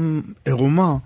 [0.45, 0.97] עירומה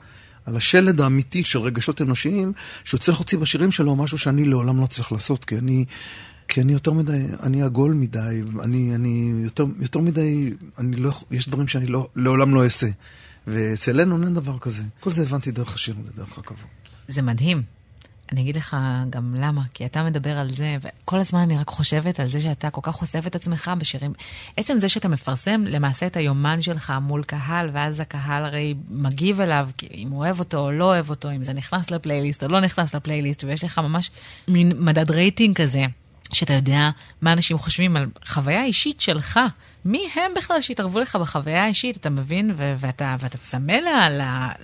[0.46, 2.52] על השלד האמיתי של רגשות אנושיים,
[2.84, 5.84] שהוא צריך להוציא בשירים שלו משהו שאני לעולם לא צריך לעשות, כי אני...
[6.48, 11.48] כי אני יותר מדי, אני עגול מדי, אני, אני יותר, יותר מדי, אני לא, יש
[11.48, 12.86] דברים שאני לא, לעולם לא אעשה.
[13.46, 14.82] ואצל לנון אין דבר כזה.
[15.00, 16.66] כל זה הבנתי דרך השיר הזה, דרך הכבוד.
[17.08, 17.62] זה מדהים.
[18.32, 18.76] אני אגיד לך
[19.10, 22.70] גם למה, כי אתה מדבר על זה, וכל הזמן אני רק חושבת על זה שאתה
[22.70, 24.12] כל כך חושף את עצמך בשירים.
[24.56, 29.68] עצם זה שאתה מפרסם למעשה את היומן שלך מול קהל, ואז הקהל הרי מגיב אליו,
[29.94, 32.94] אם הוא אוהב אותו או לא אוהב אותו, אם זה נכנס לפלייליסט או לא נכנס
[32.94, 34.10] לפלייליסט, ויש לך ממש
[34.48, 35.84] מין מדד רייטינג כזה.
[36.32, 36.90] שאתה יודע
[37.22, 39.40] מה אנשים חושבים על חוויה אישית שלך.
[39.84, 42.52] מי הם בכלל שהתערבו לך בחוויה האישית, אתה מבין?
[42.56, 43.72] ו- ואתה, ואתה צמא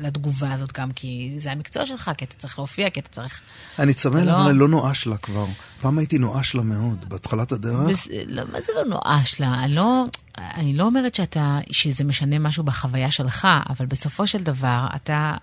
[0.01, 3.41] לתגובה הזאת גם, כי זה המקצוע שלך, כי אתה צריך להופיע, כי אתה צריך...
[3.79, 4.45] אני צמא לה, לא...
[4.45, 5.47] אבל לא נואש לה כבר.
[5.81, 7.91] פעם הייתי נואש לה מאוד, בהתחלת הדרך.
[7.91, 8.09] בס...
[8.27, 9.65] לא, מה זה לא נואש לה?
[9.65, 10.05] אני לא,
[10.39, 15.35] אני לא אומרת שאתה, שזה משנה משהו בחוויה שלך, אבל בסופו של דבר, אתה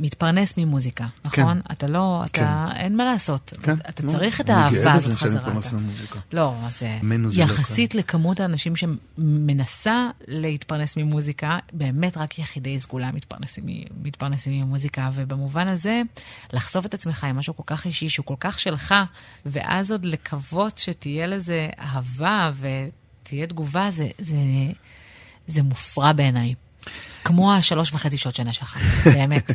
[0.00, 1.42] מתפרנס ממוזיקה, כן.
[1.42, 1.60] נכון?
[1.60, 1.72] כן.
[1.72, 2.76] אתה לא, אתה, כן.
[2.76, 3.52] אין מה לעשות.
[3.62, 3.74] כן.
[3.88, 5.42] אתה לא, צריך את האהבה הזאת חזרה.
[5.42, 6.20] אני גאה בזה שאני מתפרנס ממוזיקה.
[6.32, 6.98] לא, זה
[7.42, 13.64] יחסית לא לכמות האנשים שמנסה להתפרנס ממוזיקה, באמת רק יחידי סגולה מתפרנסים,
[14.02, 16.02] מתפרנסים ממוזיקה, ובמובן הזה,
[16.52, 18.94] לחשוף את עצמך עם משהו כל כך אישי, שהוא כל כך שלך,
[19.46, 24.36] ואז עוד לקוות שתהיה לזה אהבה ותהיה תגובה, זה, זה,
[25.46, 26.54] זה מופרע בעיניי.
[27.24, 29.50] כמו השלוש וחצי שעות שינה שלך, באמת.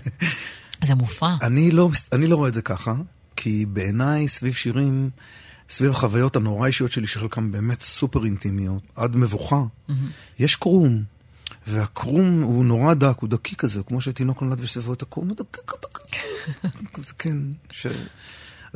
[0.83, 1.37] זה מופרע.
[1.41, 2.93] אני לא, אני לא רואה את זה ככה,
[3.35, 5.09] כי בעיניי סביב שירים,
[5.69, 9.93] סביב החוויות הנורא אישיות שלי, שחלקן באמת סופר אינטימיות, עד מבוכה, mm-hmm.
[10.39, 11.03] יש קרום.
[11.67, 15.71] והקרום הוא נורא דק, הוא דקי כזה, כמו שתינוק נולד וסביבו את הקרום, הוא דקק.
[17.07, 17.37] זה כן,
[17.71, 17.87] ש...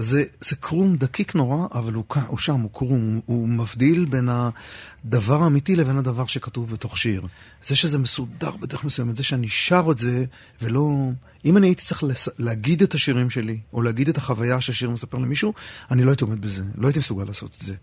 [0.02, 4.30] זה, זה קרום דקיק נורא, אבל הוא, הוא שם, הוא קרום, הוא, הוא מבדיל בין
[4.30, 7.28] הדבר האמיתי לבין הדבר שכתוב בתוך שיר.
[7.64, 10.26] זה שזה מסודר בדרך מסוימת, זה שאני שר את זה,
[10.62, 11.10] ולא...
[11.46, 12.30] אם אני הייתי צריך לס...
[12.38, 15.54] להגיד את השירים שלי, או להגיד את החוויה שהשיר מספר למישהו,
[15.92, 17.76] אני לא הייתי עומד בזה, לא הייתי מסוגל לעשות את זה.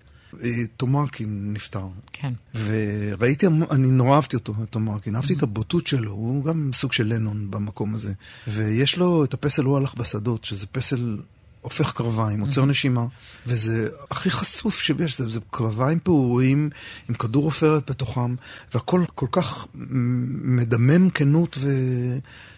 [0.43, 1.87] אה, תומרקין נפטר.
[2.13, 2.33] כן.
[2.55, 5.17] וראיתי, אני נורא אהבתי אותו, את תומרקין.
[5.17, 8.13] אהבתי את הבוטות שלו, הוא גם סוג של לנון במקום הזה.
[8.49, 11.19] ויש לו את הפסל הוא הלך בשדות, שזה פסל
[11.67, 13.07] הופך קרביים, עוצר נשימה,
[13.47, 16.71] וזה הכי חשוף שיש, זה, זה קרביים פעורים
[17.09, 18.35] עם כדור עופרת בתוכם,
[18.75, 21.69] והכל כל כך מדמם כנות ו...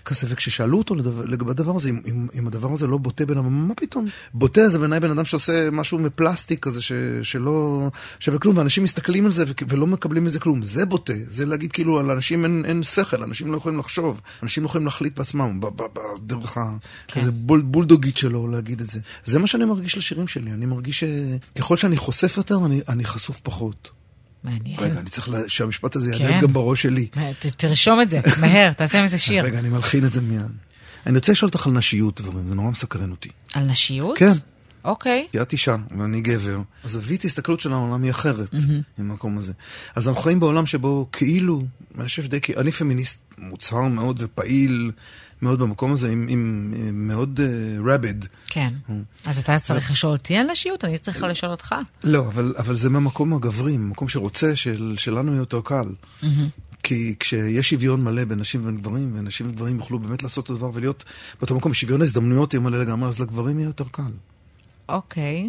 [0.09, 0.95] כזה, וכששאלו אותו
[1.25, 4.07] לגבי הדבר הזה, אם, אם, אם הדבר הזה לא בוטה בן אדם, מה פתאום?
[4.35, 6.93] בוטה זה בעיניי בן אדם שעושה משהו מפלסטיק כזה, ש,
[7.23, 7.89] שלא
[8.21, 10.63] שווה כלום, ואנשים מסתכלים על זה ולא מקבלים מזה כלום.
[10.63, 14.63] זה בוטה, זה להגיד כאילו על אנשים אין, אין שכל, אנשים לא יכולים לחשוב, אנשים
[14.63, 16.61] לא יכולים להחליט בעצמם, בדרך כן.
[17.09, 18.98] הכזה בול, בולדוגית שלו להגיד את זה.
[19.25, 23.41] זה מה שאני מרגיש לשירים שלי, אני מרגיש שככל שאני חושף יותר, אני, אני חשוף
[23.41, 23.91] פחות.
[24.45, 24.77] מעניין.
[24.79, 26.41] רגע, אני צריך שהמשפט הזה יעדד כן.
[26.41, 27.09] גם בראש שלי.
[27.57, 29.45] תרשום את זה, מהר, תעשה מזה שיר.
[29.45, 30.43] רגע, אני מלחין את זה מיד.
[31.07, 33.29] אני רוצה לשאול אותך על נשיות דברים, זה נורא מסקרן אותי.
[33.55, 34.19] על נשיות?
[34.19, 34.33] כן.
[34.85, 35.27] אוקיי.
[35.33, 38.51] כי את אישה ואני גבר, אז זווית הסתכלות של העולם היא אחרת
[38.99, 39.53] במקום הזה.
[39.97, 41.65] אז אנחנו חיים בעולם שבו כאילו,
[41.99, 44.91] אני חושב די, אני פמיניסט מוצהר מאוד ופעיל
[45.43, 47.41] מאוד במקום הזה, עם, עם, עם מאוד
[47.85, 48.25] רביד.
[48.25, 48.73] Uh, כן.
[48.89, 48.93] Mm.
[49.25, 51.75] אז אתה צריך לשאול אותי על נשיות, אני צריכה לשאול אותך.
[52.05, 55.87] לא, אבל, אבל זה מהמקום הגברי, מקום שרוצה של, שלנו יהיה יותר קל.
[56.23, 56.27] Mm-hmm.
[56.83, 60.71] כי כשיש שוויון מלא בין נשים ובין גברים, ונשים וגברים יוכלו באמת לעשות את הדבר
[60.75, 61.05] ולהיות
[61.41, 64.13] באותו מקום, שוויון ההזדמנויות יהיה מלא לגמרי, אז לגברים יהיה יותר קל.
[64.89, 65.49] אוקיי,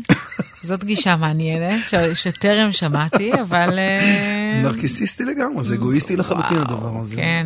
[0.63, 1.81] זאת גישה מעניינת,
[2.13, 3.79] שטרם שמעתי, אבל...
[3.79, 7.15] אה, נרקיסיסטי לגמרי, זה אגואיסטי לחלוטין הדבר הזה.
[7.15, 7.45] כן,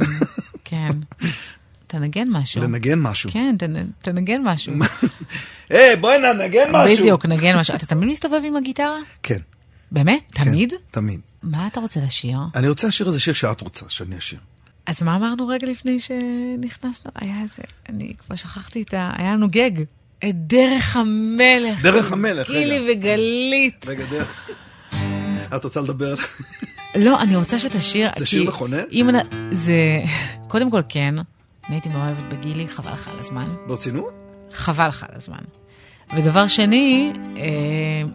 [0.64, 0.92] כן.
[1.94, 2.62] תנגן משהו.
[2.62, 3.30] לנגן משהו.
[3.34, 3.56] כן,
[4.02, 4.74] תנגן משהו.
[5.70, 6.98] היי, בואי ננגן משהו.
[6.98, 7.76] בדיוק, נגן משהו.
[7.76, 8.98] אתה תמיד מסתובב עם הגיטרה?
[9.24, 9.38] כן.
[9.92, 10.24] באמת?
[10.32, 10.74] כן, תמיד?
[10.92, 11.20] תמיד.
[11.44, 12.38] מה אתה רוצה לשיר?
[12.56, 14.40] אני רוצה לשיר איזה שיר שאת רוצה שאני אשיר.
[14.86, 17.12] אז מה אמרנו רגע לפני שנכנסנו?
[17.16, 19.12] היה איזה, אני כבר שכחתי את ה...
[19.18, 19.72] היה לנו גג.
[20.30, 21.82] את דרך המלך.
[21.82, 22.60] דרך המלך, רגע.
[22.60, 23.86] גילי וגלית.
[23.88, 24.50] רגע, דרך...
[25.56, 26.16] את רוצה לדבר?
[26.96, 28.10] לא, אני רוצה שתשיר.
[28.18, 28.84] זה שיר מכונן?
[29.52, 29.74] זה...
[30.48, 31.16] קודם כל כן.
[31.68, 33.48] אני הייתי מאוהבת בגילי, חבל לך על הזמן.
[33.68, 34.14] ברצינות?
[34.52, 35.44] חבל לך על הזמן.
[36.16, 37.42] ודבר שני, אה,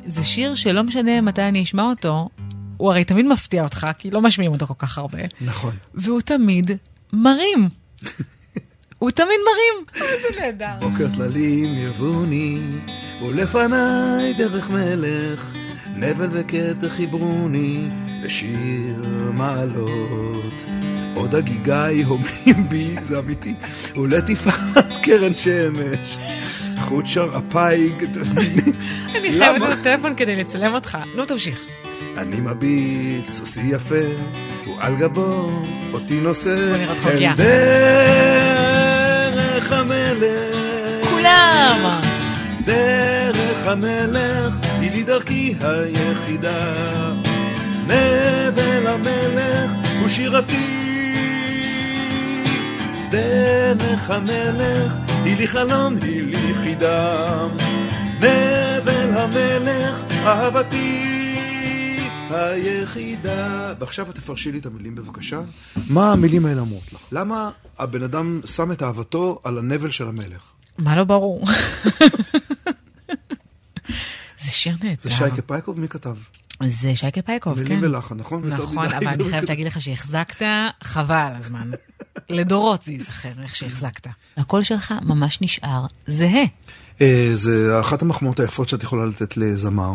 [0.06, 2.28] זה שיר שלא משנה מתי אני אשמע אותו,
[2.76, 5.18] הוא הרי תמיד מפתיע אותך, כי לא משמיעים אותו כל כך הרבה.
[5.40, 5.76] נכון.
[5.94, 6.70] והוא תמיד
[7.12, 7.68] מרים.
[8.98, 10.04] הוא תמיד מרים.
[10.08, 10.74] איזה נהדר.
[10.80, 12.58] בוקר טללים יבוני,
[13.22, 15.52] ולפניי דרך מלך,
[15.94, 17.88] נבל וקטע חיברוני,
[18.22, 19.02] לשיר
[19.34, 20.64] מעלות.
[21.14, 23.54] עוד הגיגה יהומים בי, זה אמיתי,
[23.96, 24.52] ולטיפת
[25.02, 26.18] קרן שמש.
[26.78, 27.92] חוט שרעפיי,
[29.14, 30.98] אני חייבת לו טלפון כדי לצלם אותך.
[31.14, 31.66] נו, תמשיך.
[32.16, 33.94] אני מביט, סוסי יפה,
[34.66, 36.74] ועל גבו אותי נושא.
[37.06, 37.34] אל
[39.36, 41.08] דרך המלך.
[41.10, 42.00] כולם!
[42.64, 46.74] דרך המלך היא לי דרכי היחידה.
[47.84, 50.87] נבל המלך הוא שירתי.
[53.10, 54.94] דרך המלך
[55.24, 57.46] היא לי חלום, היא לי חידה.
[58.16, 61.04] נבל המלך אהבתי
[62.30, 63.74] היחידה.
[63.80, 65.40] ועכשיו תפרשי לי את המילים בבקשה.
[65.88, 67.00] מה המילים האלה אומרות לך?
[67.12, 70.42] למה הבן אדם שם את אהבתו על הנבל של המלך?
[70.78, 71.46] מה לא ברור?
[74.44, 75.00] זה שיר נהדר.
[75.00, 75.80] זה שייקה פייקוב?
[75.80, 76.16] מי כתב?
[76.66, 77.62] זה שייקה פייקוב, כן.
[77.62, 78.42] מילים ולחן, נכון?
[78.46, 78.78] נכון.
[78.78, 80.46] אבל אני חייבת להגיד לך שהחזקת,
[80.84, 81.70] חבל על הזמן.
[82.30, 84.06] לדורות זה ייזכר, איך שהחזקת.
[84.36, 86.44] הקול שלך ממש נשאר זהה.
[87.00, 89.92] אה, זה אחת המחמאות היפות שאת יכולה לתת לזמר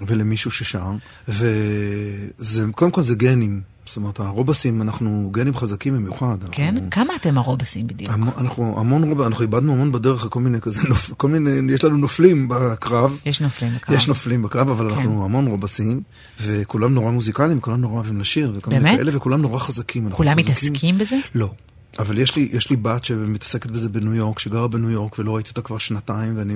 [0.00, 0.90] ולמישהו ששר,
[1.28, 3.71] וזה, קודם כל זה גנים.
[3.86, 6.36] זאת אומרת, הרובסים, אנחנו גנים חזקים במיוחד.
[6.52, 6.74] כן?
[6.74, 8.10] אנחנו- כמה אתם הרובסים בדיוק?
[8.10, 11.84] המון- אנחנו המון רוב, אנחנו איבדנו המון בדרך כל מיני כזה, נופ, כל מיני, יש
[11.84, 13.18] לנו נופלים בקרב.
[13.26, 13.96] יש נופלים בקרב.
[13.96, 14.96] יש נופלים בקרב, אבל כן.
[14.96, 16.02] אנחנו המון רובסים,
[16.42, 18.96] וכולם נורא מוזיקליים, כולם נורא אוהבים לשיר, וכל מיני באמת?
[18.98, 20.10] כאלה, וכולם נורא חזקים.
[20.10, 20.44] כולם חזקים.
[20.50, 21.16] מתעסקים בזה?
[21.34, 21.50] לא.
[21.98, 25.50] אבל יש לי, יש לי בת שמתעסקת בזה בניו יורק, שגרה בניו יורק, ולא ראיתי
[25.50, 26.54] אותה כבר שנתיים, ואני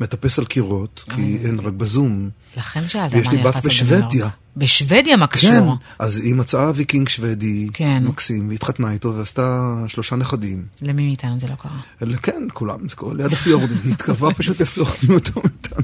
[0.00, 2.30] מטפס על קירות, כי אין רק בזום.
[2.56, 4.28] לכן שאלת ויש מה לי אני בת הולכת לעשות בניו בשוודיה.
[4.56, 5.76] בשוודיה מה כן, קשור?
[5.98, 8.04] אז היא מצאה ויקינג שוודי, כן.
[8.06, 10.64] מקסים, והתחתנה איתו, ועשתה שלושה נכדים.
[10.82, 12.16] למי מאיתנו זה לא קרה?
[12.22, 15.82] כן, כולם, זה קורה ליד הפיורדים, היא התקרבה פשוט לפיורדים אותו מאיתנו.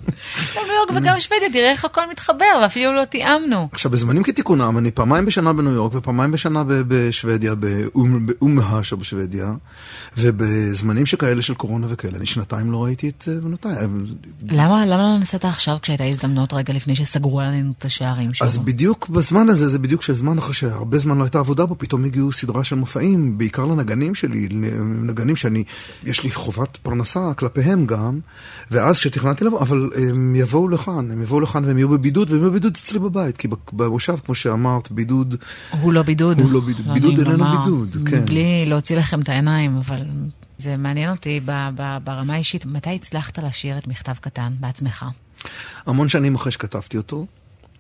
[0.57, 3.69] גם ניו יורק וגם שוודיה, תראה איך הכל מתחבר, ואפילו לא תיאמנו.
[3.73, 9.53] עכשיו, בזמנים כתיקונם, אני פעמיים בשנה בניו יורק ופעמיים בשנה בשוודיה, באום- באום-מהשו בשוודיה,
[10.19, 13.73] ובזמנים שכאלה של קורונה וכאלה, אני שנתיים לא ראיתי את אה, בנותיי.
[14.49, 18.47] למה לא נסעת עכשיו כשהייתה הזדמנות רגע לפני שסגרו עלינו את השערים שוב?
[18.47, 22.05] אז בדיוק בזמן הזה, זה בדיוק שהזמן אחרי שהרבה זמן לא הייתה עבודה בו, פתאום
[22.05, 24.49] הגיעו סדרה של מופעים, בעיקר לנגנים שלי,
[25.03, 25.65] נגנים שאני,
[26.05, 28.21] יש לי חובת פרנסה כלפיהם גם,
[28.71, 32.51] ואז כשתכננתי לבוא, אבל הם יבואו לכאן, הם יבואו לכאן והם יהיו בבידוד, והם יהיו
[32.51, 35.37] בבידוד אצלי בבית, כי במושב, כמו שאמרת, בידוד,
[35.81, 36.41] הוא לא בידוד.
[36.41, 36.95] הוא לא בידוד.
[36.95, 38.25] בידוד נעים איננו בידוד, כן.
[38.25, 40.03] בלי להוציא לכם את העיניים, אבל
[40.59, 42.67] זה מעניין אותי ב- ב- ברמה האישית.
[42.67, 45.05] מתי הצלחת לשיר את מכתב קטן בעצמך?
[45.87, 47.27] המון שנים אחרי שכתבתי אותו.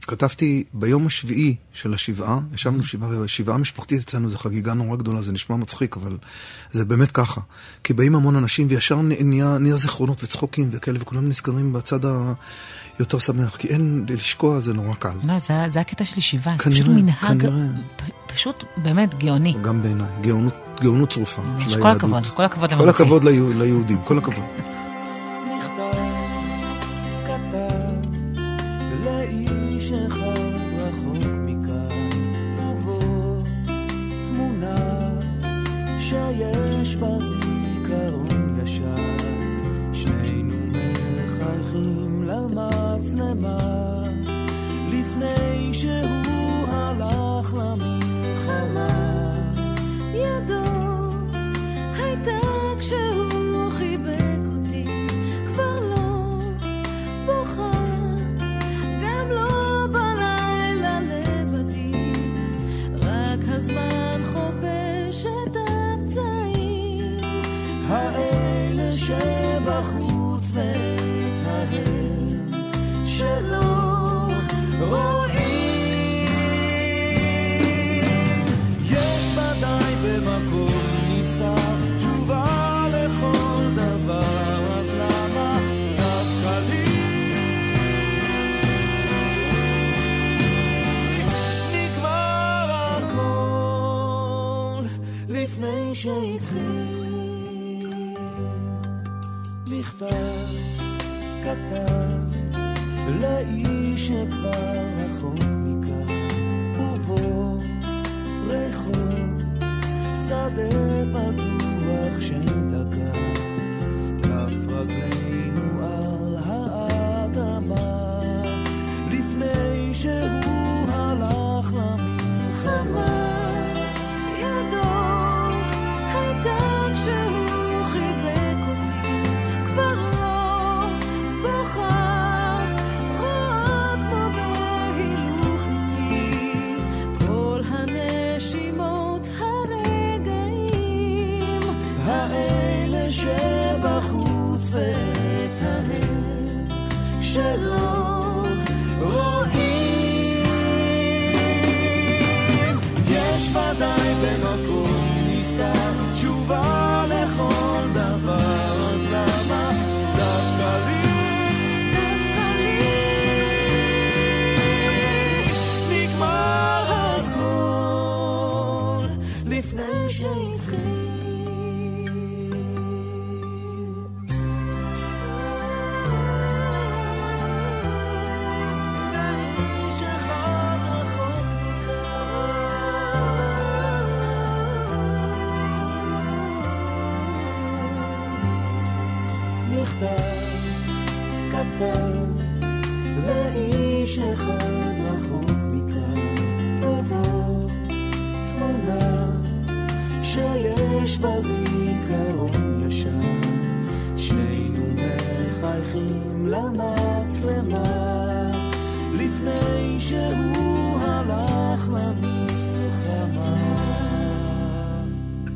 [0.07, 5.33] כתבתי ביום השביעי של השבעה, ישבנו שבעה, ושבעה משפחתית אצלנו זו חגיגה נורא גדולה, זה
[5.33, 6.18] נשמע מצחיק, אבל
[6.72, 7.41] זה באמת ככה.
[7.85, 12.01] כי באים המון אנשים וישר נהיה, נהיה זיכרונות וצחוקים וכאלה, וכולם נזכרים בצד
[12.99, 15.14] היותר שמח, כי אין, לשקוע זה נורא קל.
[15.25, 17.66] לא, זה, זה הקטע של ישיבה, זה פשוט מנהג, כנראה.
[18.35, 19.55] פשוט באמת גאוני.
[19.62, 21.97] גם בעיניי, גאונות, גאונות צרופה של כל היהדות.
[21.97, 23.07] הכבוד, כל הכבוד כל למרצים.
[23.07, 24.45] הכבוד ליהודים, כל הכבוד.
[31.47, 33.43] מכאן, ובו
[34.25, 34.77] תמונה
[35.99, 39.16] שיש בה זיכרון ישן,
[39.93, 43.59] שנינו מחייכים למצלמה,
[44.91, 47.93] לפני שהוא הלך למלחמה.
[63.65, 63.93] רק הזמן
[96.05, 97.93] שהתחיל.
[99.71, 100.49] מכתב
[101.45, 102.29] קטן
[103.21, 104.93] לאיש שכבר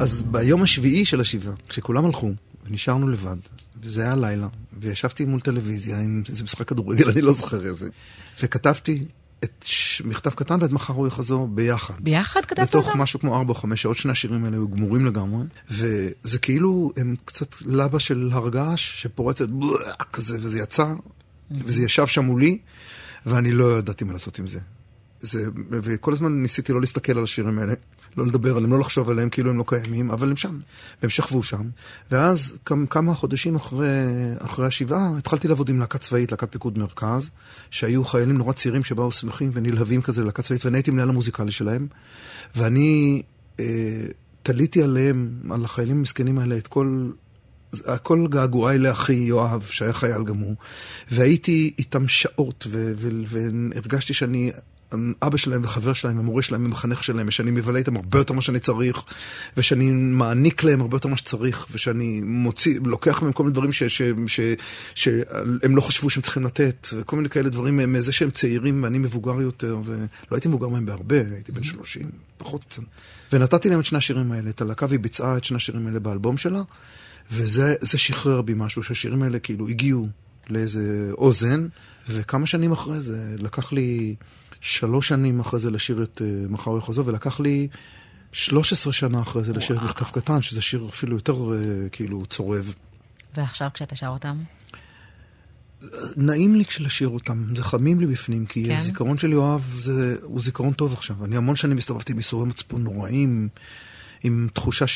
[0.01, 2.31] אז ביום השביעי של השבעה, כשכולם הלכו,
[2.67, 3.37] ונשארנו לבד,
[3.83, 4.49] וזה היה לילה,
[4.81, 7.89] וישבתי מול טלוויזיה עם איזה משחק כדורגל, אני לא זוכר איזה,
[8.43, 9.05] וכתבתי
[9.45, 10.03] את ש...
[10.03, 11.95] מכתב קטן, ואת מחר הוא יחזור ביחד.
[12.01, 12.99] ביחד כתבת בתוך אותם?
[12.99, 17.15] משהו כמו ארבע או חמש שעות, שני השירים האלה היו גמורים לגמרי, וזה כאילו, הם
[17.25, 20.87] קצת לבה של הרגש שפורצת בלאה, כזה, וזה יצא,
[21.51, 22.59] וזה ישב שם מולי,
[23.27, 24.61] ואני לא ידעתי מה לעשות עם זה.
[25.21, 27.73] זה, וכל הזמן ניסיתי לא להסתכל על השירים האלה,
[28.17, 30.61] לא לדבר עליהם, לא לחשוב עליהם כאילו הם לא קיימים, אבל הם שם,
[31.03, 31.69] והם שכבו שם.
[32.11, 32.59] ואז
[32.91, 33.87] כמה, חודשים אחרי,
[34.39, 37.31] אחרי השבעה, התחלתי לעבוד עם להקה צבאית, להקת פיקוד מרכז,
[37.71, 41.87] שהיו חיילים נורא צעירים שבאו שמחים ונלהבים כזה ללהקה צבאית, ואני הייתי מנהל המוזיקלי שלהם,
[42.57, 43.23] ואני
[43.61, 44.07] אה,
[44.43, 47.11] תליתי עליהם, על החיילים המסכנים האלה, את כל...
[47.87, 50.55] הכל געגועי לאחי יואב, שהיה חייל גם הוא,
[51.11, 54.53] והייתי איתם שעות, והרגשתי שאני
[55.23, 58.59] אבא שלהם וחבר שלהם, המורה שלהם, המחנך שלהם, ושאני מבלה איתם הרבה יותר ממה שאני
[58.59, 59.05] צריך,
[59.57, 63.83] ושאני מעניק להם הרבה יותר ממה שצריך, ושאני מוציא, לוקח מהם כל מיני דברים ש-
[63.83, 64.41] ש- ש-
[64.95, 69.41] שהם לא חשבו שהם צריכים לתת, וכל מיני כאלה דברים מזה שהם צעירים ואני מבוגר
[69.41, 69.99] יותר, ולא
[70.31, 72.83] הייתי מבוגר מהם בהרבה, הייתי בן 30, פחות קצת.
[73.33, 76.37] ונתתי להם את שני השירים האלה, את הלהקה, והיא ביצעה את שני השירים האלה באלבום
[76.37, 76.63] שלה.
[77.31, 80.09] וזה זה שחרר בי משהו, שהשירים האלה כאילו הגיעו
[80.51, 81.67] לאיזה אוזן,
[82.09, 84.15] וכמה שנים אחרי זה, לקח לי
[84.61, 87.69] שלוש שנים אחרי זה לשיר את uh, מחר הוא יחזור, ולקח לי
[88.33, 92.75] 13 שנה אחרי זה לשיר את מכתב קטן, שזה שיר אפילו יותר uh, כאילו צורב.
[93.37, 94.37] ועכשיו כשאתה שר אותם?
[96.17, 98.77] נעים לי כשלשיר אותם, זה חמים לי בפנים, כי כן?
[98.77, 101.25] הזיכרון של יואב זה, הוא זיכרון טוב עכשיו.
[101.25, 103.49] אני המון שנים הסתובבתי עם ייסורי מצפון נוראים,
[104.23, 104.87] עם תחושה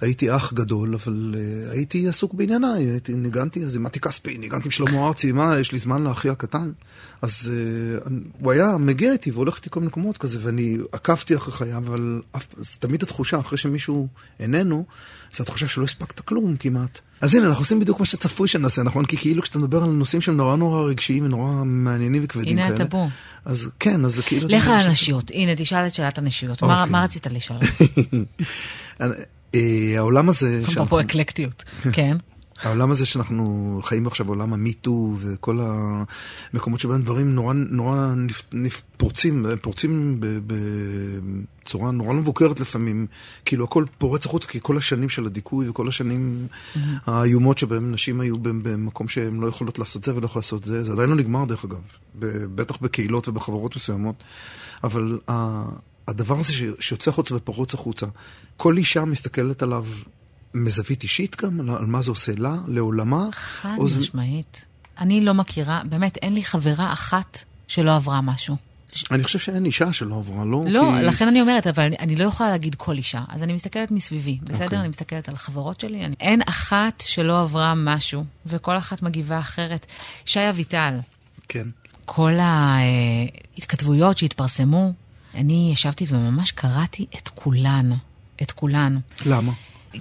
[0.00, 4.70] שהייתי אח גדול, אבל uh, הייתי עסוק בענייניי, הייתי, ניגנתי, אז אימדתי כספי, ניגנתי עם
[4.70, 6.70] שלמה ארצי, מה, יש לי זמן לאחי הקטן?
[7.22, 7.50] אז
[8.04, 8.10] uh,
[8.40, 12.22] הוא היה מגיע איתי והולך איתי כל מיני מקומות כזה, ואני עקבתי אחרי חייו, אבל
[12.36, 12.46] אף,
[12.78, 14.08] תמיד התחושה, אחרי שמישהו
[14.40, 14.84] איננו,
[15.36, 17.00] זו התחושה שלא הספקת כלום כמעט.
[17.20, 19.04] אז הנה, אנחנו עושים בדיוק מה שצפוי שנעשה, נכון?
[19.04, 22.84] כי כאילו כשאתה מדבר על נושאים שהם נורא נורא רגשיים ונורא מעניינים וכבדים הנה כאלה.
[22.84, 23.08] הטאבו.
[23.44, 24.48] אז כן, אז כאילו...
[24.50, 25.30] לך על הנשיות.
[25.34, 26.62] הנה, תשאל את שאלת הנשיות.
[26.62, 26.92] מה אוקיי.
[26.92, 27.58] מה רצית לשאול?
[29.54, 30.60] אה, העולם הזה...
[30.68, 31.64] אפרופו אקלקטיות.
[31.92, 32.16] כן.
[32.62, 38.82] העולם הזה שאנחנו חיים עכשיו, עולם המיטו וכל המקומות שבהם דברים נורא, נורא נפ, נפ,
[38.96, 43.06] פורצים, פורצים ב- בצורה נורא לא מבוקרת לפעמים.
[43.44, 46.46] כאילו הכל פורץ החוץ, כי כל השנים של הדיכוי וכל השנים
[47.06, 50.92] האיומות שבהם נשים היו במקום שהן לא יכולות לעשות זה ולא יכולות לעשות זה, זה
[50.92, 51.80] עדיין לא נגמר דרך אגב,
[52.54, 54.22] בטח בקהילות ובחברות מסוימות.
[54.84, 55.18] אבל
[56.08, 58.06] הדבר הזה שיוצא החוצה ופרוץ החוצה,
[58.56, 59.86] כל אישה מסתכלת עליו
[60.54, 63.28] מזווית אישית גם, על, מה זה עושה לה, לעולמה.
[63.32, 64.64] חד זה- משמעית.
[65.00, 68.56] אני לא מכירה, באמת, אין לי חברה אחת שלא עברה משהו.
[69.10, 70.64] אני חושב שאין אישה שלא עברה, לא?
[70.66, 71.04] לא, כי...
[71.04, 73.22] לכן אני אומרת, אבל אני, אני לא יכולה להגיד כל אישה.
[73.28, 74.64] אז אני מסתכלת מסביבי, בסדר?
[74.64, 74.78] אוקיי.
[74.78, 76.04] אני מסתכלת על חברות שלי.
[76.04, 76.14] אני...
[76.20, 79.86] אין אחת שלא עברה משהו, וכל אחת מגיבה אחרת.
[80.24, 80.98] שי אביטל,
[81.48, 81.68] כן.
[82.04, 84.92] כל ההתכתבויות שהתפרסמו,
[85.34, 87.90] אני ישבתי וממש קראתי את כולן.
[88.42, 88.98] את כולן.
[89.26, 89.52] למה?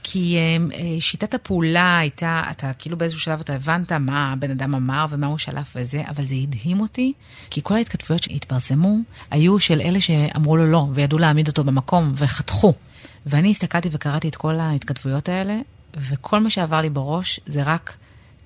[0.03, 4.75] כי אה, אה, שיטת הפעולה הייתה, אתה כאילו באיזשהו שלב אתה הבנת מה הבן אדם
[4.75, 7.13] אמר ומה הוא שלף וזה, אבל זה הדהים אותי,
[7.49, 8.97] כי כל ההתכתבויות שהתפרסמו
[9.31, 12.73] היו של אלה שאמרו לו לא, וידעו להעמיד אותו במקום, וחתכו.
[13.25, 15.59] ואני הסתכלתי וקראתי את כל ההתכתבויות האלה,
[15.97, 17.97] וכל מה שעבר לי בראש זה רק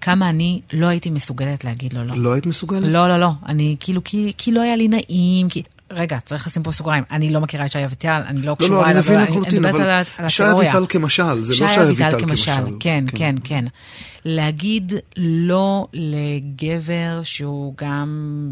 [0.02, 2.16] כמה אני לא הייתי מסוגלת להגיד לו לא.
[2.16, 2.84] לא היית מסוגלת?
[2.84, 3.30] לא, לא, לא.
[3.46, 5.64] אני כאילו, כי, כי לא היה לי נעים, כי...
[5.94, 7.04] רגע, צריך לשים פה סוגריים.
[7.12, 9.24] אני לא מכירה את שי אביטל, אני לא לא, קשורה לא, אני אליו, מבין אבל
[9.24, 10.72] אני לחלוטין, מדברת אבל על ה- על שי התיאוריה.
[10.72, 12.52] אביטל כמשל, זה לא שי אביטל כמשל.
[12.80, 13.66] כן, כן, כן.
[14.26, 18.10] להגיד לא לגבר שהוא גם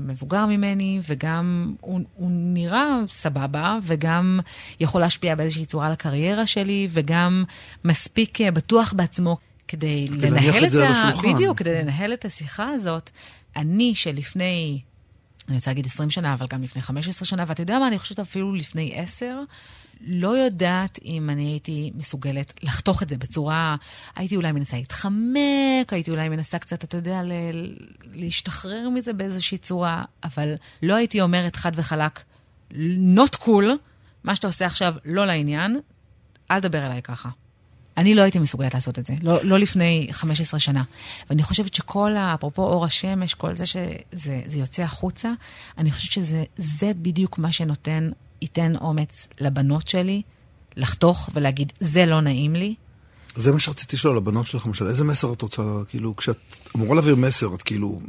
[0.07, 4.39] מבוגר ממני, וגם הוא, הוא נראה סבבה, וגם
[4.79, 7.43] יכול להשפיע באיזושהי צורה על הקריירה שלי, וגם
[7.85, 9.37] מספיק אה, בטוח בעצמו
[9.67, 11.11] כדי לנהל את על ה...
[11.33, 13.09] בדיוק, כדי לנהל את השיחה הזאת.
[13.55, 14.79] אני שלפני,
[15.49, 18.19] אני רוצה להגיד 20 שנה, אבל גם לפני 15 שנה, ואתה יודע מה, אני חושבת
[18.19, 19.39] אפילו לפני 10,
[20.01, 23.75] לא יודעת אם אני הייתי מסוגלת לחתוך את זה בצורה...
[24.15, 27.31] הייתי אולי מנסה להתחמק, הייתי אולי מנסה קצת, אתה יודע, ל...
[28.13, 30.53] להשתחרר מזה באיזושהי צורה, אבל
[30.83, 32.23] לא הייתי אומרת חד וחלק,
[33.15, 33.65] not cool,
[34.23, 35.79] מה שאתה עושה עכשיו לא לעניין,
[36.51, 37.29] אל תדבר אליי ככה.
[37.99, 40.83] אני לא הייתי מסוגלת לעשות את זה, לא, לא לפני 15 שנה.
[41.29, 45.31] ואני חושבת שכל, ה- אפרופו אור השמש, כל זה שזה זה יוצא החוצה,
[45.77, 48.09] אני חושבת שזה זה בדיוק מה שנותן,
[48.41, 50.21] ייתן אומץ לבנות שלי
[50.77, 52.75] לחתוך ולהגיד, זה לא נעים לי.
[53.35, 57.15] זה מה שרציתי לשאול, הבנות שלך למשל, איזה מסר את רוצה, כאילו, כשאת אמורה להעביר
[57.15, 58.01] מסר, את כאילו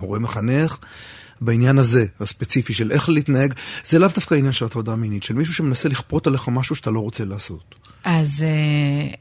[0.00, 0.78] הורה מחנך,
[1.44, 3.54] בעניין הזה, הספציפי של איך להתנהג,
[3.84, 7.00] זה לאו דווקא עניין של הטרדה מינית, של מישהו שמנסה לכפות עליך משהו שאתה לא
[7.00, 7.74] רוצה לעשות.
[8.04, 9.14] אז אה,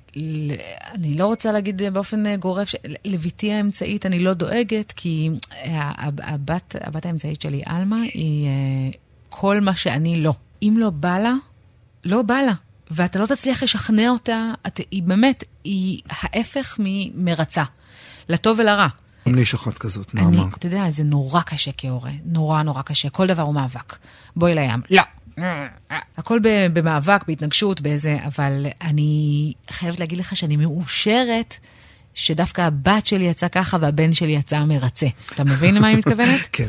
[0.93, 2.71] אני לא רוצה להגיד באופן אה, גורף,
[3.05, 8.51] לביתי האמצעית אני לא דואגת, כי אה, הב- הבת, הבת האמצעית שלי, עלמה, היא אה,
[9.29, 10.33] כל מה שאני לא.
[10.63, 11.33] אם לא בא לה,
[12.05, 12.53] לא בא לה.
[12.91, 17.63] ואתה לא תצליח לשכנע אותה, את, היא באמת, היא ההפך ממרצה,
[18.29, 18.87] לטוב ולרע.
[19.27, 20.47] גם לי יש אחת כזאת, אני, נעמה.
[20.57, 23.97] אתה יודע, זה נורא קשה כהורה, נורא נורא קשה, כל דבר הוא מאבק.
[24.35, 25.03] בואי לים, לא.
[26.17, 26.39] הכל
[26.73, 31.57] במאבק, בהתנגשות, באיזה, אבל אני חייבת להגיד לך שאני מאושרת
[32.13, 35.07] שדווקא הבת שלי יצאה ככה והבן שלי יצא מרצה.
[35.35, 36.39] אתה מבין למה אני מתכוונת?
[36.51, 36.67] כן.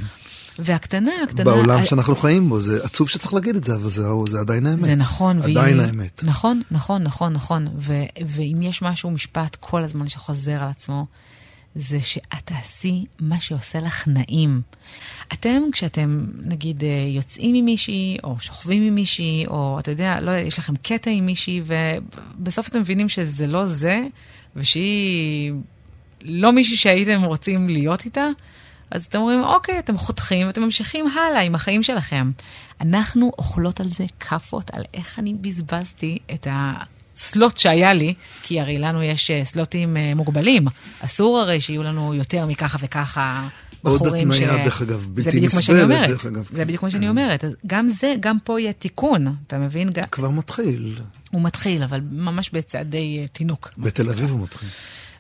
[0.58, 1.44] והקטנה, הקטנה...
[1.44, 4.66] בעולם ה- שאנחנו חיים בו, זה עצוב שצריך להגיד את זה, אבל זה, זה עדיין
[4.66, 4.80] האמת.
[4.80, 5.42] זה נכון.
[5.42, 6.20] עדיין האמת.
[6.24, 7.68] נכון, נכון, נכון, נכון.
[7.78, 7.92] ו-
[8.26, 11.06] ואם יש משהו, משפט כל הזמן שחוזר על עצמו,
[11.74, 14.62] זה שאת תעשי מה שעושה לך נעים.
[15.32, 20.30] אתם, כשאתם, נגיד, אה, יוצאים עם מישהי, או שוכבים עם מישהי, או אתה יודע, לא,
[20.30, 24.02] יש לכם קטע עם מישהי, ובסוף אתם מבינים שזה לא זה,
[24.56, 25.52] ושהיא
[26.22, 28.26] לא מישהי שהייתם רוצים להיות איתה,
[28.90, 32.30] אז אתם אומרים, אוקיי, אתם חותכים ואתם ממשיכים הלאה עם החיים שלכם.
[32.80, 36.46] אנחנו אוכלות על זה כאפות, על איך אני בזבזתי את
[37.16, 40.66] הסלוט שהיה לי, כי הרי לנו יש אה, סלוטים אה, מוגבלים.
[41.00, 43.48] אסור הרי שיהיו לנו יותר מככה וככה
[43.82, 46.08] עוד בחורים התניה, דרך אגב, בלתי נסבלת, אומרת.
[46.08, 46.48] דרך אגב.
[46.52, 47.44] זה בדיוק מה שאני אומרת.
[47.44, 49.90] אז גם זה, גם פה יהיה תיקון, אתה מבין?
[50.10, 51.00] כבר מתחיל.
[51.30, 53.70] הוא מתחיל, אבל ממש בצעדי אה, תינוק.
[53.78, 54.68] בתל אביב הוא מתחיל.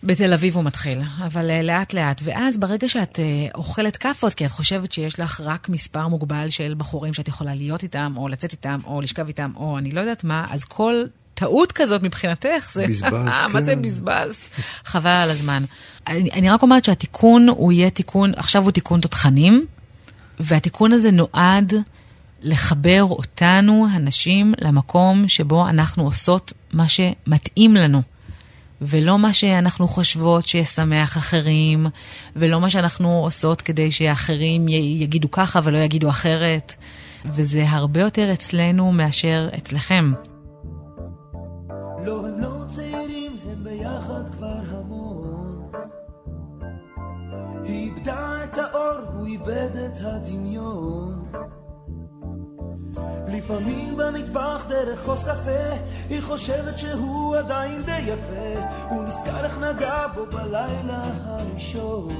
[0.04, 2.20] בתל אביב הוא מתחיל, אבל uh, לאט לאט.
[2.24, 6.74] ואז ברגע שאת uh, אוכלת כאפות, כי את חושבת שיש לך רק מספר מוגבל של
[6.76, 10.24] בחורים שאת יכולה להיות איתם, או לצאת איתם, או לשכב איתם, או אני לא יודעת
[10.24, 12.86] מה, אז כל טעות כזאת מבחינתך זה...
[12.86, 13.12] בזבזת,
[13.52, 13.82] מה זה כן.
[13.82, 14.40] בזבזת?
[14.84, 15.64] חבל על הזמן.
[16.06, 19.66] אני, אני רק אומרת שהתיקון הוא יהיה תיקון, עכשיו הוא תיקון תותחנים,
[20.40, 21.74] והתיקון הזה נועד
[22.40, 28.02] לחבר אותנו, הנשים, למקום שבו אנחנו עושות מה שמתאים לנו.
[28.84, 31.86] ולא מה שאנחנו חושבות שישמח אחרים,
[32.36, 36.74] ולא מה שאנחנו עושות כדי שאחרים יגידו ככה ולא יגידו אחרת.
[37.26, 40.12] וזה הרבה יותר אצלנו מאשר אצלכם.
[42.04, 45.70] לא, הם לא צעירים, הם ביחד כבר המון.
[47.64, 51.32] היא איבדה את האור, הוא איבד את הדמיון.
[53.28, 55.74] לפעמים במטבח דרך כוס קפה,
[56.08, 58.64] היא חושבת שהוא עדיין די יפה.
[58.90, 62.12] הוא נזכר איך נגע בו בלילה הראשון.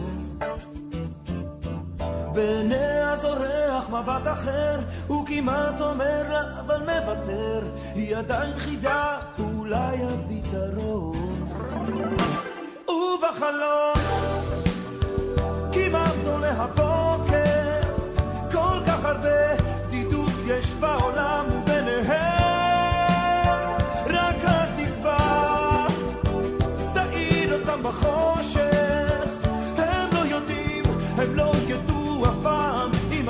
[2.35, 7.61] בעיניה זורח מבט אחר, הוא כמעט אומר לה, אבל מוותר.
[7.95, 11.47] היא עדיין חידה, אולי הפתרון.
[12.89, 13.95] ובחלום,
[15.73, 17.81] כמעט עולה הבוקר,
[18.53, 19.57] כל כך הרבה
[19.89, 22.42] בדידות יש בעולם וביניהם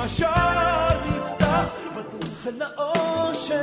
[0.03, 3.53] השער נפתח בדרך אל האושר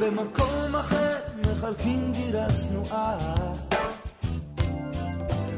[0.00, 3.18] במקום אחר מחלקים דירה צנועה.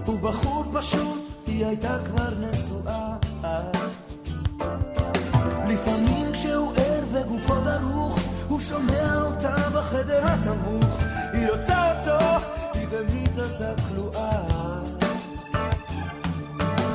[0.07, 3.17] הוא בחור פשוט, היא הייתה כבר נשואה.
[5.69, 8.02] לפעמים כשהוא ער וגופו דרוך
[8.53, 11.03] הוא שומע אותה בחדר הסמוך
[11.33, 12.47] היא רוצה אותו
[12.91, 14.31] במיטתה כלואה.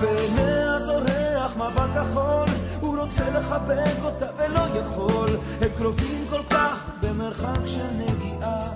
[0.01, 2.45] בעיניה זורח מבט כחול,
[2.81, 5.29] הוא רוצה לחבק אותה ולא יכול,
[5.61, 8.69] הם קרובים כל כך במרחק של נגיעה.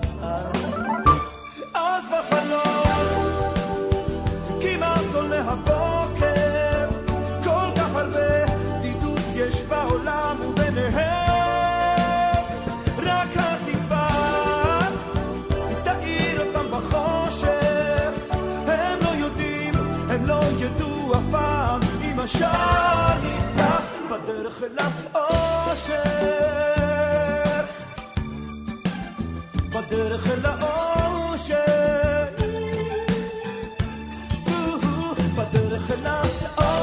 [1.73, 3.60] אז בחלום
[22.23, 24.77] השער נפתח בדרך אל
[25.13, 26.01] האושר,
[29.69, 31.91] בדרך אל האושר.
[35.35, 36.81] בדרך אל האושר.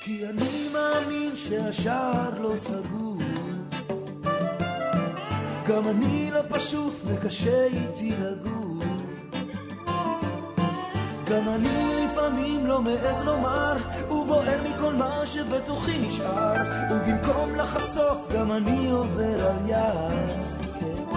[0.00, 2.95] כי אני מאמין שהשער לא סגור.
[5.68, 8.76] גם אני לא פשוט וקשה איתי לגור.
[11.24, 13.76] גם אני לפעמים לא מעז לומר,
[14.10, 16.54] ובוער מכל מה שבתוכי נשאר,
[16.90, 20.44] ובמקום לחשוף גם אני עובר על יד.
[20.80, 21.16] כן.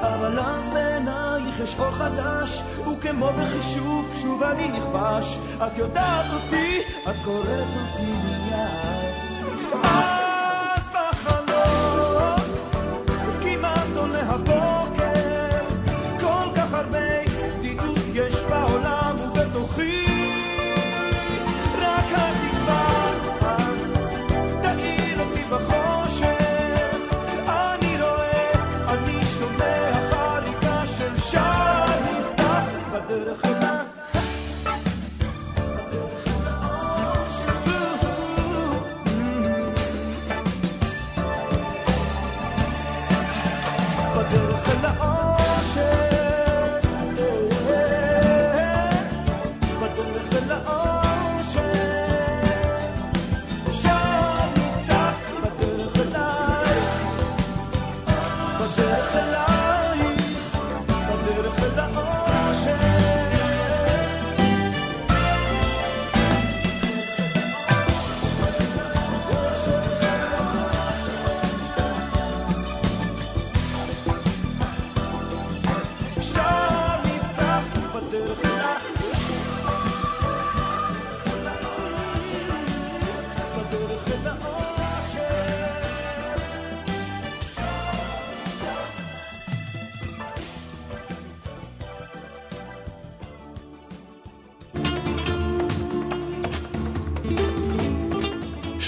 [0.00, 2.62] אבל אז בעינייך יש אור חדש,
[2.92, 5.38] וכמו בחישוב שוב אני נכבש.
[5.66, 8.85] את יודעת אותי, את קוראת אותי מיד.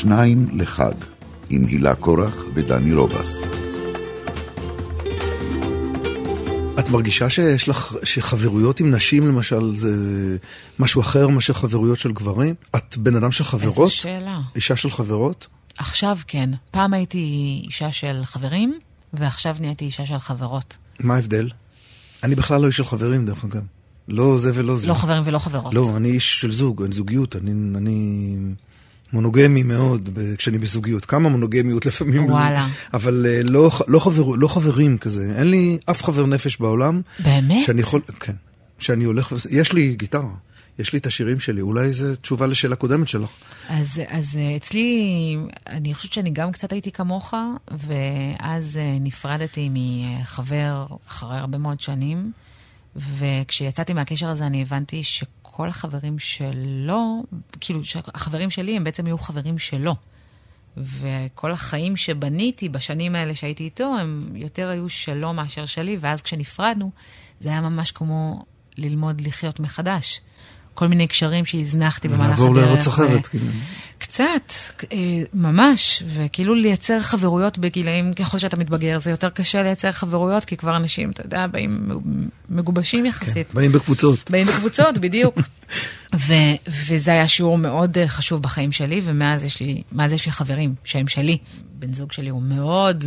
[0.08, 0.92] שניים לחג,
[1.50, 3.44] עם הילה קורח ודני רובס.
[6.78, 9.88] את מרגישה שיש לך, שחברויות עם נשים למשל זה
[10.78, 12.54] משהו אחר מאשר חברויות של גברים?
[12.76, 13.78] את בן אדם של חברות?
[13.78, 14.40] איזה שאלה.
[14.54, 15.46] אישה של חברות?
[15.78, 16.50] עכשיו כן.
[16.70, 18.78] פעם הייתי אישה של חברים,
[19.12, 20.76] ועכשיו נהייתי אישה של חברות.
[21.00, 21.50] מה ההבדל?
[22.22, 23.62] אני בכלל לא איש של חברים, דרך אגב.
[24.08, 24.88] לא זה ולא זה.
[24.88, 25.74] לא חברים ולא חברות.
[25.74, 28.36] לא, אני איש של זוג, אני זוגיות, אני, אני
[29.12, 30.08] מונוגמי מאוד
[30.38, 31.04] כשאני בזוגיות.
[31.04, 32.24] כמה מונוגמיות לפעמים.
[32.30, 32.68] וואלה.
[32.94, 35.32] אבל אה, לא, לא, חבר, לא חברים כזה.
[35.38, 37.00] אין לי אף חבר נפש בעולם.
[37.18, 37.64] באמת?
[37.64, 38.32] שאני יכול, כן.
[38.78, 40.34] שאני הולך, יש לי גיטרה.
[40.78, 43.30] יש לי את השירים שלי, אולי זו תשובה לשאלה קודמת שלך.
[43.68, 45.36] אז, אז אה, אצלי,
[45.66, 47.34] אני חושבת שאני גם קצת הייתי כמוך,
[47.70, 52.32] ואז אה, נפרדתי מחבר אחרי הרבה מאוד שנים,
[52.96, 55.02] וכשיצאתי מהקשר הזה אני הבנתי
[55.58, 57.24] שכל החברים שלו,
[57.60, 59.94] כאילו, שהחברים שלי הם בעצם יהיו חברים שלו.
[60.76, 66.90] וכל החיים שבניתי בשנים האלה שהייתי איתו, הם יותר היו שלו מאשר שלי, ואז כשנפרדנו,
[67.40, 68.44] זה היה ממש כמו
[68.76, 70.20] ללמוד לחיות מחדש.
[70.74, 72.38] כל מיני קשרים שהזנחתי במהלך הדרך.
[72.38, 73.26] לעבור לארץ אחרת.
[73.26, 73.46] כאילו.
[73.98, 74.52] קצת,
[74.92, 74.98] אה,
[75.34, 80.76] ממש, וכאילו לייצר חברויות בגילאים, ככל שאתה מתבגר, זה יותר קשה לייצר חברויות, כי כבר
[80.76, 81.88] אנשים, אתה יודע, באים
[82.48, 83.54] מגובשים יחסית.
[83.54, 84.30] באים בקבוצות.
[84.30, 85.38] באים בקבוצות, בדיוק.
[86.16, 86.56] ו-
[86.86, 91.08] וזה היה שיעור מאוד אה, חשוב בחיים שלי, ומאז יש לי, יש לי חברים שהם
[91.08, 91.38] שלי.
[91.72, 93.04] בן זוג שלי הוא מאוד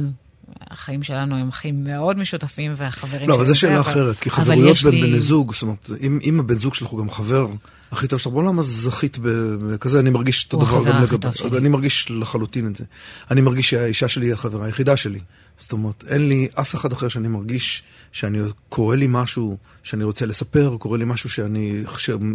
[0.72, 4.78] החיים שלנו הם חיים מאוד משותפים, והחברים לא, אבל זו שאלה אבל- אחרת, כי חברויות
[4.84, 7.48] בין לי- בני זוג, זאת אומרת, אם, אם הבן זוג שלך הוא גם חבר
[7.92, 11.04] הכי טוב שלך בעולם, אז זכית בכזה, אני מרגיש אותו הוא דבר החבר גם הכי
[11.16, 11.18] לגבי...
[11.18, 11.58] טוב שלי.
[11.58, 12.84] אני מרגיש לחלוטין את זה.
[13.32, 15.20] אני מרגיש שהאישה שלי היא החברה היחידה שלי.
[15.62, 18.40] זאת אומרת, אין לי אף אחד אחר שאני מרגיש שאני
[18.70, 21.84] קורה לי משהו שאני רוצה לספר, קורה לי משהו שאני,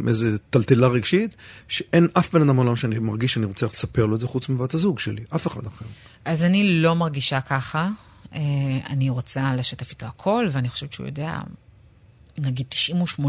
[0.09, 1.37] איזה טלטלה רגשית,
[1.69, 4.75] שאין אף בן אדם בעולם שאני מרגיש שאני רוצה לספר לו את זה חוץ מבת
[4.75, 5.85] הזוג שלי, אף אחד אחר.
[6.25, 7.89] אז אני לא מרגישה ככה.
[8.35, 8.41] אה,
[8.89, 11.41] אני רוצה לשתף איתו הכל, ואני חושבת שהוא יודע,
[12.39, 12.67] נגיד
[13.19, 13.23] 98%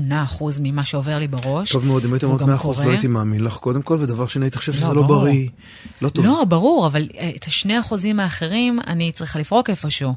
[0.62, 1.72] ממה שעובר לי בראש.
[1.72, 2.86] טוב מאוד, אם והוא אומרת גם 100% קורה.
[2.86, 5.22] לא הייתי מאמין לך קודם כל, ודבר שני, הייתי חושב לא, שזה לא ברור.
[5.22, 5.50] בריא,
[6.02, 6.26] לא טוב.
[6.26, 10.14] לא, ברור, אבל אה, את השני אחוזים האחרים אני צריכה לפרוק איפשהו.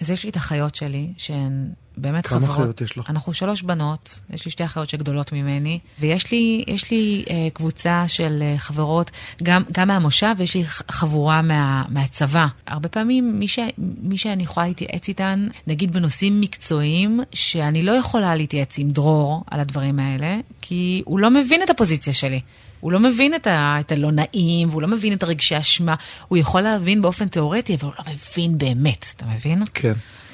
[0.00, 2.56] אז יש לי את החיות שלי, שהן באמת כמה חברות.
[2.56, 3.10] חיות יש לך?
[3.10, 8.04] אנחנו שלוש בנות, יש לי שתי אחיות שגדולות ממני, ויש לי, יש לי אה, קבוצה
[8.08, 9.10] של אה, חברות,
[9.42, 12.46] גם, גם מהמושב, ויש לי חבורה מה, מהצבא.
[12.66, 18.36] הרבה פעמים מי, ש, מי שאני יכולה להתייעץ איתן, נגיד בנושאים מקצועיים, שאני לא יכולה
[18.36, 22.40] להתייעץ עם דרור על הדברים האלה, כי הוא לא מבין את הפוזיציה שלי.
[22.80, 25.94] הוא לא מבין את, ה, את הלא נעים, והוא לא מבין את הרגשי אשמה.
[26.28, 29.62] הוא יכול להבין באופן תיאורטי, אבל הוא לא מבין באמת, אתה מבין?
[29.74, 29.92] כן.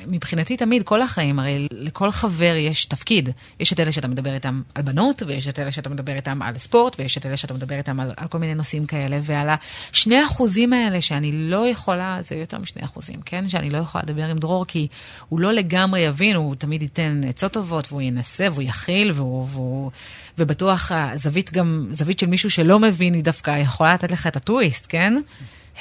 [0.09, 3.29] מבחינתי תמיד, כל החיים, הרי לכל חבר יש תפקיד.
[3.61, 6.59] יש את אלה שאתה מדבר איתם על בנות, ויש את אלה שאתה מדבר איתם על
[6.59, 10.27] ספורט, ויש את אלה שאתה מדבר איתם על, על כל מיני נושאים כאלה, ועל השני
[10.27, 13.49] אחוזים האלה שאני לא יכולה, זה יותר משני אחוזים, כן?
[13.49, 14.89] שאני לא יכולה לדבר עם דרור, כי
[15.29, 19.47] הוא לא לגמרי יבין, הוא תמיד ייתן עצות טובות, והוא ינסה, והוא יכיל, והוא...
[19.51, 19.91] והוא
[20.39, 24.87] ובטוח הזווית גם, זווית של מישהו שלא מבין, היא דווקא יכולה לתת לך את הטוויסט,
[24.89, 25.15] כן?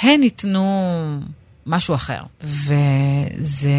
[0.02, 0.66] הן ייתנו
[1.66, 2.22] משהו אחר.
[2.42, 3.70] וזה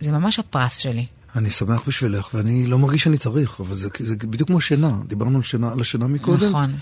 [0.00, 1.06] זה ממש הפרס שלי.
[1.36, 4.92] אני שמח בשבילך, ואני לא מרגיש שאני צריך, אבל זה, זה בדיוק כמו שינה.
[5.06, 6.48] דיברנו על שינה, על השינה מקודם.
[6.48, 6.72] נכון.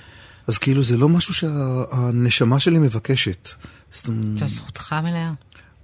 [0.46, 3.48] אז כאילו זה לא משהו שהנשמה שלי מבקשת.
[4.34, 5.32] זו זכותך מלאה.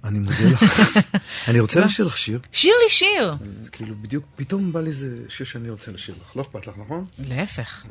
[0.03, 0.63] אני מודה לך.
[1.49, 2.39] אני רוצה לשיר לך שיר.
[2.51, 3.35] שיר לי שיר!
[3.61, 6.35] זה כאילו בדיוק, פתאום בא לי איזה שיר שאני רוצה לשיר לך.
[6.35, 7.05] לא אכפת לך, נכון?
[7.27, 7.85] להפך.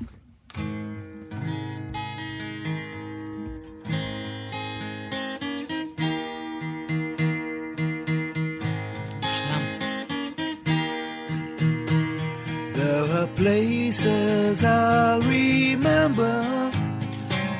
[12.75, 16.37] There are places I'll remember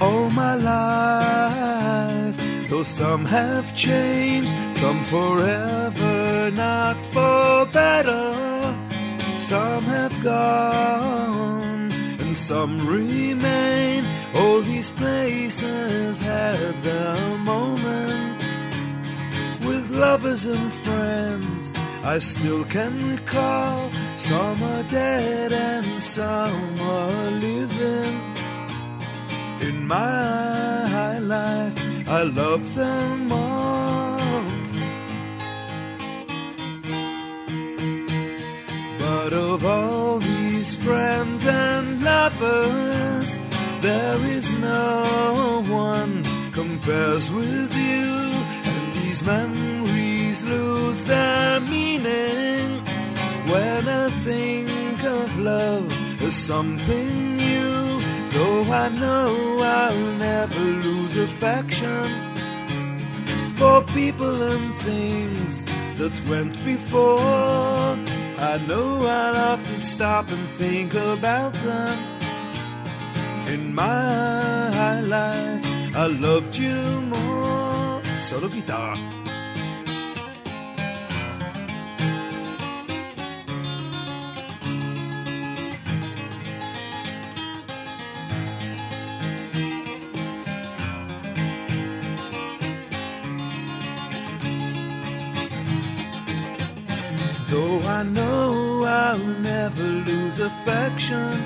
[0.01, 2.28] all my life.
[2.69, 8.35] Though some have changed, some forever, not for better.
[9.39, 11.91] Some have gone,
[12.21, 14.05] and some remain.
[14.35, 18.39] All these places had their moment
[19.65, 21.73] with lovers and friends.
[22.05, 28.21] I still can recall some are dead and some are living.
[29.63, 34.19] In my life, I love them all.
[38.99, 43.39] But of all these friends and lovers,
[43.83, 48.09] there is no one compares with you,
[48.73, 52.83] and these memories lose their meaning
[53.53, 58.18] when I think of love as something new.
[58.39, 62.09] Though I know I'll never lose affection
[63.59, 65.65] for people and things
[65.99, 67.19] that went before.
[68.53, 71.99] I know I'll often stop and think about them.
[73.49, 78.01] In my life, I loved you more.
[78.19, 78.95] Solo guitar.
[97.99, 101.43] I know I'll never lose affection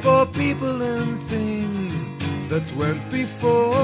[0.00, 2.08] for people and things
[2.48, 3.74] that went before.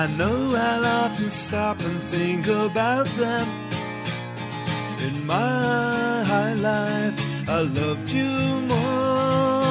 [0.00, 3.48] I know I'll often stop and think about them.
[5.00, 9.63] In my high life, I loved you more.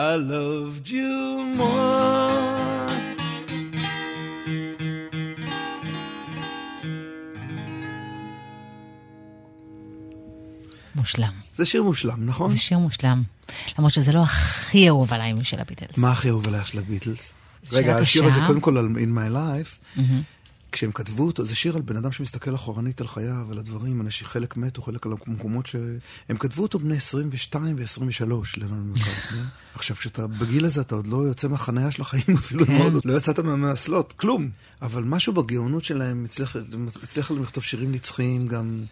[0.00, 2.90] I loved you more.
[10.94, 11.32] מושלם.
[11.54, 12.52] זה שיר מושלם, נכון?
[12.52, 13.22] זה שיר מושלם.
[13.78, 15.98] למרות שזה לא הכי אהוב עליי משל הביטלס.
[15.98, 17.32] מה הכי אהוב עלייך של הביטלס?
[17.72, 18.40] רגע, השיר הזה.
[18.46, 20.00] קודם כל על In My Life.
[20.72, 24.26] כשהם כתבו אותו, זה שיר על בן אדם שמסתכל אחורנית על חייו, על הדברים, אנשים,
[24.26, 25.76] חלק מתו, חלק על המקומות ש...
[26.28, 28.24] הם כתבו אותו בני 22 ו-23,
[28.56, 29.40] לנון מקארטני.
[29.74, 32.72] עכשיו, כשאתה בגיל הזה, אתה עוד לא יוצא מהחניה של החיים אפילו, כן.
[32.72, 34.50] מאוד, לא יצאת מהמאסלות, כלום.
[34.82, 36.56] אבל משהו בגאונות שלהם הצליח,
[37.02, 38.84] הצליח להם לכתוב שירים נצחיים גם...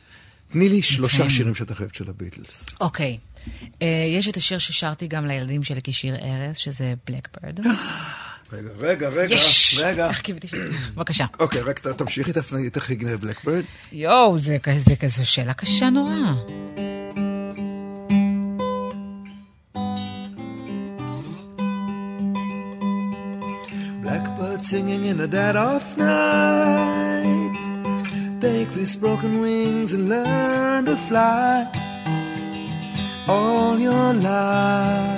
[0.50, 1.30] תני לי שלושה.
[1.30, 2.66] שירים שאתה חייבת של הביטלס.
[2.80, 3.18] אוקיי.
[3.82, 3.86] אה,
[4.16, 7.60] יש את השיר ששרתי גם לילדים שלי כשיר ארז, שזה בלקברד.
[8.52, 9.78] רגע, רגע, רגע, יש!
[9.82, 10.08] רגע.
[10.08, 10.54] איך קיוויתי ש...
[10.94, 11.26] בבקשה.
[11.40, 13.64] אוקיי, רק תמשיכי תפני, תכיגנה בלקברד.
[13.92, 16.12] יואו, זה כזה, כזה שאלה קשה נורא.
[24.02, 27.60] Blackbird singing in the dead of night.
[28.40, 31.66] Take these broken wings and learn to fly.
[33.28, 35.17] All your life,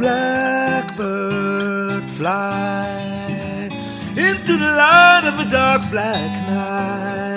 [0.00, 3.68] blackbird fly
[4.16, 7.29] into the light of a dark black night.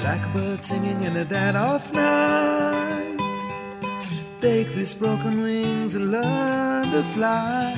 [0.00, 3.18] Blackbird singing in the dead of night.
[4.40, 7.76] Take these broken wings and learn to fly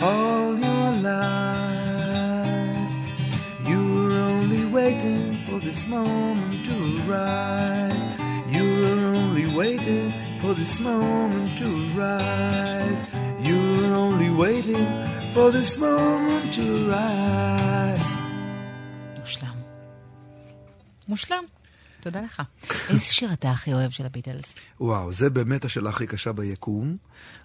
[0.00, 2.90] all your life.
[3.68, 8.19] You were only waiting for this moment to rise.
[9.40, 10.12] Only waiting
[10.42, 13.00] for this moment to rise.
[13.46, 14.86] You were only waiting
[15.34, 18.16] for this moment to rise.
[19.18, 19.54] מושלם.
[21.08, 21.44] מושלם.
[22.00, 22.42] תודה לך.
[22.90, 24.54] איזה שיר אתה הכי אוהב של הביטלס?
[24.80, 26.96] וואו, זה באמת השאלה הכי קשה ביקום.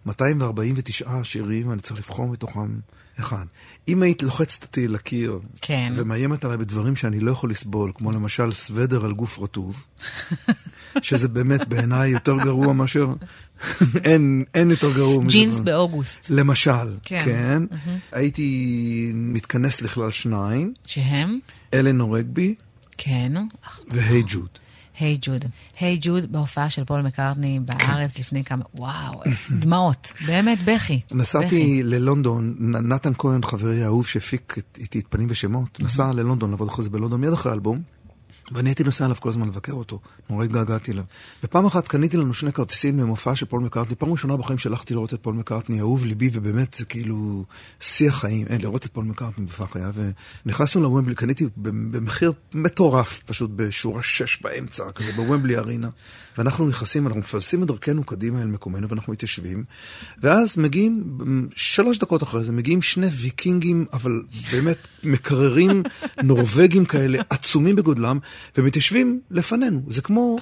[0.06, 2.80] 249 שירים, אני צריך לבחור מתוכם
[3.20, 3.46] אחד.
[3.88, 5.94] אם היית לוחצת אותי לקיר, כן.
[5.96, 9.86] ומאיימת עליי בדברים שאני לא יכול לסבול, כמו למשל סוודר על גוף רטוב,
[11.02, 13.14] שזה באמת בעיניי יותר גרוע מאשר...
[14.04, 15.38] אין, אין יותר גרוע מזה.
[15.38, 16.30] ג'ינס באוגוסט.
[16.30, 17.22] למשל, כן.
[17.26, 17.64] כן.
[18.12, 21.40] הייתי מתכנס לכלל שניים, שהם?
[21.74, 22.56] אלנור רגבי
[22.98, 23.34] כן.
[23.88, 24.50] והי ג'וד.
[25.00, 25.46] היי ג'וד.
[25.80, 28.64] היי ג'וד בהופעה של פול מקארטני בארץ לפני כמה...
[28.76, 30.14] וואו, דמעות.
[30.28, 31.00] באמת, בכי.
[31.12, 36.84] נסעתי ללונדון, נתן כהן, חברי האהוב שהפיק איתי את פנים ושמות, נסע ללונדון לעבוד אחרי
[36.84, 37.82] זה בלונדון מיד אחרי האלבום,
[38.52, 40.00] ואני הייתי נוסע אליו כל הזמן לבקר אותו,
[40.30, 41.04] נורא התגעגעתי אליו.
[41.44, 45.14] ופעם אחת קניתי לנו שני כרטיסים למופע של פול מקארטני, פעם ראשונה בחיים שהלכתי לראות
[45.14, 47.46] את פול מקארטני, אהוב ליבי, ובאמת זה כאילו
[47.80, 49.94] שיא החיים, אין, לראות את פול מקארטני בפח חייו,
[50.46, 55.90] ונכנסנו לוומבלי, קניתי במחיר מטורף, פשוט בשורה שש באמצע, כזה בוומבלי ארינה,
[56.38, 59.64] ואנחנו נכנסים, אנחנו מפלסים את דרכנו קדימה אל מקומנו, ואנחנו מתיישבים,
[60.22, 61.18] ואז מגיעים,
[61.56, 64.22] שלוש דקות אחרי זה, מגיעים שני ויקינגים, אבל
[64.52, 65.84] באמת מקררים
[66.24, 68.20] נורבגים כאלה, עצומים בגודלם,
[68.58, 69.82] ומתיישבים לפנינו.
[69.88, 70.38] זה כמו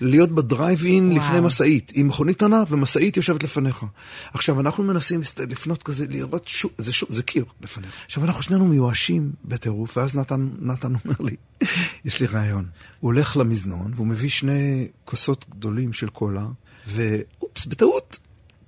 [0.00, 1.12] להיות בדרייב אין.
[1.12, 3.84] לפני משאית, עם מכונית קטנה ומשאית יושבת לפניך.
[4.32, 7.90] עכשיו, אנחנו מנסים לפנות כזה, לראות שוב, זה שוב, זה קיר לפניך.
[8.06, 11.36] עכשיו, אנחנו שנינו מיואשים בטירוף, ואז נתן, נתן אומר לי,
[12.04, 12.64] יש לי רעיון.
[13.00, 16.46] הוא הולך למזנון, והוא מביא שני כוסות גדולים של קולה,
[16.86, 18.18] ואופס, בטעות.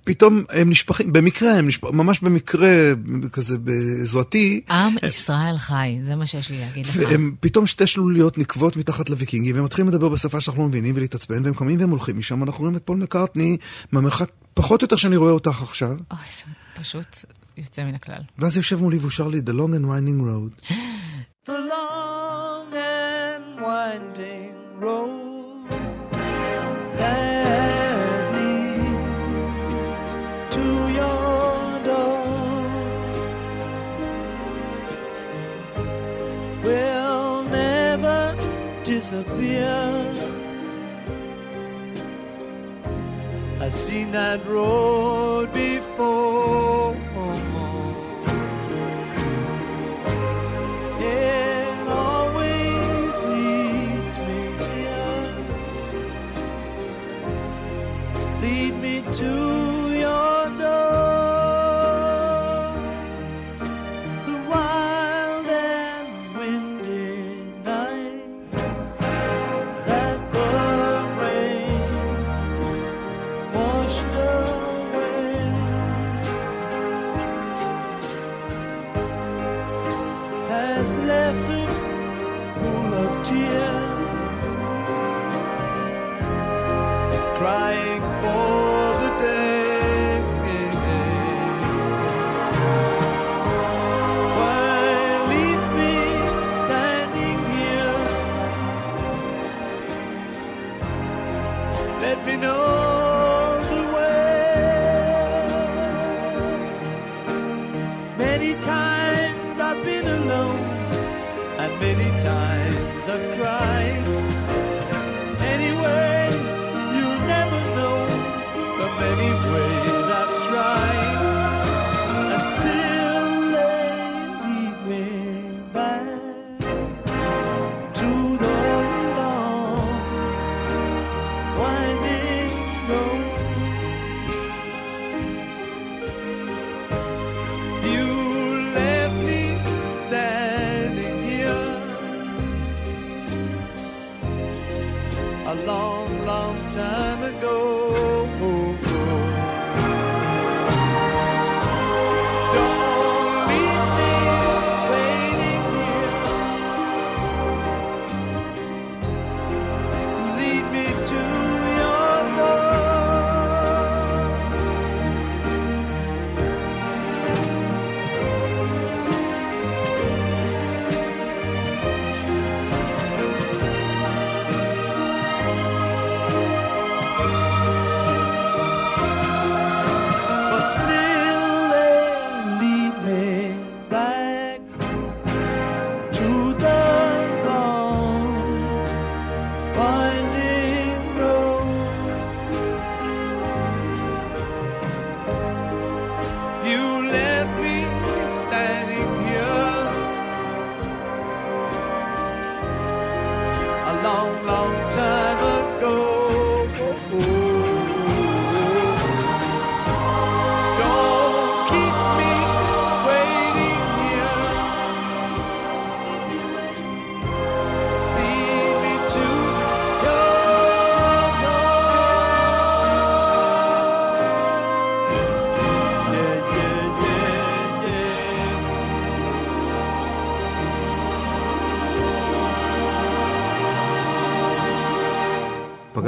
[0.08, 2.70] פתאום הם נשפכים, במקרה הם נשפכים, ממש במקרה,
[3.32, 6.96] כזה בעזרתי, עם ישראל חי, זה מה שיש לי להגיד לך.
[6.96, 11.44] והם פתאום שתי שלוליות נקבות מתחת לוויקינגים, והם מתחילים לדבר בשפה שאנחנו לא מבינים ולהתעצבן,
[11.44, 13.56] והם קמים והם הולכים משם, אנחנו רואים את פול מקארטני
[13.92, 16.44] מהמרחק פחות או יותר שאני רואה אותך עכשיו, אוי, זה
[16.80, 17.16] פשוט
[17.56, 18.22] יוצא מן הכלל.
[18.38, 20.72] ואז יושב מולי והוא שר לי The Long and Winding Road.
[21.50, 25.37] The long and winding road
[39.08, 40.14] disappear
[43.58, 46.94] I've seen that road before.
[51.00, 55.34] It always leads me here.
[58.42, 59.67] Lead me to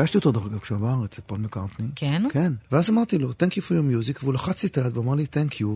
[0.01, 1.89] פגשתי אותו דרך אגב כשהוא בארץ, את פול מקארטני.
[1.97, 2.23] כן?
[2.31, 2.53] כן.
[2.73, 5.25] ואז אמרתי לו, Thank you for your music, והוא לחץ לי את היד ואמר לי
[5.25, 5.67] Thank you,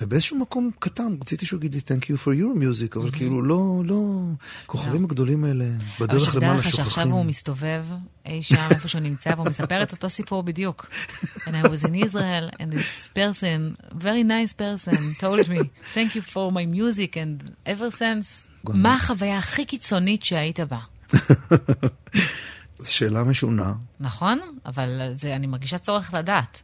[0.00, 3.82] ובאיזשהו מקום קטן רציתי שהוא יגיד לי Thank you for your music, אבל כאילו לא,
[3.84, 4.20] לא,
[4.64, 5.64] הכוכבים הגדולים האלה
[5.98, 7.10] אבל בדרך שתדע למעלה לך שעכשיו שוכחים.
[7.10, 7.84] הוא מסתובב
[8.26, 10.86] אי שם איפה שהוא נמצא, והוא מספר את אותו סיפור בדיוק.
[11.22, 15.60] And I was in Israel, and this person, very nice person, told me,
[15.94, 20.78] thank you for my music, and ever since, מה החוויה הכי קיצונית שהיית בה?
[22.80, 23.72] זו שאלה משונה.
[24.00, 24.38] נכון?
[24.66, 26.62] אבל זה, אני מרגישה צורך לדעת.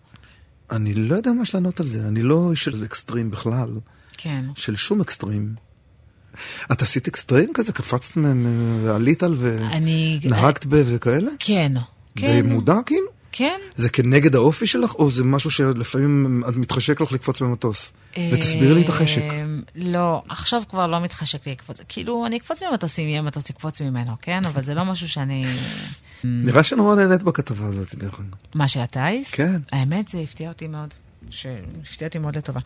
[0.70, 3.70] אני לא יודע ממש לענות על זה, אני לא איש של אקסטרים בכלל,
[4.16, 4.44] כן.
[4.54, 5.54] של שום אקסטרים.
[6.72, 7.72] את עשית אקסטרים כזה?
[7.72, 8.18] קפצת
[8.84, 9.36] ועלית על
[9.72, 10.20] אני...
[10.22, 10.82] ונהגת ב...
[10.86, 11.30] וכאלה?
[11.38, 11.72] כן.
[12.16, 12.42] כן.
[12.42, 13.15] במודע כאילו?
[13.38, 13.60] כן.
[13.74, 17.92] זה כנגד האופי שלך, או זה משהו שלפעמים את מתחשק לך לקפוץ במטוס?
[18.32, 19.22] ותסבירי לי את החשק.
[19.22, 19.44] אה,
[19.74, 21.80] לא, עכשיו כבר לא מתחשק לי לקפוץ.
[21.88, 24.44] כאילו, אני אקפוץ ממטוס אם יהיה מטוס לקפוץ ממנו, כן?
[24.44, 25.44] אבל זה לא משהו שאני...
[26.24, 28.28] נראה שנורא נהנית בכתבה הזאת, דרך אגב.
[28.54, 29.34] מה של הטיס?
[29.34, 29.60] כן.
[29.72, 30.94] האמת, זה הפתיע אותי מאוד.
[31.30, 32.60] שהפתיע אותי מאוד לטובה.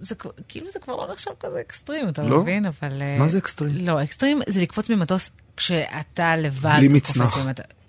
[0.00, 0.14] זה
[0.48, 2.40] כאילו זה כבר לא נחשב כזה אקסטרים, אתה לא?
[2.40, 2.66] מבין?
[2.66, 3.02] אבל...
[3.02, 3.86] אה, מה זה אקסטרים?
[3.86, 6.76] לא, אקסטרים זה לקפוץ ממטוס כשאתה לבד.
[6.78, 7.38] בלי מצנח.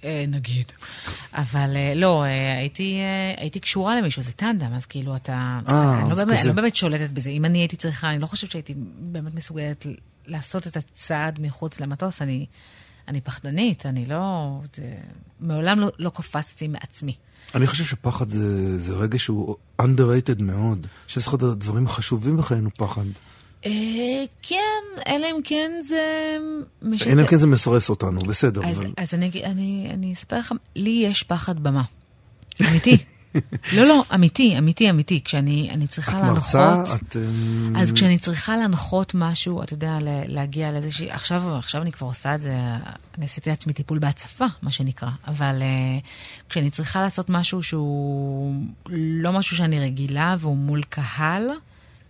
[0.03, 0.71] אה, נגיד.
[1.33, 2.99] אבל אה, לא, אה, הייתי,
[3.37, 5.59] הייתי קשורה למישהו, זה טנדם, אז כאילו אתה...
[5.71, 6.41] אה, אני לא באמת- כזה.
[6.41, 7.29] אני לא באמת שולטת בזה.
[7.29, 9.85] אם אני הייתי צריכה, אני לא חושבת שהייתי באמת מסוגלת
[10.27, 12.21] לעשות את הצעד מחוץ למטוס.
[12.21, 12.45] אני,
[13.07, 14.57] אני פחדנית, אני לא...
[14.75, 14.95] זה,
[15.39, 17.15] מעולם לא, לא קפצתי מעצמי.
[17.55, 20.77] אני חושב שפחד זה, זה רגש שהוא underrated מאוד.
[20.77, 23.05] אני חושב שזה אחד הדברים החשובים בחיינו, פחד.
[23.65, 23.71] אה,
[24.41, 24.57] כן,
[25.07, 26.37] אלא אם כן זה...
[27.07, 28.61] אלא אם כן זה מסרס אותנו, בסדר,
[28.97, 31.83] אז, אני, אגיד- אני, אני אספר לך, לי יש פחד במה.
[32.69, 32.97] אמיתי.
[33.75, 35.21] לא, לא, אמיתי, אמיתי, אמיתי.
[35.23, 36.55] כשאני אני צריכה את להנחות...
[36.55, 37.15] מרצה, את...
[37.15, 39.97] אמ, אז כשאני צריכה להנחות משהו, אתה יודע,
[40.27, 41.11] להגיע לאיזושהי...
[41.11, 42.55] עכשיו, עכשיו אני כבר עושה את זה,
[43.17, 45.09] אני עשיתי לעצמי טיפול בהצפה, מה שנקרא.
[45.27, 48.53] אבל uh, כשאני צריכה לעשות משהו שהוא
[48.89, 51.49] לא משהו שאני רגילה והוא מול קהל,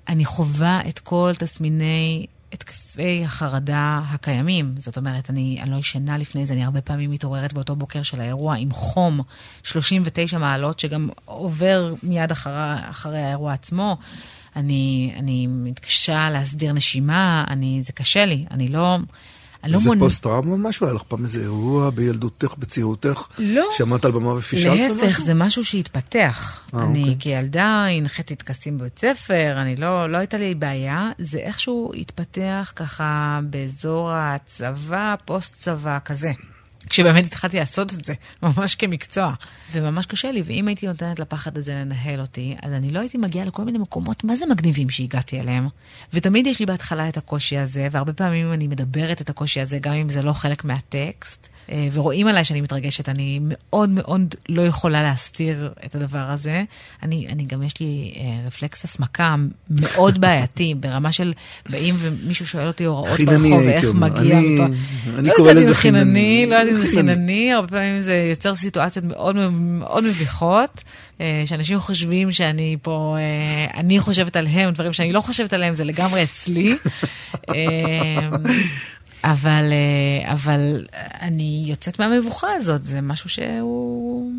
[0.08, 4.76] אני חווה את כל תסמיני התקפי החרדה הקיימים.
[4.78, 8.22] זאת אומרת, אני, אני לא ישנה לפני זה, אני הרבה פעמים מתעוררת באותו בוקר של
[8.22, 9.22] האירוע עם חום
[9.64, 12.54] 39 מעלות, שגם עובר מיד אחרי,
[12.90, 13.98] אחרי האירוע עצמו.
[14.56, 18.98] אני, אני מתקשה להסדיר נשימה, אני, זה קשה לי, אני לא...
[19.64, 20.86] אני לא זה מונ- פוסט-טראומה משהו?
[20.86, 23.22] היה לך פעם איזה אירוע בילדותך, בצעירותך?
[23.40, 23.66] לא.
[23.72, 25.24] שעמדת על במה ופישלת להפך, משהו?
[25.24, 26.66] זה משהו שהתפתח.
[26.76, 27.16] אה, אני אוקיי.
[27.20, 31.10] כילדה הנחיתי טקסים בבית ספר, אני לא, לא הייתה לי בעיה.
[31.18, 36.32] זה איכשהו התפתח ככה באזור הצבא, פוסט-צבא, כזה.
[36.92, 38.14] כשבאמת התחלתי לעשות את זה,
[38.44, 39.34] ממש כמקצוע.
[39.72, 43.46] וממש קשה לי, ואם הייתי נותנת לפחד הזה לנהל אותי, אז אני לא הייתי מגיעה
[43.46, 45.68] לכל מיני מקומות, מה זה מגניבים שהגעתי אליהם?
[46.14, 49.94] ותמיד יש לי בהתחלה את הקושי הזה, והרבה פעמים אני מדברת את הקושי הזה, גם
[49.94, 51.48] אם זה לא חלק מהטקסט.
[51.72, 56.64] אה, ורואים עליי שאני מתרגשת, אני מאוד מאוד לא יכולה להסתיר את הדבר הזה.
[57.04, 59.36] אני, אני גם, יש לי אה, רפלקס הסמקה
[59.70, 61.34] מאוד בעייתי, ברמה של
[61.70, 64.08] באים ומישהו שואל אותי הוראות ברחוב, ואיך אומר.
[64.08, 64.66] מגיע אני- מפה.
[65.20, 66.46] אני לא קורא לזה זה חינני, חינני.
[66.50, 67.54] לא יודעת אם זה חינני.
[67.54, 70.84] הרבה פעמים זה יוצר סיטואציות מאוד מאוד מביכות,
[71.22, 73.16] אה, שאנשים חושבים שאני פה,
[73.78, 76.76] אני חושבת עליהם, דברים שאני לא חושבת עליהם, זה לגמרי אצלי.
[79.24, 80.86] אבל, אה, אבל
[81.22, 84.32] אני יוצאת מהמבוכה הזאת, זה משהו שהוא...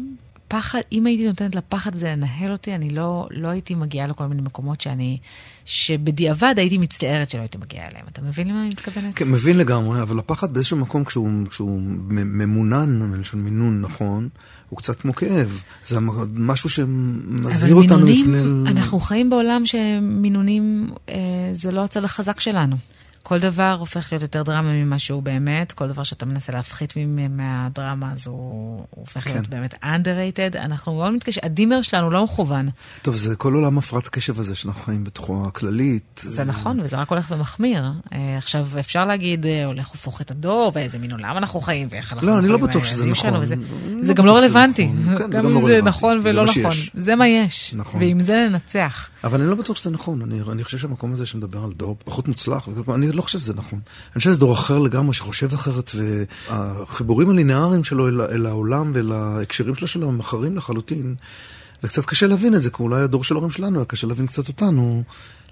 [0.53, 4.43] פחד, אם הייתי נותנת לפחד הזה לנהל אותי, אני לא, לא הייתי מגיעה לכל מיני
[4.43, 5.19] מקומות שאני,
[5.65, 8.05] שבדיעבד הייתי מצטערת שלא הייתי מגיעה אליהם.
[8.13, 9.15] אתה מבין למה אני מתכוונת?
[9.15, 11.81] כן, מבין לגמרי, אבל הפחד באיזשהו מקום, כשהוא, כשהוא
[12.11, 14.29] ממונן, מלשון מינון נכון,
[14.69, 15.63] הוא קצת כמו כאב.
[15.85, 15.99] זה
[16.35, 18.73] משהו שמזהיר אבל אותנו מינונים, מפני...
[18.73, 21.15] אנחנו חיים בעולם שמינונים אה,
[21.53, 22.77] זה לא הצד החזק שלנו.
[23.23, 26.95] כל דבר הופך להיות יותר דרמה ממה שהוא באמת, כל דבר שאתה מנסה להפחית
[27.31, 29.31] מהדרמה הזו, הוא הופך כן.
[29.33, 30.57] להיות באמת underrated.
[30.59, 32.69] אנחנו מאוד מתקשים, הדימר שלנו לא מכוון.
[33.03, 36.21] טוב, זה כל עולם הפרעת הקשב הזה שאנחנו חיים בתוכו הכללית.
[36.25, 37.93] זה נכון, וזה רק הולך ומחמיר.
[38.13, 42.13] אה, עכשיו, אפשר להגיד, אה, הולך ופוך את הדור, ואיזה מין עולם אנחנו חיים, ואיך
[42.13, 43.31] אנחנו לא, אני לא בטוח אה, שזה נכון.
[43.31, 43.63] שלנו, וזה- לא
[44.05, 44.87] זה גם לא רלוונטי.
[44.87, 45.19] נכון.
[45.19, 45.81] כן, גם גם אם לא זה.
[45.83, 46.71] נכון ולא מה נכון.
[46.95, 47.75] זה מה יש.
[47.77, 48.01] נכון.
[48.01, 49.11] ועם זה ננצח.
[49.25, 52.29] אבל אני לא בטוח שזה נכון, אני, אני חושב שהמקום הזה שמדבר על דור פחות
[52.29, 53.81] מוצלח, וכל- לא חושב שזה נכון.
[54.13, 55.91] אני חושב שזה דור אחר לגמרי, שחושב אחרת,
[56.49, 61.15] והחיבורים הלינאריים שלו אל, אל העולם ואל ההקשרים שלו שלו הם אחרים לחלוטין.
[61.83, 64.49] וקצת קשה להבין את זה, כי אולי הדור של ההורים שלנו היה קשה להבין קצת
[64.49, 65.03] אותנו.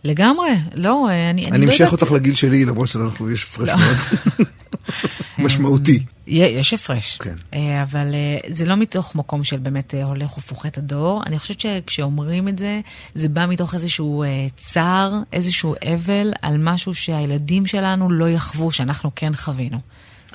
[0.05, 1.93] לגמרי, לא, אה, אני, אני, אני לא יודעת...
[1.93, 3.77] אותך לגיל שלי, למרות שאנחנו, יש הפרש לא.
[3.77, 3.97] מאוד
[5.45, 6.05] משמעותי.
[6.27, 7.19] יש הפרש.
[7.19, 7.35] כן.
[7.55, 11.23] אה, אבל אה, זה לא מתוך מקום של באמת אה, הולך ופוחת הדור.
[11.27, 12.81] אני חושבת שכשאומרים את זה,
[13.15, 19.11] זה בא מתוך איזשהו אה, צער, איזשהו אבל על משהו שהילדים שלנו לא יחוו, שאנחנו
[19.17, 19.79] כן חווינו.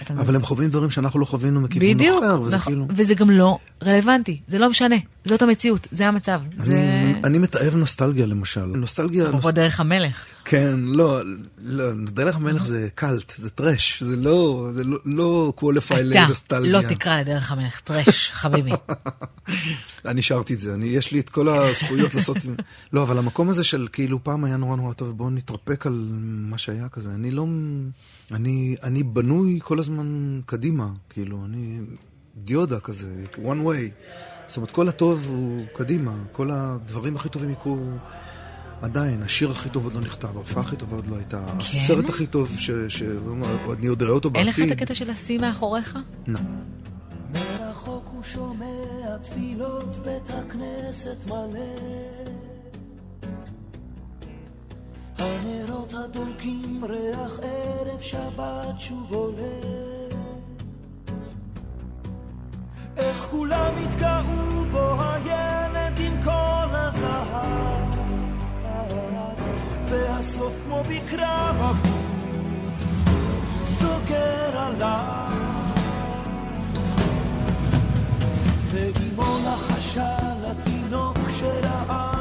[0.09, 2.87] אבל הם חווים דברים שאנחנו לא חווינו מכיוון בדיוק, אחר, וזה נכון, כאילו...
[2.95, 4.95] וזה גם לא רלוונטי, זה לא משנה,
[5.25, 6.41] זאת המציאות, זה המצב.
[6.57, 6.73] זה...
[6.73, 8.65] אני, אני מתעב נוסטלגיה למשל.
[8.65, 9.29] נוסטלגיה...
[9.29, 10.25] אפרופו דרך המלך.
[10.45, 11.21] כן, לא,
[11.57, 16.71] לא, דרך המלך זה קאלט, זה טרש, זה לא, זה לא, לא אתה לנוסטלגיה.
[16.71, 18.71] לא תקרא לדרך המלך טרש, חביבי.
[20.05, 22.37] אני שרתי את זה, אני, יש לי את כל הזכויות לעשות.
[22.93, 26.05] לא, אבל המקום הזה של כאילו פעם היה נורא נורא טוב, בואו נתרפק על
[26.49, 27.09] מה שהיה כזה.
[27.15, 27.45] אני לא,
[28.31, 31.79] אני, אני בנוי כל הזמן קדימה, כאילו, אני
[32.35, 33.91] דיודה כזה, one way.
[34.47, 37.77] זאת אומרת, כל הטוב הוא קדימה, כל הדברים הכי טובים יקרו
[38.81, 39.23] עדיין.
[39.23, 42.49] השיר הכי טוב עוד לא נכתב, ההופעה הכי טובה עוד לא הייתה, הסרט הכי טוב
[42.57, 42.71] ש...
[42.87, 43.03] ש...
[43.73, 44.65] אני עוד אראה אותו אין בעתיד.
[44.65, 45.99] לך את הקטע של השיא מאחוריך?
[46.27, 46.39] לא.
[47.33, 52.24] מרחוק הוא שומע תפילות בית הכנסת מלא
[55.19, 59.95] הנרות הדולקים ריח ערב שבת שוב עולה.
[62.97, 67.95] איך כולם התגאו בו הילד עם כל הזהב.
[69.87, 72.05] והסוף כמו בקרב אבוד
[73.63, 75.31] סוגר עליו.
[78.71, 82.14] ואימו לחשה לתינוק שרעד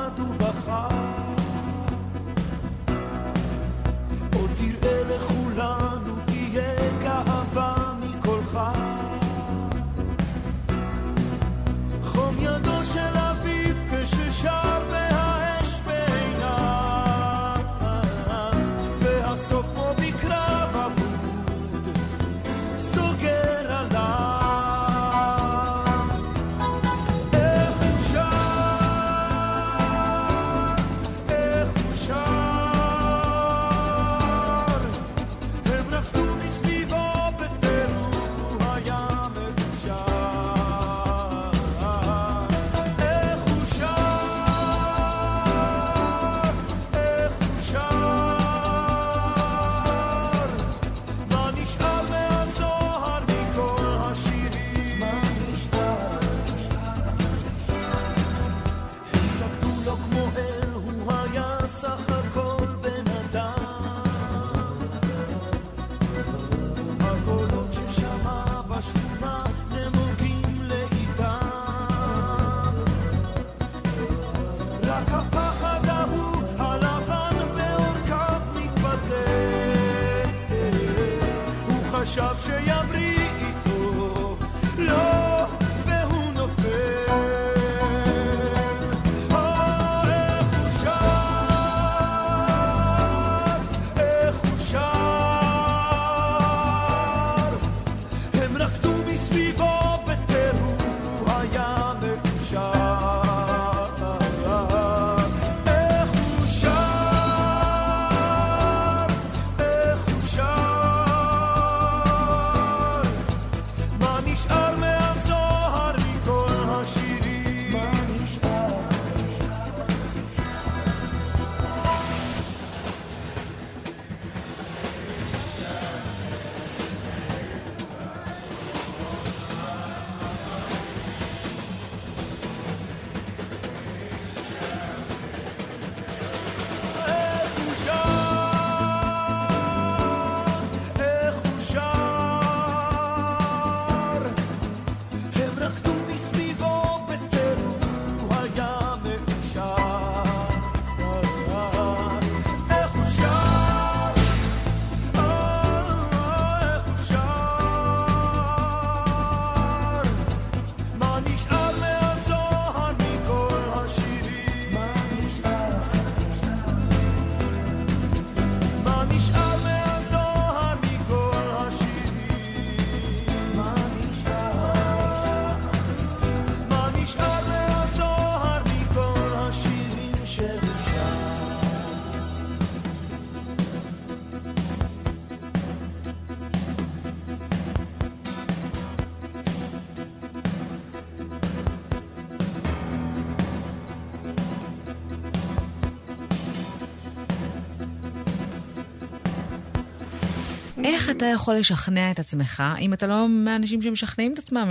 [201.08, 204.68] איך אתה יכול לשכנע את עצמך, אם אתה לא מהאנשים שמשכנעים את עצמם?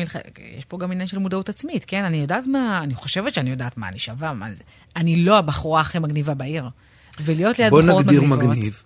[0.57, 2.03] יש פה גם עניין של מודעות עצמית, כן?
[2.03, 4.63] אני יודעת מה, אני חושבת שאני יודעת מה אני שווה, מה זה.
[4.95, 6.69] אני לא הבחורה הכי מגניבה בעיר.
[7.19, 8.47] ולהיות ליד בוא בחורות נגדיר מגניבות...
[8.55, 8.83] מגניב.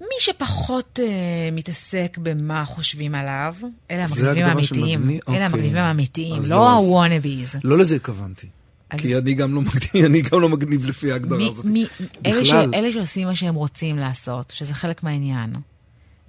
[0.00, 1.06] מי שפחות אה,
[1.52, 3.54] מתעסק במה חושבים עליו,
[3.90, 5.00] אלה זה המגניבים האמיתיים.
[5.00, 5.20] מגניב?
[5.28, 5.44] אלה אוקיי.
[5.44, 7.56] המגניבים האמיתיים, לא לא, הוואנאביז.
[7.64, 8.46] לא לזה התכוונתי.
[8.90, 11.64] אז- כי אני גם לא מגניב, אני גם לא מגניב לפי ההגדרה מי, הזאת.
[11.64, 11.86] מי,
[12.26, 12.74] אלה, ש, בכלל.
[12.74, 15.52] אלה שעושים מה שהם רוצים לעשות, שזה חלק מהעניין.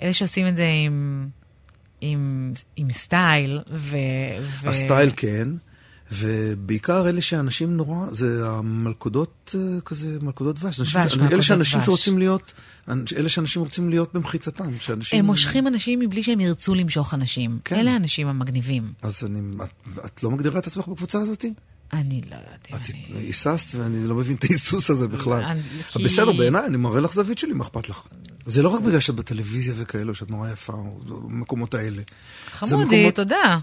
[0.01, 1.27] אלה שעושים את זה עם,
[2.01, 3.97] עם, עם סטייל, ו...
[4.61, 4.69] ו...
[4.69, 5.47] הסטייל כן,
[6.11, 10.79] ובעיקר אלה שאנשים נורא, זה המלכודות אה, כזה, מלכודות דבש.
[10.79, 11.85] אנשים- דבש, אלה מלכודות שאנשים דבש.
[11.85, 12.53] שרוצים להיות,
[13.17, 14.79] אלה שאנשים רוצים להיות במחיצתם.
[14.79, 15.19] שאנשים...
[15.19, 17.59] הם מושכים אנשים מבלי שהם ירצו למשוך אנשים.
[17.63, 17.75] כן.
[17.75, 18.93] אלה האנשים המגניבים.
[19.01, 19.69] אז אני, את,
[20.05, 21.45] את לא מגדירה את עצמך בקבוצה הזאת?
[21.93, 23.17] אני לא יודעת אם את אני...
[23.17, 25.43] היססת ואני לא מבין את ההיסוס הזה בכלל.
[25.43, 25.61] אני-
[26.05, 28.01] בסדר, בעיניי, אני מראה לך זווית שלי, מה אכפת לך?
[28.49, 30.99] זה לא רק בגלל שאת בטלוויזיה וכאלו, שאת נורא יפה, או
[31.29, 32.01] במקומות האלה.
[32.51, 33.57] חמודי, מקומות- תודה.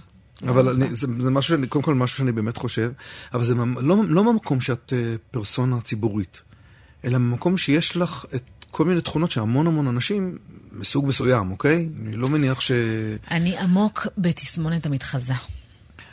[0.49, 2.93] אבל אני, זה, זה משהו שאני, קודם כל משהו שאני באמת חושב,
[3.35, 6.43] אבל זה לא, לא מהמקום שאת אה, פרסונה ציבורית,
[7.05, 10.39] אלא ממקום שיש לך את כל מיני תכונות שהמון המון אנשים
[10.73, 11.89] מסוג מסוים, אוקיי?
[12.03, 12.71] אני לא מניח ש...
[13.31, 15.35] אני עמוק בתסמונת המתחזה.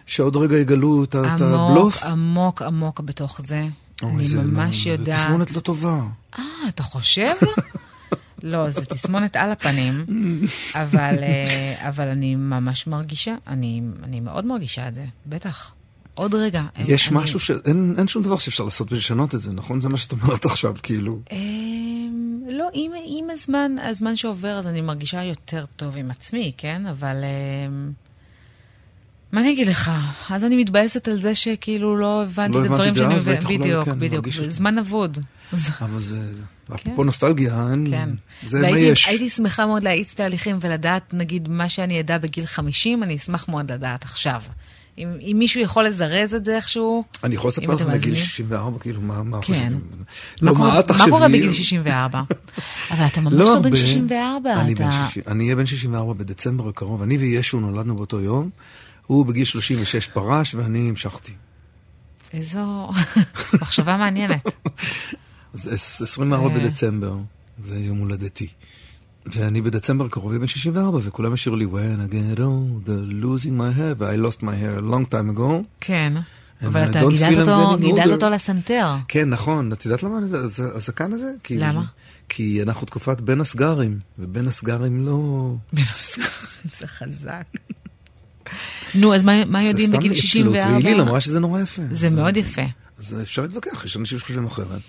[0.05, 2.03] שעוד רגע יגלו את, ה- את עמוק, הבלוף.
[2.03, 3.67] עמוק, עמוק בתוך זה.
[4.03, 5.19] אוי, אני זה ממש יודעת...
[5.19, 6.01] תסמונת לא טובה.
[6.39, 7.33] אה, אתה חושב?
[8.43, 10.05] לא, זה תסמונת על הפנים,
[10.83, 15.73] אבל, אה, אבל אני ממש מרגישה, אני, אני מאוד מרגישה את זה, בטח.
[16.15, 16.63] עוד רגע.
[16.87, 19.81] יש אני, משהו שאין אין שום דבר שאפשר לעשות ולשנות את זה, נכון?
[19.81, 21.19] זה מה שאת אומרת עכשיו, כאילו.
[21.31, 26.85] אמ, לא, עם, עם הזמן, הזמן שעובר, אז אני מרגישה יותר טוב עם עצמי, כן?
[26.85, 27.15] אבל...
[27.67, 27.91] אמ,
[29.31, 29.91] מה אני אגיד לך?
[30.29, 33.35] אז אני מתבאסת על זה שכאילו לא הבנתי לא את הדברים הבנתי את זה שאני...
[33.35, 33.37] אז.
[33.37, 34.27] בטח לא, בדיוק, כן, בדיוק.
[34.29, 35.17] זמן אבוד.
[35.81, 36.19] אבל זה...
[36.75, 37.87] אפרופו נוסטלגיה, אין...
[37.89, 38.09] כן.
[38.43, 39.07] זה מה והייתי- יש.
[39.07, 43.71] הייתי שמחה מאוד להאיץ תהליכים ולדעת, נגיד, מה שאני אדע בגיל 50, אני אשמח מאוד
[43.71, 44.41] לדעת עכשיו.
[44.97, 48.15] אם, אם מישהו יכול לזרז את זה איכשהו, אני יכול אם לספר לך בגיל מאזינים.
[48.19, 49.47] 64, כאילו, מה מה כן.
[49.53, 49.71] חושבים?
[50.41, 51.09] מה לא, מה מה תחשבי?
[51.09, 52.21] קורה בגיל 64?
[52.91, 53.77] אבל אתה ממש לא בן הרבה.
[53.77, 54.83] 64, אני אתה...
[54.83, 57.01] בן 60 אני אהיה בן 64 בדצמבר הקרוב.
[57.01, 58.49] אני וישו נולדנו באותו יום.
[59.07, 61.31] הוא בגיל 36 פרש ואני המשכתי.
[62.33, 62.89] איזו
[63.61, 64.43] מחשבה מעניינת.
[65.53, 66.59] אז עש- 24 אה.
[66.59, 67.17] בדצמבר,
[67.59, 68.47] זה יום הולדתי.
[69.25, 72.87] ואני בדצמבר הקרוב אהיה בן 64, וכולם ישירו לי, When I get old,
[73.23, 75.67] losing my hair, ו-I lost my hair a long time ago.
[75.81, 76.13] כן.
[76.65, 78.95] אבל אתה גידלת אותו, גידלת לסנטר.
[79.07, 79.73] כן, נכון.
[79.73, 81.31] את יודעת למה זה- זה- הזקן הזה?
[81.43, 81.83] כי- למה?
[82.29, 85.55] כי אנחנו תקופת בין הסגרים, ובין הסגרים לא...
[86.79, 87.43] זה חזק.
[88.95, 90.71] נו, אז מה- מה זה יודעים סתם בגיל עצלות, 64?
[90.73, 91.81] והיליל אמרה שזה נורא יפה.
[91.91, 92.61] זה מאוד יפה.
[92.99, 94.81] אז אפשר להתווכח, יש אנשים שחושבים אחרת.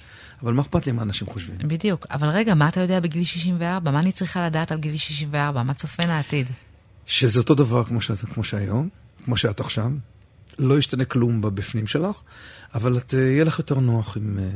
[0.44, 1.58] אבל מה אכפת לי מה אנשים חושבים?
[1.58, 2.06] בדיוק.
[2.10, 3.90] אבל רגע, מה אתה יודע בגיל 64?
[3.90, 5.62] מה אני צריכה לדעת על גיל 64?
[5.62, 6.50] מה צופן העתיד?
[7.06, 8.88] שזה אותו דבר כמו, שאת, כמו שהיום,
[9.24, 9.90] כמו שאת עכשיו.
[10.58, 12.20] לא ישתנה כלום בבפנים שלך,
[12.74, 14.48] אבל את, אה, יהיה לך יותר נוח עם, אה,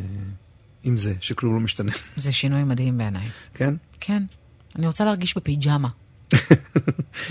[0.83, 1.93] עם זה, שכלום לא משתנה.
[2.17, 3.29] זה שינוי מדהים בעיניי.
[3.55, 3.75] כן?
[4.01, 4.23] כן.
[4.77, 5.89] אני רוצה להרגיש בפיג'מה.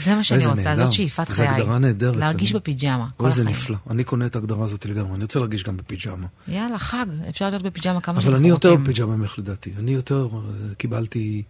[0.04, 0.76] זה מה שאני איזה רוצה.
[0.76, 1.48] זאת שאיפת זו חיי.
[1.48, 2.16] הגדרה נהדרת.
[2.16, 3.56] להרגיש בפיג'מה, כל אוי, זה החיים.
[3.56, 3.78] נפלא.
[3.90, 5.16] אני קונה את ההגדרה הזאת לגמרי.
[5.16, 6.28] אני רוצה להרגיש גם בפיג'מה.
[6.48, 8.84] יאללה, חג, אפשר להיות בפיג'מה כמה אבל שאנחנו אני יותר רוצים.
[8.84, 9.72] בפיג'מה ממך לדעתי.
[9.80, 10.40] אני יותר אה,
[10.78, 11.44] קיבלתי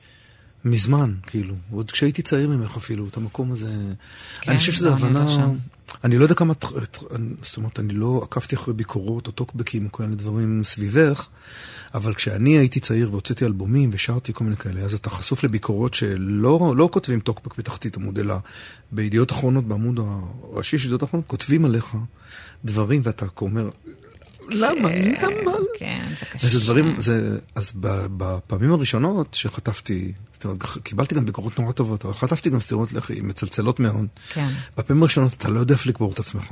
[0.66, 1.56] מזמן, כאילו.
[1.72, 3.72] עוד כשהייתי צעיר ממך אפילו, את המקום הזה.
[4.42, 5.26] כן, אני חושב שזו הבנה...
[6.04, 6.54] אני לא יודע כמה...
[6.54, 6.98] את- את-
[7.42, 11.28] זאת אומרת, אני לא עקבתי אחרי ביקורות או טוקבקים או מיני דברים סביבך,
[11.94, 16.74] אבל כשאני הייתי צעיר והוצאתי אלבומים ושרתי כל מיני כאלה, אז אתה חשוף לביקורות שלא
[16.78, 18.36] לא כותבים טוקבק בתחתית עמוד, אלא
[18.92, 21.96] בידיעות אחרונות, בעמוד הראשי של ידיעות אחרונות, כותבים עליך
[22.66, 23.70] דברים, ואתה אומר,
[24.50, 24.90] למה?
[25.22, 25.52] למה?
[25.78, 26.48] כן, זה קשה.
[26.48, 27.72] וזה דברים, זה, אז
[28.18, 33.22] בפעמים הראשונות שחטפתי, זאת אומרת, קיבלתי גם ביקורות נורא טובות, אבל חטפתי גם סטירות לחי
[33.22, 34.06] מצלצלות מאוד.
[34.34, 34.50] כן.
[34.78, 36.44] בפעמים הראשונות אתה לא יודע איפה לקבור את עצמך,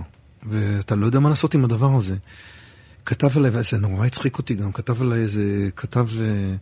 [0.43, 2.15] ואתה לא יודע מה לעשות עם הדבר הזה.
[3.05, 6.07] כתב עליי, וזה נורא הצחיק אותי גם, כתב עליי איזה, כתב...
[6.21, 6.55] אה,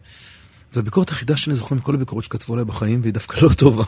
[0.73, 3.83] זו הביקורת היחידה שאני זוכר מכל הביקורות שכתבו עליי בחיים, והיא דווקא לא טובה.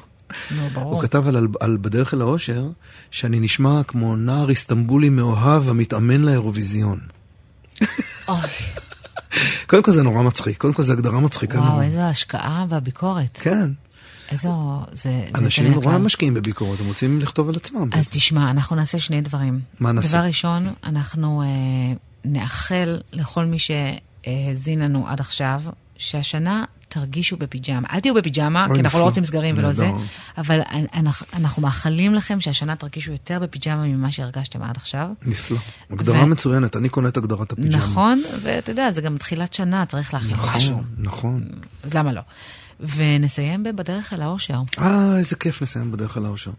[0.51, 0.93] נו, ברור.
[0.93, 2.67] הוא כתב על, על, בדרך אל האושר,
[3.11, 6.99] שאני נשמע כמו נער איסטנבולי מאוהב המתאמן לאירוויזיון.
[9.67, 11.81] קודם כל זה נורא מצחיק, קודם כל זה הגדרה מצחיקה וואו.
[11.81, 13.37] איזו השקעה והביקורת.
[13.41, 13.69] כן,
[14.31, 14.81] איזו...
[14.91, 15.21] זה...
[15.37, 15.97] זה אנשים נורא.
[15.97, 17.89] משקיעים בביקורת, הם רוצים לכתוב על עצמם.
[17.91, 19.59] אז תשמע, אנחנו נעשה שני דברים.
[19.79, 20.17] מה נעשה?
[20.17, 21.47] דבר ראשון, אנחנו אה,
[22.25, 25.63] נאחל לכל מי שהאזין לנו עד עכשיו,
[25.97, 27.87] שהשנה תרגישו בפיג'מה.
[27.91, 28.99] אל תהיו בפיג'מה, כי אנחנו.
[28.99, 29.89] לא רוצים סגרים ולא זה.
[30.37, 30.59] אבל
[31.33, 35.07] אנחנו, מאחלים לכם שהשנה תרגישו יותר בפיג'מה ממה שהרגשתם עד עכשיו.
[35.25, 35.57] נפלא.
[35.91, 37.77] הגדרה מצוינת, אני קונה את הגדרת הפיג'מה.
[37.77, 40.77] נכון, ואתה יודע, זה גם תחילת שנה, צריך להכין משהו.
[40.77, 41.43] נכון, נכון.
[41.83, 42.21] אז למה לא?
[42.79, 44.61] ונסיים בדרך אל האושר.
[44.79, 46.51] אה, איזה כיף לסיים בדרך אל האושר.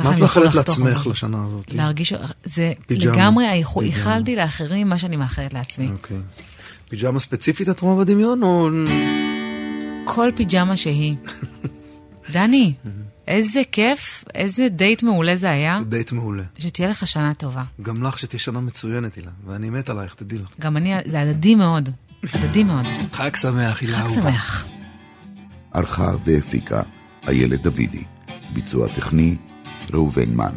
[0.00, 1.06] מה את מאחלת לעצמך.
[1.06, 1.74] לשנה הזאת?
[1.74, 2.14] להרגיש,
[2.44, 3.62] זה פיג'מה, לגמרי.
[3.82, 5.90] איחלתי לאחרים מה שאני מאחלת לעצמי.
[5.90, 6.16] אוקיי.
[6.88, 8.68] פיג'מה ספציפית את רואה בדמיון, או...
[10.04, 11.16] כל פיג'מה שהיא.
[12.32, 12.74] דני,
[13.28, 15.80] איזה כיף, איזה דייט מעולה זה היה.
[15.88, 16.42] דייט מעולה.
[16.58, 17.62] שתהיה לך שנה טובה.
[17.82, 19.30] גם לך שתהיה שנה מצוינת, הילה.
[19.46, 20.48] ואני מת עלייך, תדעי לך.
[20.60, 21.90] גם אני, זה הדדי מאוד.
[22.34, 22.86] הדדי מאוד.
[23.12, 24.22] חג שמח, הילה חג אהובה.
[24.22, 24.64] שמח.
[25.72, 26.82] ערכה והפיקה
[27.28, 28.04] איילת דוידי.
[28.52, 29.36] ביצוע טכני
[29.94, 30.54] ראובן מן.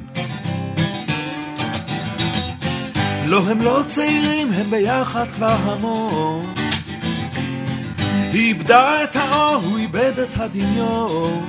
[3.25, 6.53] לא, הם לא צעירים, הם ביחד כבר המון.
[8.33, 11.45] היא איבדה את האור, הוא איבד את הדמיון.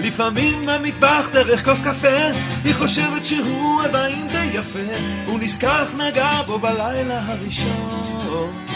[0.00, 2.30] לפעמים במטבח דרך כוס קפה,
[2.64, 4.94] היא חושבת שהוא עדיין די יפה,
[5.26, 8.71] הוא נזכח נגע בו בלילה הראשון.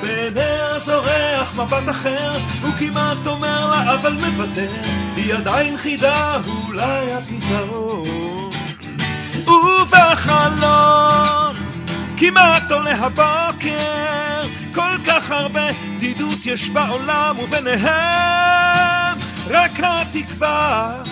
[0.00, 4.70] בעיניה זורח מבט אחר, הוא כמעט אומר לה אבל מוותר,
[5.16, 8.50] היא עדיין חידה, אולי הפתרון.
[9.46, 11.56] ובחלום
[12.16, 14.42] כמעט עולה הבוקר
[14.74, 19.18] כל כך הרבה בדידות יש בעולם וביניהם
[19.50, 21.02] רק התקווה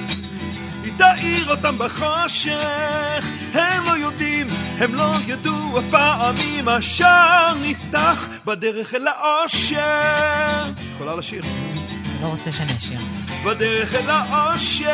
[0.99, 3.27] תאיר אותם בחושך.
[3.53, 4.47] הם לא יודעים,
[4.79, 11.43] הם לא ידעו אף פעם אם השער נפתח בדרך אל האושר את יכולה לשיר.
[12.23, 12.99] לא רוצה שאני אשיר.
[13.45, 14.93] בדרך אל האושר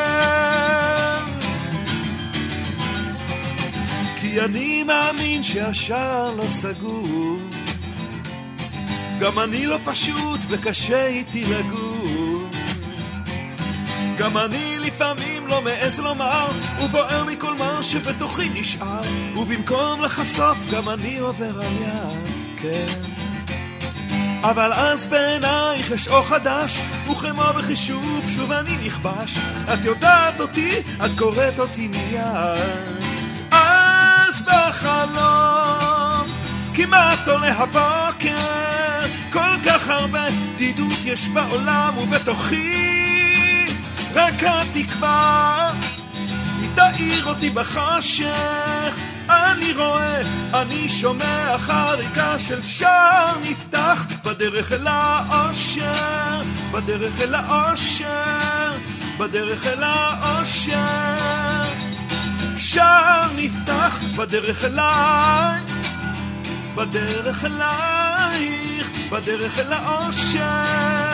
[4.20, 7.38] כי אני מאמין שהשער לא סגור.
[9.20, 11.91] גם אני לא פשוט וקשה איתי לגור
[14.18, 16.46] גם אני לפעמים לא מעז לומר
[16.82, 19.00] ובוער מכל מה שבתוכי נשאר
[19.36, 23.12] ובמקום לחשוף גם אני עובר על יד, כן
[24.42, 29.38] אבל אז בעינייך יש אור חדש, וכמו בחישוב שוב אני נכבש.
[29.72, 30.70] את יודעת אותי,
[31.04, 33.04] את קוראת אותי מיד.
[33.52, 36.26] אז בחלום,
[36.74, 43.31] כמעט עולה הבוקר, כל כך הרבה בדידות יש בעולם ובתוכי,
[44.14, 45.72] רק התקווה
[46.60, 48.96] היא תאיר אותי בחושך.
[49.30, 50.20] אני רואה,
[50.54, 58.72] אני שומע חריקה של שער נפתח בדרך אל האושר, בדרך אל האושר,
[59.18, 61.62] בדרך אל האושר.
[62.56, 65.60] שער נפתח בדרך אליי,
[66.74, 71.11] בדרך אלייך, בדרך אל האושר.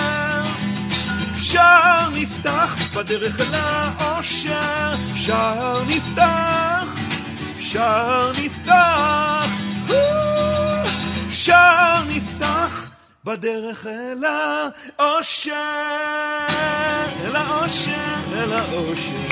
[1.51, 6.95] שער נפתח בדרך אל האושר, שער נפתח,
[7.59, 9.47] שער נפתח,
[11.31, 12.89] שער נפתח
[13.25, 14.25] בדרך אל
[14.99, 15.53] האושר,
[17.25, 18.19] אל האושר.
[18.53, 19.28] האושר.